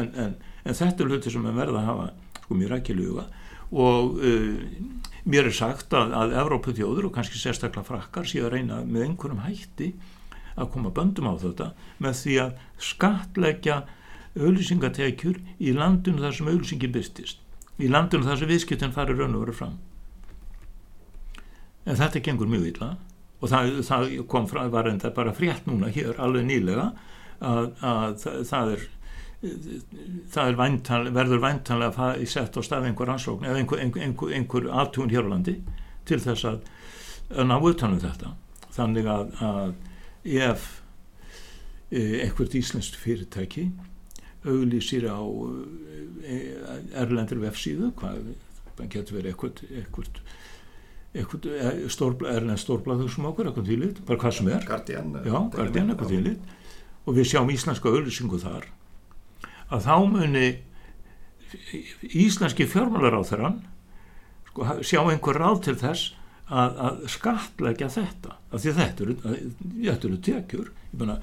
en, 0.00 0.10
en, 0.24 0.36
en 0.64 0.78
þetta 0.80 1.04
er 1.04 1.10
hluti 1.12 1.32
sem 1.32 1.46
er 1.48 1.56
verið 1.56 1.80
að 1.80 1.88
hafa 1.90 2.10
sko 2.42 2.58
mjög 2.58 2.74
rækkiluga 2.74 3.26
og 3.74 4.18
uh, 4.20 4.80
mér 5.24 5.48
er 5.48 5.56
sagt 5.56 5.94
að, 5.96 6.12
að 6.14 6.36
Evróputjóður 6.42 7.08
og 7.08 7.14
kannski 7.16 7.40
sérstaklega 7.40 7.86
frakkar 7.88 8.28
sé 8.28 8.42
að 8.44 8.56
reyna 8.58 8.82
með 8.84 9.08
einhverjum 9.08 9.44
hætti 9.46 9.94
að 10.54 10.70
koma 10.74 10.92
böndum 10.94 11.30
á 11.30 11.34
þetta 11.40 11.70
með 12.02 12.18
því 12.20 12.36
að 12.44 12.58
skatleggja 12.90 13.80
auðlýsingatekjur 14.34 15.40
í 15.62 15.72
landinu 15.74 16.22
þar 16.22 16.36
sem 16.36 16.50
auðlýsingin 16.50 16.94
byrstist 16.94 17.40
í 17.82 17.90
landinu 17.90 18.26
þar 18.26 18.40
sem 18.40 18.50
viðskiptin 18.50 18.94
farir 18.94 19.18
raun 19.18 19.34
og 19.34 19.44
verið 19.44 19.58
fram. 19.58 19.78
En 21.84 21.98
þetta 21.98 22.22
gengur 22.24 22.50
mjög 22.50 22.68
illa 22.70 22.90
og 23.40 23.50
það, 23.50 23.72
það 23.84 24.12
kom 24.30 24.46
frá, 24.48 24.62
var 24.72 24.88
enda 24.88 25.10
bara 25.14 25.34
frétt 25.36 25.66
núna 25.68 25.90
hér 25.92 26.20
alveg 26.22 26.46
nýlega 26.48 26.92
að, 27.44 27.72
að 27.82 28.14
það, 28.22 28.38
það 28.50 28.74
er 28.76 28.84
það 30.34 30.56
væntal, 30.58 31.02
verður 31.14 31.42
væntanlega 31.42 32.08
að 32.08 32.22
setja 32.30 32.62
á 32.62 32.66
stað 32.66 32.88
einhver 32.90 33.12
ansókn 33.14 33.48
eða 33.48 33.60
einhver, 33.60 33.82
einhver, 33.84 34.32
einhver, 34.38 34.68
aftún 34.82 35.12
hér 35.12 35.28
á 35.28 35.32
landi 35.32 35.56
til 36.08 36.20
þess 36.22 36.46
að, 36.48 36.62
ná 37.48 37.56
utanum 37.58 38.00
þetta. 38.02 38.34
Þannig 38.74 39.10
að, 39.10 39.34
að 39.44 39.74
ef 40.24 40.68
e, 41.90 42.24
einhvert 42.24 42.56
íslenskt 42.58 42.98
fyrirtæki 43.00 43.68
auglýsir 44.44 45.06
á 45.08 45.20
e, 46.24 46.40
erlendur 47.00 47.40
vefsíðu 47.44 47.92
hvað 48.00 48.34
getur 48.92 49.20
verið 49.20 49.34
einhvert 49.34 50.24
einhvert 51.14 51.46
erlend 52.26 52.58
stórblaður 52.58 53.10
sem 53.12 53.26
okkur, 53.28 53.46
eitthvað 53.46 53.68
þýlit, 53.70 54.00
bara 54.08 54.18
hvað 54.18 54.32
sem 54.34 54.48
er. 54.50 54.64
Guardian, 54.66 55.12
já, 55.22 55.36
Guardian, 55.54 55.92
eitthvað 55.92 56.10
þýlit 56.10 56.54
og 57.04 57.18
við 57.18 57.28
sjáum 57.30 57.52
íslenska 57.54 57.92
auglýsingu 57.92 58.40
þar 58.42 58.66
að 59.74 59.86
þá 59.86 59.94
muni 60.10 60.48
íslenski 62.14 62.66
fjármálar 62.70 63.16
á 63.18 63.22
þeirran 63.26 63.60
sko, 64.50 64.66
sjá 64.86 65.00
einhver 65.02 65.38
ráð 65.40 65.62
til 65.68 65.76
þess 65.80 66.14
að, 66.48 66.80
að 66.86 67.04
skatleggja 67.14 67.90
þetta. 67.94 68.36
Af 68.50 68.62
því 68.62 68.74
þetta 68.78 69.06
eru, 69.06 69.16
þetta 69.22 70.08
eru 70.10 70.18
tekjur. 70.28 70.72
Ég 70.92 70.98
menna, 71.00 71.18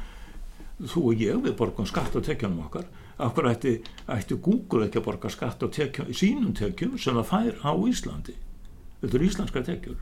þú 0.82 1.04
og 1.12 1.24
ég 1.24 1.44
við 1.46 1.58
borgum 1.60 1.90
skatt 1.90 2.16
á 2.18 2.20
tekjunum 2.26 2.64
okkar. 2.66 2.88
Okkur 3.22 3.52
ætti, 3.52 3.76
ætti 4.10 4.40
Google 4.42 4.88
ekki 4.88 4.98
að 5.02 5.06
borga 5.12 5.30
skatt 5.30 5.62
á 5.62 5.68
tekjum, 5.70 6.10
sínum 6.18 6.56
tekjum 6.58 6.98
sem 6.98 7.20
það 7.20 7.30
fær 7.30 7.62
á 7.62 7.72
Íslandi? 7.92 8.34
Þetta 9.02 9.18
eru 9.18 9.28
íslenska 9.28 9.64
tekjur. 9.68 10.02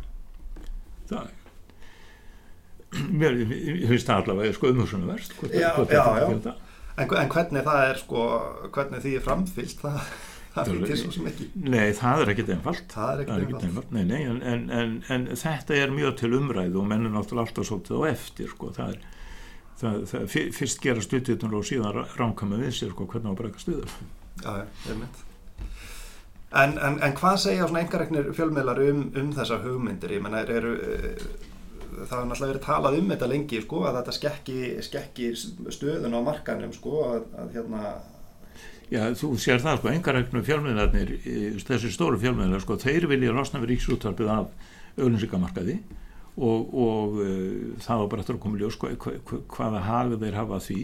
Það 1.09 1.25
er 1.25 1.35
mér 2.89 3.35
finnst 3.45 4.07
það 4.07 4.23
allavega 4.23 4.55
sko 4.55 4.71
umhugsunum 4.71 5.11
verst 5.11 5.35
já, 5.53 5.67
já, 5.85 5.99
já 6.41 6.55
En, 6.99 7.13
en 7.21 7.29
hvernig 7.31 7.63
það 7.63 7.85
er 7.85 8.01
sko, 8.01 8.23
hvernig 8.75 9.03
því 9.03 9.13
er 9.15 9.23
framfyllt, 9.23 9.83
það, 9.83 10.09
það 10.55 10.71
er 10.73 10.81
til 10.89 10.97
svo 10.99 11.13
sem 11.15 11.29
ekki. 11.31 11.47
Nei, 11.63 11.85
það 11.95 12.23
er 12.23 12.31
ekkit 12.33 12.51
einfalt. 12.55 12.83
Það 12.91 13.13
er 13.13 13.23
ekkit 13.23 13.35
einfalt. 13.37 13.67
einfalt. 13.69 13.93
Nei, 13.95 14.03
nei, 14.09 14.19
en, 14.27 14.65
en, 14.81 14.97
en 15.15 15.29
þetta 15.39 15.77
er 15.77 15.95
mjög 15.95 16.17
til 16.19 16.33
umræðu 16.39 16.81
og 16.81 16.89
menn 16.89 17.07
er 17.07 17.15
náttúrulega 17.15 17.47
alltaf 17.47 17.69
svolítið 17.69 18.03
á 18.03 18.11
eftir, 18.11 18.51
sko. 18.51 18.73
Það 18.75 18.93
er, 18.95 19.07
það, 19.79 20.03
það, 20.11 20.27
fyrst 20.59 20.83
gera 20.83 21.05
stuðtitun 21.07 21.57
og 21.61 21.65
síðan 21.69 22.03
ránkama 22.19 22.59
við 22.59 22.75
sér, 22.81 22.93
sko, 22.95 23.07
hvernig 23.13 23.31
á 23.31 23.33
að 23.33 23.39
breyka 23.43 23.63
stuður. 23.63 23.97
Já, 24.43 24.51
ég 24.59 24.93
er 24.93 25.01
mynd. 25.05 25.25
En, 26.59 26.75
en 26.81 27.13
hvað 27.13 27.35
segja 27.43 27.67
svona 27.69 27.83
engaregnir 27.85 28.31
fjölmiðlar 28.33 28.79
um, 28.87 29.05
um 29.21 29.31
þessa 29.37 29.61
hugmyndir? 29.61 30.17
Ég 30.17 30.23
menna, 30.25 30.41
eru... 30.49 30.75
er, 31.89 32.05
það 32.05 32.15
har 32.15 32.29
náttúrulega 32.29 32.53
verið 32.53 32.65
talað 32.65 32.99
um 32.99 33.11
þetta 33.13 33.29
lengi 33.33 33.61
sko, 33.65 33.81
að 33.87 33.99
þetta 33.99 34.15
skekki, 34.17 34.61
skekki 34.85 35.29
stöðun 35.75 36.17
á 36.17 36.21
markanum 36.25 36.73
sko, 36.75 36.95
að, 37.09 37.27
að 37.41 37.53
hérna 37.57 37.93
Já, 38.89 39.03
þú 39.13 39.35
sér 39.37 39.61
það 39.61 39.83
sko, 39.83 39.91
engaregnum 39.93 40.45
fjölmiðlarnir 40.47 41.11
þessi 41.67 41.91
stóru 41.93 42.17
fjölmiðlar, 42.21 42.63
sko, 42.63 42.77
þeir 42.81 43.05
vilja 43.11 43.35
losna 43.35 43.61
við 43.61 43.75
ríksúttarpið 43.75 44.31
af 44.33 44.47
auðvinsíkamarkaði 44.97 45.75
og, 46.39 46.73
og 46.73 47.19
uh, 47.21 47.75
það 47.83 48.01
var 48.01 48.09
bara 48.09 48.23
eftir 48.23 48.37
að 48.37 48.41
koma 48.45 48.57
ljós 48.61 48.79
sko, 48.79 48.89
hva, 49.03 49.13
hvaða 49.53 49.83
hagð 49.85 50.17
þeir 50.23 50.39
hafa 50.39 50.59
því. 50.65 50.81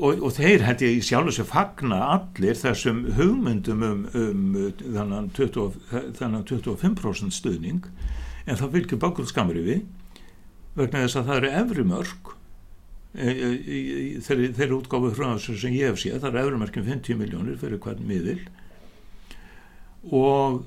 Og, 0.00 0.22
og 0.24 0.32
þeir 0.36 0.64
held 0.64 0.84
ég 0.84 1.00
sjálf 1.04 1.28
þess 1.28 1.42
að 1.42 1.50
fagna 1.50 1.98
allir 2.14 2.56
þessum 2.56 3.00
hugmyndum 3.16 3.82
um, 3.84 4.04
um 4.16 4.44
þannan 4.80 5.28
20, 5.36 5.80
25% 6.48 7.36
stuðning 7.36 7.88
en 8.46 8.60
það 8.60 8.76
fylgir 8.76 9.02
bakgrunn 9.02 9.30
skamri 9.30 9.64
við 9.64 9.80
vegna 10.78 11.04
þess 11.04 11.18
að 11.20 11.30
það 11.30 11.40
eru 11.40 11.54
efri 11.60 11.86
mörg 11.86 12.36
þeirri, 13.14 14.50
þeirri 14.54 14.76
útgáfu 14.76 15.14
frá 15.16 15.30
sem 15.42 15.74
ég 15.74 15.90
hef 15.90 15.98
séð, 15.98 16.20
það 16.22 16.28
eru 16.30 16.42
efri 16.42 16.60
mörgum 16.62 16.84
50 16.86 17.18
miljónir 17.18 17.56
fyrir 17.58 17.80
hvern 17.82 18.04
miðil. 18.06 18.44
Og 20.14 20.62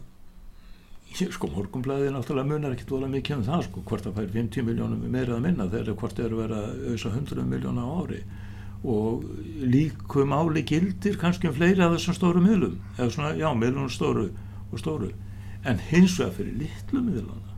sko 1.14 1.48
morgumblæði 1.54 2.10
náttúrulega 2.12 2.50
munar 2.50 2.74
ekki 2.74 2.88
dóla 2.90 3.08
mikið 3.12 3.38
um 3.38 3.46
það 3.48 3.68
sko, 3.68 3.84
hvort 3.88 4.08
það 4.08 4.18
fær 4.18 4.32
50 4.34 4.68
miljónum 4.68 5.06
meira 5.14 5.38
að 5.38 5.46
minna 5.46 5.70
þegar 5.70 6.00
hvort 6.02 6.18
það 6.18 6.26
eru 6.26 6.42
verið 6.42 6.58
að 6.58 6.88
auðsa 6.92 7.14
100 7.14 7.48
miljóna 7.54 7.86
á 7.86 7.92
ári. 8.02 8.24
Og 8.84 9.24
líkum 9.64 10.36
áli 10.36 10.66
gildir 10.68 11.16
kannski 11.22 11.48
um 11.48 11.56
fleiri 11.56 11.86
af 11.86 11.94
þessum 11.96 12.18
stóru 12.18 12.44
miðlum 12.44 12.76
eða 12.98 13.14
svona, 13.14 13.32
já, 13.40 13.48
miðlunum 13.56 13.94
stóru 13.94 14.28
og 14.68 14.82
stóru. 14.82 15.14
En 15.64 15.80
hins 15.94 16.18
vegar 16.20 16.36
fyrir 16.36 16.58
litlu 16.66 17.06
miðluna 17.06 17.53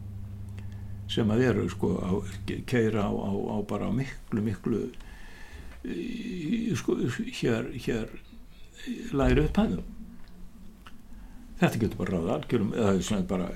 sem 1.11 1.31
að 1.31 1.43
eru 1.49 1.65
sko 1.69 1.91
að 2.01 2.29
keira 2.69 3.05
á, 3.05 3.11
á, 3.13 3.31
á 3.31 3.57
bara 3.69 3.91
miklu 3.93 4.41
miklu 4.45 4.85
sko 6.79 6.97
hér, 7.41 7.69
hér 7.85 8.15
læri 9.13 9.45
upp 9.45 9.59
hæðum 9.61 9.91
þetta 11.59 11.81
getur 11.83 11.99
bara 12.01 12.17
ráða 12.17 12.39
algjörum 12.39 12.73
eða 12.75 12.95
svona 13.05 13.27
bara 13.29 13.51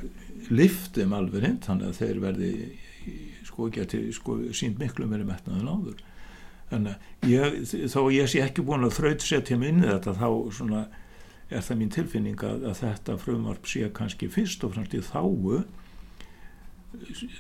liftum 0.50 1.16
alveg 1.18 1.46
hinn 1.46 1.58
þannig 1.66 1.90
að 1.90 2.00
þeir 2.00 2.22
verði 2.24 2.54
sko 3.50 3.68
geti 3.74 4.00
sko 4.16 4.38
sínt 4.56 4.80
miklu 4.80 5.08
meiri 5.10 5.28
metnaðin 5.28 5.70
áður. 5.70 6.00
Að 6.70 6.90
ég, 7.28 7.62
þó 7.90 8.02
ég 8.14 8.30
sé 8.30 8.44
ekki 8.46 8.64
búin 8.66 8.86
að 8.86 9.00
þraut 9.00 9.26
setja 9.26 9.58
mig 9.58 9.74
inn 9.74 9.84
í 9.84 9.90
þetta 9.90 10.14
þá 10.20 10.28
svona 10.54 10.84
er 11.50 11.64
það 11.66 11.80
mín 11.80 11.94
tilfinning 11.96 12.44
að, 12.46 12.68
að 12.70 12.82
þetta 12.84 13.16
frumvarp 13.24 13.68
sé 13.68 13.90
kannski 13.96 14.30
fyrst 14.30 14.64
og 14.64 14.76
fremst 14.76 14.94
í 14.94 15.02
þáu 15.02 15.64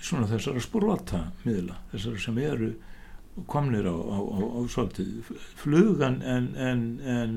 svona 0.01 0.27
þessara 0.29 0.61
spórvalta 0.63 1.23
miðla, 1.45 1.79
þessara 1.93 2.21
sem 2.23 2.37
eru 2.43 2.73
komnir 3.49 3.87
á, 3.87 3.95
á, 3.95 4.17
á, 4.19 4.39
á 4.39 4.59
svolítið. 4.67 5.31
Flugan 5.59 6.19
en, 6.21 6.51
en, 6.59 6.83
en 6.99 7.33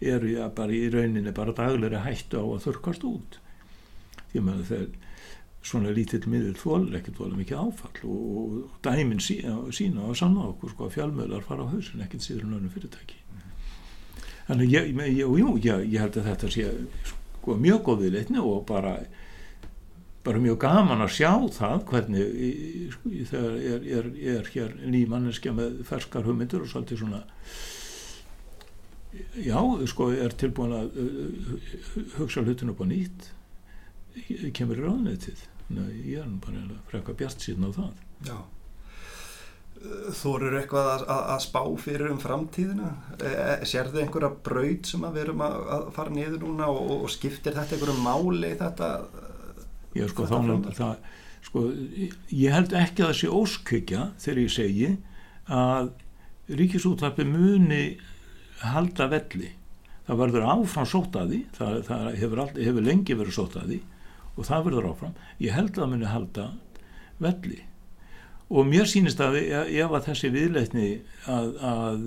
eru 0.00 0.34
já 0.34 0.46
bara 0.54 0.74
í 0.74 0.86
rauninni 0.92 1.32
bara 1.36 1.54
daglega 1.56 2.04
hættu 2.04 2.42
á 2.42 2.44
að 2.44 2.64
þurkast 2.68 3.06
út. 3.08 3.38
Því 4.32 4.42
að 4.42 4.64
þeir 4.70 4.88
svona 5.66 5.90
lítill 5.94 6.22
miðil 6.30 6.54
þólir 6.58 7.00
ekkert 7.00 7.20
volið 7.20 7.40
mikið 7.40 7.62
áfall 7.62 8.02
og, 8.06 8.24
og 8.62 8.74
dæmin 8.86 9.22
sína, 9.22 9.56
sína 9.74 10.04
og 10.06 10.18
sanna 10.18 10.44
okkur 10.52 10.72
sko 10.72 10.86
að 10.86 10.98
fjálmöðlar 10.98 11.46
fara 11.46 11.66
á 11.66 11.72
hausin 11.72 12.04
ekkert 12.04 12.26
síður 12.26 12.46
en 12.46 12.58
önum 12.60 12.74
fyrirtæki. 12.74 13.18
Þannig 14.46 14.74
ég, 14.76 14.92
ég, 14.94 15.22
jú, 15.24 15.56
ég, 15.58 15.86
ég 15.90 16.02
held 16.04 16.18
að 16.20 16.28
þetta 16.30 16.50
sé 16.54 16.68
sko 17.08 17.56
mjög 17.58 17.82
góðið 17.88 18.14
leitni 18.14 18.42
og 18.42 18.60
bara 18.68 19.00
bara 20.26 20.42
mjög 20.42 20.58
gaman 20.66 21.06
að 21.06 21.14
sjá 21.16 21.32
það 21.56 21.86
hvernig 21.92 22.44
sko, 22.96 23.14
þegar 23.30 23.56
er, 23.72 23.88
er, 24.00 24.10
er 24.34 24.52
hér 24.52 24.76
ný 24.84 25.02
manneskja 25.10 25.54
með 25.56 25.80
ferskar 25.88 26.26
hugmyndur 26.26 26.66
og 26.66 26.70
svolítið 26.72 27.02
svona 27.04 27.22
já, 29.40 29.58
sko, 29.88 30.10
er 30.12 30.36
tilbúin 30.36 30.76
að 30.76 31.02
hugsa 32.18 32.44
hlutin 32.44 32.74
upp 32.74 32.82
á 32.82 32.86
nýtt 32.90 33.30
kemur 34.56 34.80
í 34.80 34.86
ráðnetið 34.86 35.46
ég 35.70 36.20
er 36.20 36.28
bara 36.42 36.76
frekka 36.90 37.14
bjart 37.16 37.42
síðan 37.42 37.72
á 37.74 37.76
það. 37.76 38.04
Já. 38.26 38.36
Þú 40.16 40.30
eru 40.38 40.58
eitthvað 40.58 40.86
að, 40.88 41.02
að, 41.12 41.22
að 41.34 41.40
spá 41.44 41.60
fyrir 41.82 42.12
um 42.14 42.20
framtíðina? 42.22 42.90
E, 43.18 43.28
e 43.28 43.68
sér 43.68 43.90
þið 43.92 44.06
einhverja 44.06 44.30
braud 44.46 44.88
sem 44.88 45.04
að 45.04 45.18
við 45.18 45.24
erum 45.26 45.44
að, 45.44 45.56
að 45.76 45.88
fara 45.98 46.14
niður 46.14 46.46
núna 46.46 46.70
og, 46.72 46.92
og 46.96 47.12
skiptir 47.12 47.54
þetta 47.58 47.76
einhverju 47.76 48.06
máli 48.06 48.54
þetta 48.56 48.90
ég, 49.96 50.10
sko, 50.12 50.26
þá, 50.30 50.36
það, 50.76 51.12
sko, 51.46 51.62
ég 52.32 52.56
held 52.56 52.74
ekki 52.76 53.04
að 53.04 53.10
það 53.10 53.18
sé 53.20 53.30
óskykja 53.40 54.08
þegar 54.22 54.42
ég 54.42 54.54
segi 54.54 54.90
að 55.56 55.92
ríkisútvarpi 56.60 57.26
muni 57.28 57.84
halda 58.62 59.08
velli. 59.12 59.52
Það 60.06 60.20
verður 60.22 60.48
áfram 60.52 60.86
sótt 60.86 61.16
að 61.18 61.32
því 61.32 61.40
það, 61.56 61.78
það 61.88 62.08
hefur, 62.22 62.42
all, 62.44 62.50
hefur 62.68 62.86
lengi 62.86 63.16
verið 63.18 63.38
sótt 63.38 63.56
að 63.58 63.72
því 63.72 63.80
og 64.36 64.46
það 64.46 64.66
verður 64.68 64.90
áfram. 64.92 65.16
Ég 65.42 65.56
held 65.56 65.72
að 65.72 65.80
það 65.82 65.90
muni 65.94 66.10
halda 66.10 66.50
velli. 67.24 67.62
Og 68.46 68.68
mér 68.68 68.86
sýnist 68.86 69.20
að 69.24 69.40
e- 69.40 69.62
ef 69.82 69.94
að 69.96 70.04
þessi 70.06 70.28
viðleitni 70.30 70.90
að, 71.26 71.48
að 71.66 72.04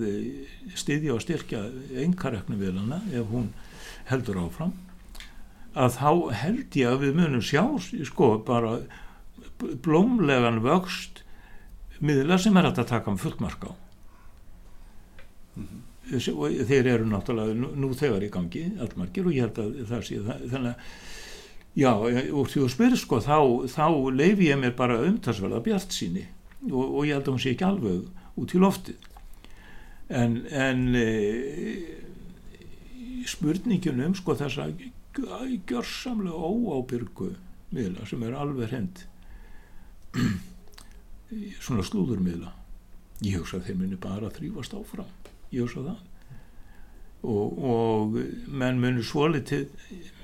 styðja 0.80 1.16
og 1.16 1.24
styrkja 1.24 1.64
engareknu 2.06 2.56
viðlana 2.60 3.02
ef 3.12 3.28
hún 3.28 3.50
heldur 4.08 4.40
áfram 4.46 4.72
að 5.74 5.96
þá 5.98 6.10
held 6.40 6.76
ég 6.80 6.90
að 6.90 7.04
við 7.04 7.18
munum 7.20 7.44
sjá 7.44 7.62
sko 8.08 8.32
bara 8.46 8.80
blómlegan 9.84 10.62
vöxt 10.64 11.22
miðla 12.00 12.38
sem 12.40 12.56
er 12.56 12.70
að 12.70 12.82
taka 12.88 13.12
um 13.12 13.20
fullmark 13.20 13.68
á. 13.68 13.72
Þessi- 16.10 16.34
og 16.34 16.66
þeir 16.66 16.86
eru 16.86 17.06
náttúrulega 17.06 17.54
nú, 17.54 17.70
nú 17.76 17.92
þegar 17.94 18.24
í 18.24 18.30
gangi 18.32 18.64
allmargir 18.80 19.26
og 19.26 19.32
ég 19.36 19.46
held 19.46 19.58
að 19.62 19.86
það 19.86 20.02
sé 20.08 20.16
það, 20.26 20.46
þannig 20.50 20.70
að 20.72 20.76
já, 21.76 21.92
og 21.94 22.48
því 22.50 22.62
þú 22.64 22.68
spyrir 22.72 22.98
sko 22.98 23.20
þá, 23.22 23.38
þá 23.70 23.86
leifi 24.10 24.48
ég 24.50 24.58
mér 24.58 24.74
bara 24.74 24.98
umtalsverða 25.06 25.62
bjart 25.62 25.94
síni 25.94 26.24
og, 26.72 26.82
og 26.82 27.06
ég 27.06 27.14
held 27.14 27.28
að 27.28 27.34
hún 27.36 27.42
sé 27.44 27.54
ekki 27.54 27.68
alveg 27.68 28.08
út 28.40 28.54
í 28.54 28.58
loftið. 28.58 29.06
En, 30.10 30.40
en 30.50 30.96
e, 30.98 31.06
spurningin 33.30 34.02
um 34.08 34.16
sko 34.18 34.34
þessa 34.34 34.66
gjörsamlega 35.16 36.36
óábyrgu 36.36 37.32
miðla 37.74 38.06
sem 38.06 38.22
er 38.26 38.36
alveg 38.38 38.70
hend 38.74 39.02
svona 41.64 41.84
slúðurmiðla. 41.86 42.52
Ég 43.22 43.38
hugsa 43.38 43.60
þeir 43.62 43.78
muni 43.78 43.98
bara 44.00 44.30
þrýfast 44.34 44.74
áfram. 44.74 45.10
Ég 45.54 45.66
hugsa 45.66 45.84
það. 45.86 46.06
Og, 47.20 47.58
og 47.68 48.16
menn 48.48 48.80
munu 48.80 49.02
svolítið 49.04 49.68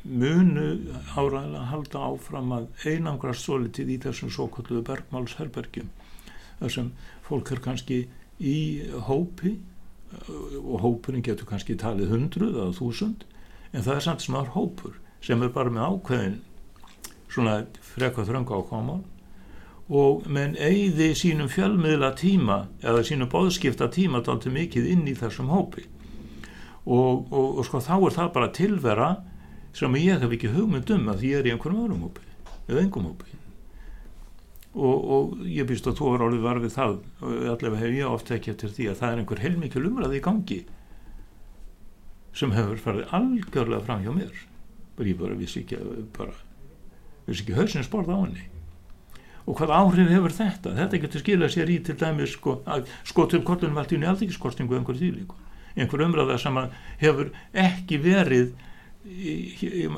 munu 0.07 0.66
áræðilega 1.12 1.66
halda 1.70 2.03
áfram 2.09 2.55
að 2.57 2.68
einangrast 2.87 3.45
svolítið 3.45 3.93
í 3.93 3.99
þessum 4.07 4.32
svo 4.32 4.47
kalluðu 4.55 4.84
bergmálsherbergjum 4.87 5.91
þar 6.61 6.72
sem 6.72 6.91
fólk 7.26 7.53
er 7.53 7.62
kannski 7.64 7.99
í 8.41 8.59
hópi 9.09 9.57
og 10.62 10.78
hópurinn 10.84 11.24
getur 11.26 11.49
kannski 11.51 11.76
talið 11.80 12.14
hundruð 12.14 12.55
eða 12.55 12.76
þúsund 12.78 13.26
en 13.76 13.84
það 13.84 13.98
er 13.98 14.04
samt 14.06 14.24
sem 14.24 14.36
er 14.38 14.54
hópur 14.54 14.96
sem 15.24 15.42
er 15.44 15.52
bara 15.52 15.72
með 15.72 15.90
ákveðin 15.92 16.38
svona 17.28 17.58
frekar 17.84 18.26
þrönga 18.28 18.56
ákvámál 18.62 19.02
og 19.86 20.26
menn 20.32 20.56
eigði 20.58 21.12
sínum 21.18 21.50
fjölmiðla 21.52 22.10
tíma 22.18 22.64
eða 22.82 23.04
sínum 23.06 23.30
bóðskipta 23.30 23.90
tíma 23.92 24.22
dálítið 24.24 24.56
mikið 24.56 24.88
inn 24.90 25.04
í 25.06 25.14
þessum 25.14 25.52
hópi. 25.52 25.84
Og, 26.86 27.26
og, 27.30 27.58
og 27.58 27.66
sko 27.66 27.82
þá 27.82 27.94
er 27.98 28.16
það 28.16 28.32
bara 28.34 28.52
tilvera 28.54 29.10
sem 29.76 29.98
ég 30.00 30.22
hef 30.22 30.34
ekki 30.34 30.50
hugmynd 30.54 30.90
um 30.94 31.10
að 31.12 31.26
ég 31.28 31.40
er 31.40 31.50
í 31.50 31.52
einhverjum 31.54 31.84
öðrum 31.84 32.06
hópi 32.06 32.24
eða 32.66 32.82
engum 32.82 33.10
hópi. 33.10 33.30
Og, 34.76 34.96
og 34.96 35.36
ég 35.48 35.68
býst 35.68 35.86
að 35.88 36.00
þú 36.00 36.14
er 36.14 36.24
orðið 36.26 36.48
varfið 36.48 36.74
það 36.74 36.96
og 36.96 37.36
allavega 37.54 37.82
hef 37.84 37.94
ég 37.96 38.10
oft 38.10 38.32
ekki 38.34 38.52
eftir 38.52 38.74
því 38.74 38.90
að 38.90 38.98
það 39.02 39.12
er 39.12 39.22
einhver 39.22 39.44
heilmikil 39.44 39.86
umræði 39.88 40.18
í 40.18 40.24
gangi 40.26 40.58
sem 42.37 42.53
hefur 42.53 42.82
farið 42.82 43.14
algjörlega 43.16 43.87
fram 43.87 44.05
hjá 44.05 44.12
mér. 44.14 44.45
Bara 44.97 45.09
ég 45.09 45.18
bara 45.20 45.39
vissi 45.39 45.62
ekki 45.62 45.80
bara 46.16 46.34
vissi 47.26 47.45
ekki 47.45 47.57
hausins 47.57 47.91
borða 47.93 48.18
á 48.18 48.20
henni. 48.26 48.47
Og 49.47 49.59
hvað 49.61 49.74
áhrif 49.78 50.11
hefur 50.11 50.34
þetta? 50.34 50.74
Þetta 50.76 51.03
getur 51.05 51.22
skilað 51.22 51.53
sér 51.55 51.70
í 51.70 51.80
til 51.87 51.97
dæmis 52.01 52.34
sko, 52.34 52.59
skotum 53.07 53.45
kollunum 53.47 53.78
allt 53.78 53.95
í 53.95 53.99
unni 53.99 54.09
aldrei 54.11 54.28
einhver 54.28 54.99
þýlíku, 54.99 55.37
einhver 55.76 56.07
umræða 56.09 56.39
sem 56.43 56.59
hefur 57.03 57.30
ekki 57.53 58.01
verið 58.03 58.57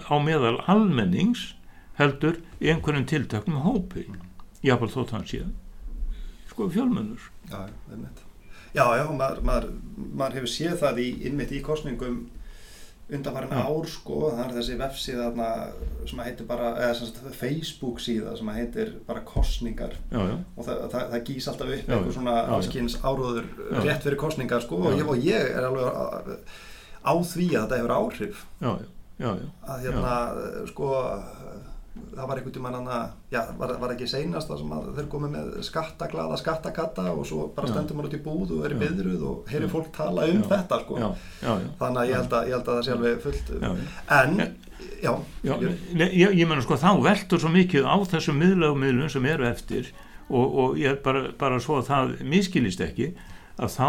á 0.05 0.15
meðal 0.21 0.59
almennings 0.69 1.55
heldur 1.97 2.43
í 2.61 2.69
einhverjum 2.69 3.09
tiltaknum 3.09 3.65
hópi. 3.65 4.05
Jáfnveg 4.63 4.93
þótt 4.93 5.17
hann 5.17 5.27
sé 5.27 5.47
sko 6.59 6.69
fjölmennur. 6.75 7.31
Já, 7.51 7.69
einmitt. 7.93 8.28
Já, 8.79 8.87
já, 9.01 9.05
maður, 9.11 9.45
maður, 9.51 9.71
maður 9.99 10.41
hefur 10.41 10.53
séð 10.55 10.83
það 10.83 11.01
í, 11.05 11.09
innmitt 11.29 11.55
í 11.55 11.63
kostningum 11.67 12.19
undanfarin 13.09 13.53
Já. 13.53 13.63
ár 13.65 13.87
sko, 13.89 14.17
það 14.37 14.43
er 14.43 14.55
þessi 14.59 14.75
vefsíða 14.83 15.29
þarna 15.31 16.09
sem 16.11 16.19
heitir 16.27 16.49
bara, 16.49 16.73
eða 16.77 16.97
sem 16.99 17.09
sagt 17.09 17.39
Facebook 17.39 18.03
síða 18.05 18.35
sem 18.37 18.51
heitir 18.53 18.91
bara 19.09 19.23
kostningar 19.29 19.95
já, 19.97 20.19
já, 20.19 20.35
og 20.37 20.67
það, 20.67 20.83
það, 20.93 21.07
það 21.15 21.25
gís 21.31 21.49
alltaf 21.49 21.71
upp 21.71 21.79
eitthvað 21.79 22.11
svona 22.19 22.35
allskins 22.59 22.99
áróður 23.01 23.49
rétt 23.79 24.05
fyrir 24.05 24.21
kostningar 24.21 24.65
sko. 24.65 24.83
Og 24.91 24.99
ég, 25.01 25.09
og 25.09 25.25
ég 25.25 25.55
er 25.55 25.69
alveg 25.71 25.89
á, 25.89 26.05
á 27.09 27.13
því 27.33 27.49
að 27.55 27.65
þetta 27.65 27.81
hefur 27.81 27.97
áhrif. 27.97 28.45
Já, 28.61 28.69
já, 28.69 28.93
já, 29.25 29.31
já. 29.41 29.49
að 29.73 29.89
hérna 29.89 30.15
sko 30.69 30.93
það 32.15 32.29
var 32.31 32.39
einhvern 32.41 32.55
tímann 32.57 32.75
hann 32.79 32.89
að 32.95 33.35
já, 33.35 33.41
var, 33.59 33.73
var 33.83 33.93
ekki 33.95 34.07
seinast 34.11 34.49
það 34.51 34.59
sem 34.63 34.73
að 34.77 34.87
þeir 34.99 35.09
komið 35.13 35.33
með 35.37 35.51
skattaglada 35.69 36.39
skattakatta 36.41 37.05
og 37.13 37.27
svo 37.29 37.47
bara 37.57 37.71
stendur 37.71 37.99
maður 37.99 38.09
út 38.11 38.17
í 38.19 38.23
búð 38.25 38.55
og 38.59 38.65
er 38.69 38.75
í 38.75 38.79
byðruð 38.83 39.25
og 39.31 39.53
heyrir 39.53 39.73
fólk 39.73 39.91
tala 39.97 40.27
um 40.31 40.41
Já. 40.43 40.49
þetta 40.55 40.81
sko. 40.85 40.99
Já, 41.03 41.09
já, 41.43 41.53
já. 41.63 41.69
þannig 41.83 42.03
að 42.03 42.11
ég 42.13 42.19
held 42.21 42.37
að, 42.41 42.49
ég 42.51 42.57
held 42.59 42.69
að 42.69 42.79
það 42.79 42.85
sé 42.89 42.97
alveg 42.97 43.23
fullt. 43.27 43.53
En, 44.19 44.37
já, 45.03 45.13
ég- 46.15 46.37
ég, 46.39 46.47
menna 46.49 46.63
sko 46.67 46.79
þá 46.81 46.91
veltur 47.09 47.43
svo 47.43 47.51
mikið 47.55 47.87
á 47.89 47.97
þessum 48.15 48.39
miðlögum 48.43 48.83
miðlum 48.87 49.11
sem 49.13 49.27
eru 49.31 49.47
eftir 49.49 49.93
og, 50.29 50.47
og 50.65 50.79
ég 50.79 50.99
bara, 51.05 51.29
bara 51.39 51.59
svo 51.63 51.79
að 51.81 51.89
það 51.93 52.17
miskilist 52.29 52.81
ekki 52.85 53.13
að 53.59 53.75
þá 53.75 53.89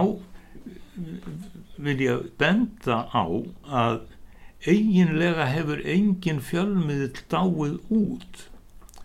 vil 1.80 2.00
ég 2.04 2.24
benda 2.40 3.04
á 3.14 3.24
að 3.70 4.00
eiginlega 4.68 5.46
hefur 5.54 5.82
engin 5.88 6.40
fjölmiðl 6.44 7.14
dáið 7.32 7.78
út. 7.96 8.46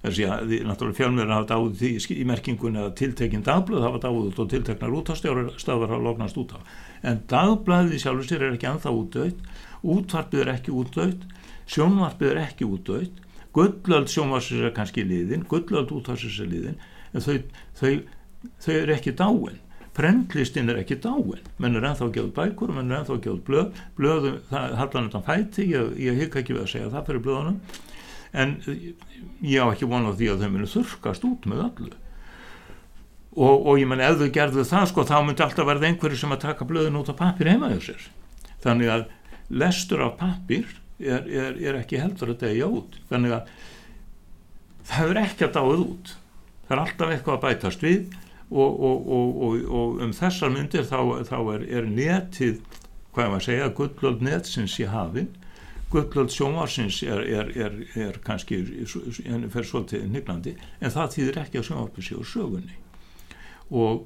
Þessi 0.05 0.25
að 0.29 0.49
því 0.51 0.57
náttúrulega 0.69 0.99
fjölmiðl 0.99 1.33
hafa 1.33 1.47
dáið 1.55 1.77
því 1.81 1.91
í- 1.97 2.17
í 2.21 2.25
merkingunni 2.29 2.81
að 2.83 2.95
tiltekin 3.01 3.45
dagblöð 3.47 3.87
hafa 3.87 4.01
dáið 4.03 4.19
út 4.29 4.41
og 4.43 4.51
tilteknar 4.53 4.97
útastjáðar 4.99 5.89
hafa 5.89 6.03
lognast 6.05 6.37
út 6.43 6.53
af 6.59 6.75
en 7.05 7.23
dagblæði 7.29 8.01
sjálfur 8.03 8.29
sér 8.29 8.43
er 8.49 8.57
ekki 8.59 8.69
anþá 8.69 8.93
útdautt 8.93 9.41
útvarpið 9.95 10.41
er 10.45 10.51
ekki 10.55 10.75
útdautt 10.77 11.25
sjónvarpið 11.73 12.31
er 12.35 12.43
ekki 12.45 12.69
útdautt 12.69 13.23
gullöld 13.57 14.09
sjónvarsins 14.13 14.61
er 14.69 14.75
kannski 14.77 15.05
liðin 15.09 15.47
gullöld 15.49 15.93
útvarsins 15.97 16.37
er 16.41 16.49
liðin 16.53 16.77
en 17.15 17.21
þau, 17.25 17.39
þau, 17.81 17.93
þau 18.61 18.73
eru 18.75 18.97
ekki 18.99 19.13
dáin 19.17 19.61
prentlistin 19.95 20.71
er 20.73 20.81
ekki 20.83 20.99
dáin. 21.03 21.43
Menn 21.63 21.79
er 21.79 21.87
gefa 21.87 22.09
út 22.09 22.35
bækur 22.35 22.73
menn 22.75 22.93
er 22.93 23.05
gefa 23.07 23.35
út 23.37 23.45
blöð. 23.47 23.83
Blöðum, 23.99 24.41
það 24.51 24.77
hallan 24.81 25.09
undan 25.09 25.27
fæti 25.27 25.69
ég, 25.71 25.93
ég 26.03 26.23
hygg 26.23 26.39
ekki 26.41 26.57
við 26.57 26.65
að 26.65 26.73
segja 26.73 26.93
það 26.95 27.11
fyrir 27.11 27.25
blöðunum. 27.27 27.61
En 28.35 28.57
ég 28.65 29.63
á 29.63 29.67
ekki 29.71 29.89
vona 29.91 30.11
á 30.11 30.19
því 30.19 30.33
að 30.33 30.43
þau 30.43 30.51
munu 30.55 30.71
þurrkast 30.71 31.29
út 31.29 31.47
með 31.51 31.67
öllu. 31.69 31.93
Og, 33.35 33.67
og 33.67 33.79
ég 33.79 33.91
menn 33.91 34.03
ef 34.03 34.19
þau 34.19 34.31
gerðu 34.35 34.65
það 34.67 34.89
sko 34.91 35.07
þá 35.07 35.17
myndi 35.27 35.47
alltaf 35.47 35.69
verða 35.69 35.89
einhverju 35.91 36.19
sem 36.19 36.35
að 36.35 36.43
taka 36.49 36.67
blöðun 36.67 36.99
út 37.01 37.11
af 37.11 37.19
pappir 37.19 37.51
heima 37.51 37.71
hjá 37.71 37.81
sér. 37.89 38.09
Þannig 38.67 38.91
að 38.91 39.07
lestur 39.55 40.03
af 40.07 40.19
pappir 40.19 40.67
er, 40.99 41.23
er, 41.23 41.57
er 41.59 41.81
ekki 41.81 42.03
heldur 42.03 42.35
að 42.35 42.43
degja 42.43 42.71
út. 42.71 42.99
Þannig 43.11 43.39
að 43.39 43.55
það 44.91 45.15
er 45.15 45.23
ekki 45.25 45.47
að 45.47 45.57
dáið 45.59 45.87
út. 45.87 46.15
Það 46.65 46.77
er 46.77 46.85
alltaf 46.85 47.15
eitthvað 47.15 47.35
að 47.39 47.45
bætast 47.45 47.83
við 47.85 48.21
og, 48.51 48.81
og, 48.81 49.09
og, 49.09 50.03
um 50.05 50.13
þessar 50.15 50.53
myndir 50.53 50.85
þá, 50.89 50.99
þá 51.29 51.39
er, 51.55 51.69
er 51.81 51.89
netið 51.89 52.61
hvað 53.15 53.25
er 53.25 53.31
maður 53.31 53.41
að 53.41 53.47
segja, 53.49 53.73
gullöld 53.79 54.23
netsins 54.27 54.79
í 54.83 54.87
hafin 54.91 55.33
gullöld 55.95 56.33
sjónvarsins 56.35 57.03
er, 57.07 57.23
er, 57.55 57.77
er, 57.95 58.19
kannski 58.25 58.59
en 59.31 59.47
fer 59.53 59.67
svolítið 59.67 60.09
niglandi 60.11 60.57
en 60.81 60.93
það 60.93 61.13
þýðir 61.15 61.41
ekki 61.45 61.61
að 61.61 61.67
sjónvarpi 61.69 62.05
séu 62.05 62.25
sögunni. 62.27 62.79
Og 63.71 64.05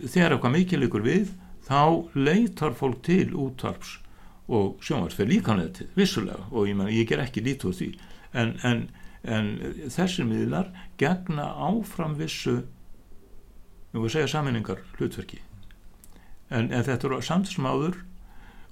þegar 0.00 0.36
eitthvað 0.36 0.56
mikið 0.56 0.82
líkur 0.84 1.06
við 1.06 1.34
þá 1.68 1.82
leitar 2.18 2.74
fólk 2.78 3.02
til 3.06 3.28
útvarps 3.38 3.98
og 4.50 4.80
sjónvars 4.82 5.14
fyrir 5.14 5.36
líkanetið, 5.36 5.92
vissulega 5.94 6.48
og 6.50 6.66
ég, 6.66 6.74
meni, 6.78 6.96
ég 6.98 7.06
ger 7.06 7.22
ekki 7.22 7.44
lítið 7.46 7.70
úr 7.70 7.78
því. 7.78 7.90
En, 8.40 8.52
en, 8.66 8.82
en 9.22 9.52
þessir 9.94 10.26
miðlar 10.26 10.72
gegna 10.98 11.46
áfram 11.70 12.16
vissu 12.18 12.64
nú 13.92 14.04
að 14.04 14.14
segja 14.14 14.30
saminningar 14.34 14.84
hlutverki 14.98 15.40
en, 16.50 16.70
en 16.70 16.84
þetta 16.86 17.08
eru 17.08 17.22
samt 17.24 17.50
sem 17.50 17.66
áður 17.66 18.02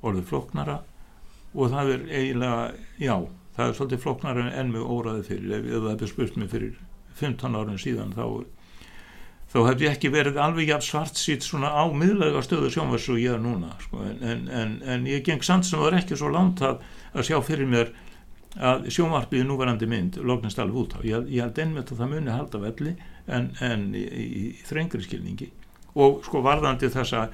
orðið 0.06 0.28
flóknara 0.30 0.80
og 1.54 1.72
það 1.72 1.94
er 1.94 2.04
eiginlega, 2.08 2.60
já 3.00 3.14
það 3.56 3.64
er 3.64 3.78
svolítið 3.78 4.04
flóknara 4.04 4.46
en 4.60 4.70
mig 4.74 4.84
óraði 4.84 5.24
fyrir 5.26 5.56
ef, 5.58 5.66
ef 5.66 5.82
það 5.82 5.90
hefði 5.94 6.12
spurt 6.12 6.38
mig 6.38 6.52
fyrir 6.52 6.78
15 7.18 7.58
árin 7.58 7.82
síðan 7.82 8.14
þá 8.14 8.24
þá 9.48 9.58
hef 9.64 9.82
ég 9.82 9.94
ekki 9.96 10.10
verið 10.12 10.38
alveg 10.44 10.70
jafn 10.70 10.86
svart 10.86 11.18
sýtt 11.18 11.46
svona 11.46 11.70
á 11.72 11.82
miðlega 11.88 12.42
stöðu 12.44 12.70
sjónvers 12.72 13.08
og 13.08 13.20
ég 13.22 13.38
er 13.38 13.42
núna 13.42 13.72
sko. 13.80 14.02
en, 14.04 14.44
en, 14.52 14.76
en 14.84 15.08
ég 15.08 15.24
geng 15.26 15.42
samt 15.42 15.66
sem 15.66 15.80
það 15.80 15.88
er 15.90 15.98
ekki 16.02 16.18
svo 16.20 16.30
langt 16.34 16.62
að, 16.62 16.84
að 17.14 17.30
sjá 17.30 17.38
fyrir 17.46 17.70
mér 17.70 17.94
að 18.58 18.88
sjónvarpið 18.94 19.44
núverandi 19.46 19.88
mynd 19.90 20.18
lognast 20.26 20.58
alveg 20.58 20.80
út 20.82 20.96
á. 20.98 21.00
Ég, 21.06 21.28
ég 21.30 21.44
held 21.44 21.58
einmitt 21.62 21.92
að 21.92 22.00
það 22.02 22.12
muni 22.14 22.34
halda 22.34 22.62
velli 22.62 22.94
en, 23.26 23.52
en 23.62 23.84
í, 23.94 24.04
í 24.04 24.44
þrengri 24.66 25.04
skilningi 25.04 25.50
og 25.98 26.22
sko 26.26 26.42
varðandi 26.44 26.90
þessa 26.92 27.28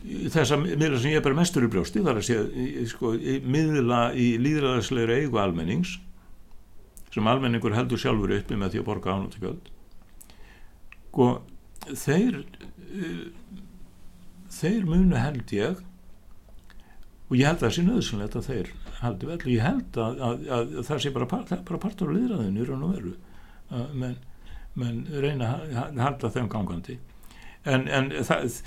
þessa 0.00 0.56
miðla 0.60 1.00
sem 1.00 1.12
ég 1.12 1.20
er 1.20 1.24
bara 1.24 1.36
mestur 1.36 1.66
í 1.66 1.70
brjósti 1.72 2.00
þar 2.04 2.20
að 2.20 2.28
segja 2.28 2.86
sko, 2.88 3.12
miðla 3.44 4.00
í 4.16 4.32
líðræðisleira 4.40 5.18
eigu 5.20 5.40
almennings 5.42 5.98
sem 7.12 7.26
almenningur 7.26 7.74
heldur 7.76 8.00
sjálfur 8.00 8.32
uppi 8.38 8.56
með 8.56 8.74
því 8.74 8.80
að 8.80 8.88
borga 8.88 9.16
ánáttakjöld 9.16 9.70
sko 11.10 11.28
þeir 11.90 12.40
þeir 14.50 14.88
munu 14.88 15.20
held 15.20 15.52
ég 15.54 15.82
og 17.28 17.36
ég 17.36 17.46
held 17.46 17.60
að 17.60 17.66
það 17.66 17.76
sé 17.76 17.86
nöðsynlegt 17.86 18.38
að 18.40 18.48
þeir 18.48 18.72
haldi 19.00 19.28
vel 19.28 19.38
og 19.38 19.50
ég 19.50 19.64
held 19.64 20.00
að, 20.00 20.18
að, 20.28 20.42
að, 20.56 20.74
að 20.80 20.88
það 20.90 21.02
sé 21.04 21.12
bara, 21.14 21.28
part, 21.30 21.54
bara 21.68 21.82
partur 21.82 22.12
á 22.12 22.16
liðræðinu 22.16 22.60
í 22.60 22.68
raun 22.68 22.86
og 22.86 22.96
veru 22.96 23.14
menn, 23.96 24.18
menn 24.78 25.00
reyna 25.22 25.54
að 25.60 26.02
halda 26.02 26.32
þeim 26.34 26.50
gangandi. 26.52 26.98
En, 27.68 27.86
en 27.88 28.12
það, 28.26 28.60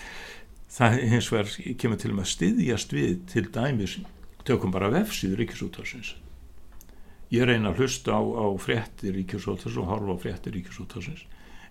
það 0.74 0.98
hins 1.14 1.30
vegar 1.34 1.78
kemur 1.82 2.02
til 2.02 2.14
með 2.14 2.26
að 2.26 2.34
styðjast 2.34 2.98
við 2.98 3.16
til 3.32 3.48
dæmis 3.54 4.00
tökum 4.48 4.74
bara 4.74 4.92
vefsíður 4.94 5.44
ríkisútarsins 5.44 6.16
ég 7.34 7.48
reyna 7.50 7.72
að 7.72 7.82
hlusta 7.82 8.14
á, 8.14 8.22
á 8.22 8.46
fréttir 8.62 9.16
ríkisútars 9.18 9.78
og 9.82 9.90
horfa 9.90 10.14
á 10.14 10.22
fréttir 10.22 10.54
ríkisútarsins 10.54 11.24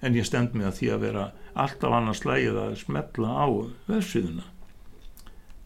en 0.03 0.17
ég 0.19 0.27
stend 0.27 0.57
mig 0.59 0.67
að 0.67 0.79
því 0.81 0.89
að 0.91 1.05
vera 1.07 1.27
alltaf 1.55 1.95
annars 1.95 2.25
lægið 2.27 2.57
að 2.59 2.73
smetla 2.81 3.29
á 3.31 3.47
vefsíðuna. 3.87 4.49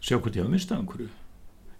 Sjá 0.04 0.18
hvort 0.18 0.36
ég 0.36 0.44
hafa 0.44 0.52
mistað 0.52 0.82
einhverju 0.82 1.08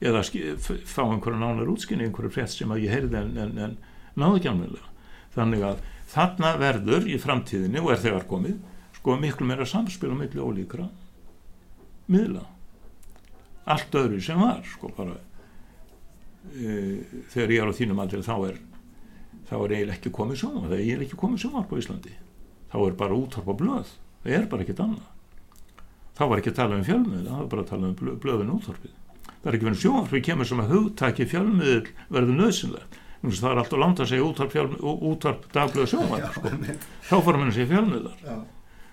eða 0.01 0.23
fá 0.61 1.03
einhverju 1.07 1.39
nánar 1.41 1.71
útskynni 1.73 2.07
einhverju 2.07 2.35
frétt 2.35 2.53
sem 2.53 2.73
að 2.73 2.85
ég 2.85 2.93
heyrði 2.93 3.21
en, 3.23 3.37
en, 3.41 3.59
en 3.65 3.77
náðu 4.17 4.41
ekki 4.41 4.51
alveg 4.51 4.91
þannig 5.37 5.65
að 5.69 5.81
þarna 6.11 6.53
verður 6.61 7.09
í 7.09 7.17
framtíðinni 7.21 7.83
og 7.83 7.93
er 7.95 8.03
þegar 8.05 8.29
komið 8.29 8.59
sko 8.97 9.17
miklu 9.21 9.49
meira 9.49 9.67
samspil 9.69 10.13
á 10.13 10.17
milli 10.17 10.43
ólíkra 10.43 10.89
miðla. 12.13 12.45
Allt 13.67 13.97
öðru 13.99 14.21
sem 14.23 14.39
var 14.41 14.61
sko 14.69 14.93
bara 14.97 15.17
e, 16.55 17.03
þegar 17.33 17.55
ég 17.57 17.65
er 17.65 17.73
á 17.73 17.79
þínum 17.79 18.05
aldrei 18.05 18.23
þá 18.23 18.37
er 18.51 18.61
þá 19.47 19.57
er 19.57 19.75
eiginlega 19.77 19.97
ekki 19.97 20.15
komið 20.15 20.41
sjónvarp 20.43 20.69
það 20.69 20.77
er 20.77 20.85
eiginlega 20.85 21.09
ekki 21.09 21.21
komið 21.23 21.43
sjónvarp 21.43 21.73
á 21.75 21.81
Íslandi. 21.81 22.15
Þá 22.71 22.79
er 22.83 22.97
bara 23.01 23.19
útvarp 23.19 23.51
á 23.51 23.55
blöð 23.65 23.91
það 24.23 24.37
er 24.37 24.49
bara 24.53 24.67
ekkit 24.67 24.85
annað. 24.85 25.11
Þá 26.17 26.23
var 26.31 26.41
ekki 26.41 26.53
að 26.53 26.61
tala 26.61 26.79
um 26.79 26.87
fjölmiðl 26.87 27.27
það 27.27 27.43
var 27.43 27.51
bara 27.53 27.67
að 27.67 27.73
tala 27.73 27.91
um 27.91 28.21
blöðin 28.23 28.55
útvarpið 28.57 28.95
það 29.47 29.53
er 29.53 29.57
ekki 29.61 29.67
verið 29.69 29.83
sjónvarp 29.85 30.11
við 30.11 30.23
kemur 30.27 30.49
sem 30.49 30.61
að 30.63 30.73
hugtaki 30.75 31.27
fjölmiðl 31.31 31.91
verður 32.11 32.39
nöðsynlega 32.41 33.03
það 33.27 33.53
er 33.53 33.61
alltaf 33.61 33.81
langt 33.81 34.01
að 34.03 34.09
segja 34.11 34.25
útvarp, 34.27 34.57
útvarp 34.83 35.45
dagblöð 35.55 35.91
sjónvarp 35.93 36.33
sko. 36.35 36.51
þá 37.07 37.15
fórum 37.15 37.45
við 37.45 37.47
að 37.47 37.55
segja 37.55 37.71
fjölmiðlar 37.71 38.25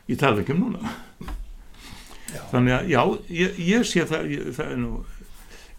ég 0.10 0.20
tala 0.22 0.44
ekki 0.44 0.54
um 0.54 0.62
núna 0.68 0.94
já. 1.24 2.44
þannig 2.52 2.76
að 2.78 2.94
já 2.94 3.02
ég, 3.40 3.58
ég 3.66 3.88
sé 3.90 4.06
það, 4.10 4.30
ég, 4.30 4.52
það 4.60 4.70
er 4.76 4.80
nú 4.84 4.92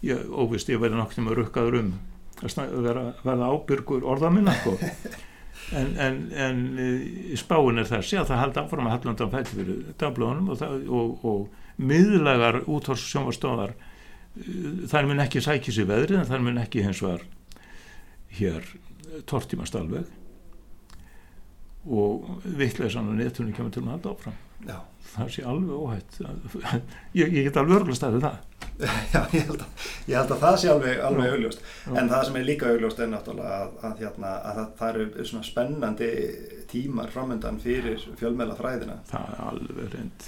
ég, 0.03 0.27
óvist 0.27 0.71
ég 0.71 0.83
verði 0.83 0.99
noktið 0.99 1.27
með 1.27 1.39
rukkaður 1.39 1.79
um 1.79 1.95
að 2.43 2.75
vera, 2.83 3.07
verða 3.23 3.47
ábyrgur 3.55 4.03
orða 4.11 4.29
minna 4.35 4.51
sko. 4.59 4.75
en, 5.79 5.93
en, 6.03 6.17
en 6.35 6.57
spáin 7.39 7.79
er 7.79 7.87
þessi 7.87 8.19
að 8.19 8.33
það 8.33 8.41
haldi 8.43 8.61
áfram 8.65 8.89
að 8.89 8.97
hallandan 8.97 9.31
fætti 9.31 9.59
fyrir 9.61 9.83
dagblöðunum 10.01 10.51
og, 10.51 10.65
og, 10.99 11.23
og 11.31 11.79
miðlagar 11.79 12.59
úthors 12.67 13.07
sjónvarstofar 13.07 13.73
þar 14.91 15.09
mun 15.09 15.23
ekki 15.23 15.43
sækja 15.43 15.75
sér 15.75 15.89
veðrið 15.91 16.21
en 16.21 16.29
þar 16.29 16.45
mun 16.45 16.61
ekki 16.63 16.83
hens 16.85 17.01
var 17.05 17.23
hér 18.39 18.67
tortímast 19.29 19.77
alveg. 19.79 20.09
Og 21.85 22.25
vittlega 22.57 22.99
og 23.03 23.13
netunni 23.13 23.53
kemur 23.53 23.71
til 23.71 23.85
að 23.85 23.93
halda 23.93 24.15
áfram. 24.15 24.41
Já. 24.65 24.79
það 25.15 25.27
sé 25.31 25.43
alveg 25.45 25.75
óhætt. 25.77 26.15
Ég, 27.19 27.29
ég 27.29 27.45
get 27.45 27.57
alveg 27.61 27.81
örglast 27.83 28.03
að 28.03 28.17
það. 28.23 28.37
Já, 29.13 29.21
ég 29.31 29.45
held 29.45 29.61
að, 29.61 29.83
ég 30.09 30.17
held 30.17 30.31
að 30.33 30.41
það 30.41 30.57
sé 30.59 30.71
alveg, 30.71 30.97
alveg 31.05 31.35
augljóst, 31.35 31.61
en 31.93 32.09
það 32.11 32.23
sem 32.27 32.39
er 32.39 32.47
líka 32.49 32.71
augljóst 32.73 32.99
er 32.99 33.11
náttúrulega 33.11 33.59
að, 33.59 33.75
að, 33.87 34.01
hérna, 34.01 34.31
að 34.41 34.57
það, 34.57 34.71
það 34.79 34.89
eru 34.89 35.27
svona 35.29 35.47
spennandi 35.47 36.09
tímar 36.71 37.13
framöndan 37.13 37.59
fyrir 37.63 38.01
fjölmela 38.19 38.57
fræðina 38.57 38.97
það 39.09 39.29
er 39.31 39.45
alveg 39.49 39.93
reynd 39.93 40.27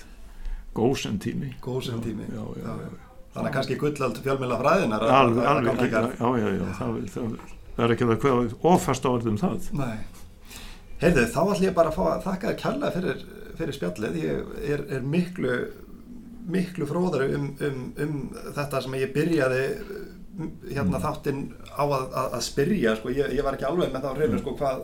góðsend 0.77 1.23
tími 1.25 1.51
góðsend 1.63 2.05
tími 2.05 2.27
já, 2.29 2.43
já, 2.61 2.73
þannig 3.37 3.49
að 3.51 3.57
kannski 3.59 3.79
gullald 3.85 4.21
fjölmela 4.25 4.59
fræðinar 4.59 5.07
alveg, 5.07 5.49
alveg, 5.53 5.95
já, 5.95 6.29
já, 6.41 6.47
já 6.57 6.67
það, 6.81 7.01
það, 7.15 7.33
það 7.77 7.87
er 7.87 7.95
ekki 7.95 8.11
að 8.11 8.55
ofast 8.73 9.05
á 9.05 9.09
orðum 9.13 9.41
það 9.41 9.73
nei 9.77 9.97
Heyrðu, 10.97 11.27
þá 11.29 11.41
ætlum 11.43 11.65
ég 11.67 11.75
bara 11.77 11.91
að 11.91 11.97
fá 11.97 12.05
að 12.09 12.23
þakka 12.25 12.49
þér 12.49 12.61
kærlega 12.61 12.93
fyrir, 12.95 13.19
fyrir 13.59 13.75
spjallið. 13.75 14.15
Ég 14.17 14.53
er, 14.73 14.83
er 14.97 15.03
miklu, 15.05 15.57
miklu 16.49 16.87
fróðari 16.89 17.27
um, 17.37 17.51
um, 17.67 17.83
um 18.01 18.15
þetta 18.55 18.81
sem 18.81 18.95
ég 18.97 19.13
byrjaði 19.13 19.65
hérna 20.71 20.97
mm. 20.97 21.03
þáttinn 21.03 21.43
á 21.69 21.83
að, 21.85 22.07
að, 22.07 22.31
að 22.39 22.43
spyrja. 22.47 22.95
Sko. 22.97 23.13
Ég, 23.13 23.35
ég 23.37 23.45
var 23.45 23.57
ekki 23.57 23.69
alveg 23.69 23.93
með 23.93 24.07
það 24.07 24.09
að 24.09 24.23
reyna 24.23 24.41
sko, 24.41 24.55
hvað, 24.57 24.81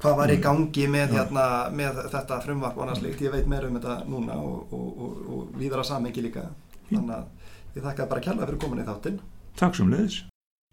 hvað 0.00 0.18
var 0.22 0.32
í 0.32 0.38
mm. 0.38 0.44
gangi 0.48 0.88
með, 0.96 1.16
hérna, 1.18 1.46
með 1.82 2.00
þetta 2.16 2.40
frumvarp 2.46 2.80
og 2.80 2.86
annars 2.86 3.04
líkt. 3.04 3.26
Ég 3.26 3.36
veit 3.36 3.52
meira 3.52 3.68
um 3.68 3.76
þetta 3.76 3.98
núna 4.08 4.40
og, 4.40 4.72
og, 4.72 4.88
og, 4.96 5.20
og 5.28 5.60
víðara 5.60 5.84
samengi 5.84 6.24
líka. 6.24 6.48
Þannig 6.90 7.14
að 7.16 7.76
ég 7.76 7.84
þakka 7.84 8.08
bara 8.10 8.24
kærlega 8.24 8.48
fyrir 8.48 8.62
komin 8.62 8.82
í 8.82 8.86
þáttinn. 8.86 9.20
Takk 9.56 9.78
sem 9.78 9.92
leiðis. 9.92 10.18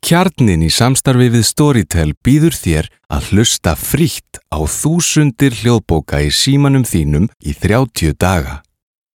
Kjarnin 0.04 0.66
í 0.66 0.70
samstarfi 0.74 1.30
við 1.32 1.46
Storytel 1.48 2.10
býður 2.28 2.58
þér 2.60 2.90
að 3.16 3.30
hlusta 3.32 3.72
frítt 3.80 4.42
á 4.52 4.60
þúsundir 4.68 5.56
hljóðbóka 5.62 6.20
í 6.26 6.28
símanum 6.36 6.84
þínum 6.84 7.30
í 7.40 7.56
30 7.56 8.18
daga. 8.20 8.60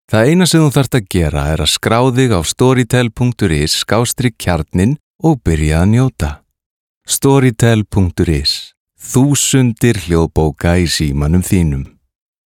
Það 0.09 0.31
eina 0.31 0.47
sem 0.49 0.63
þú 0.63 0.71
þarfst 0.73 0.97
að 0.97 1.09
gera 1.13 1.43
er 1.53 1.61
að 1.61 1.73
skráðig 1.75 2.33
á 2.33 2.41
storytel.is 2.41 3.75
skástri 3.83 4.33
kjarnin 4.33 4.97
og 5.21 5.37
byrja 5.45 5.83
að 5.83 5.91
njóta. 5.93 6.31
Storytel.is 7.05 8.73
Þúsundir 8.97 10.01
hljóðbóka 10.07 10.73
í 10.81 10.89
símanum 10.89 11.45
þínum. 11.45 11.85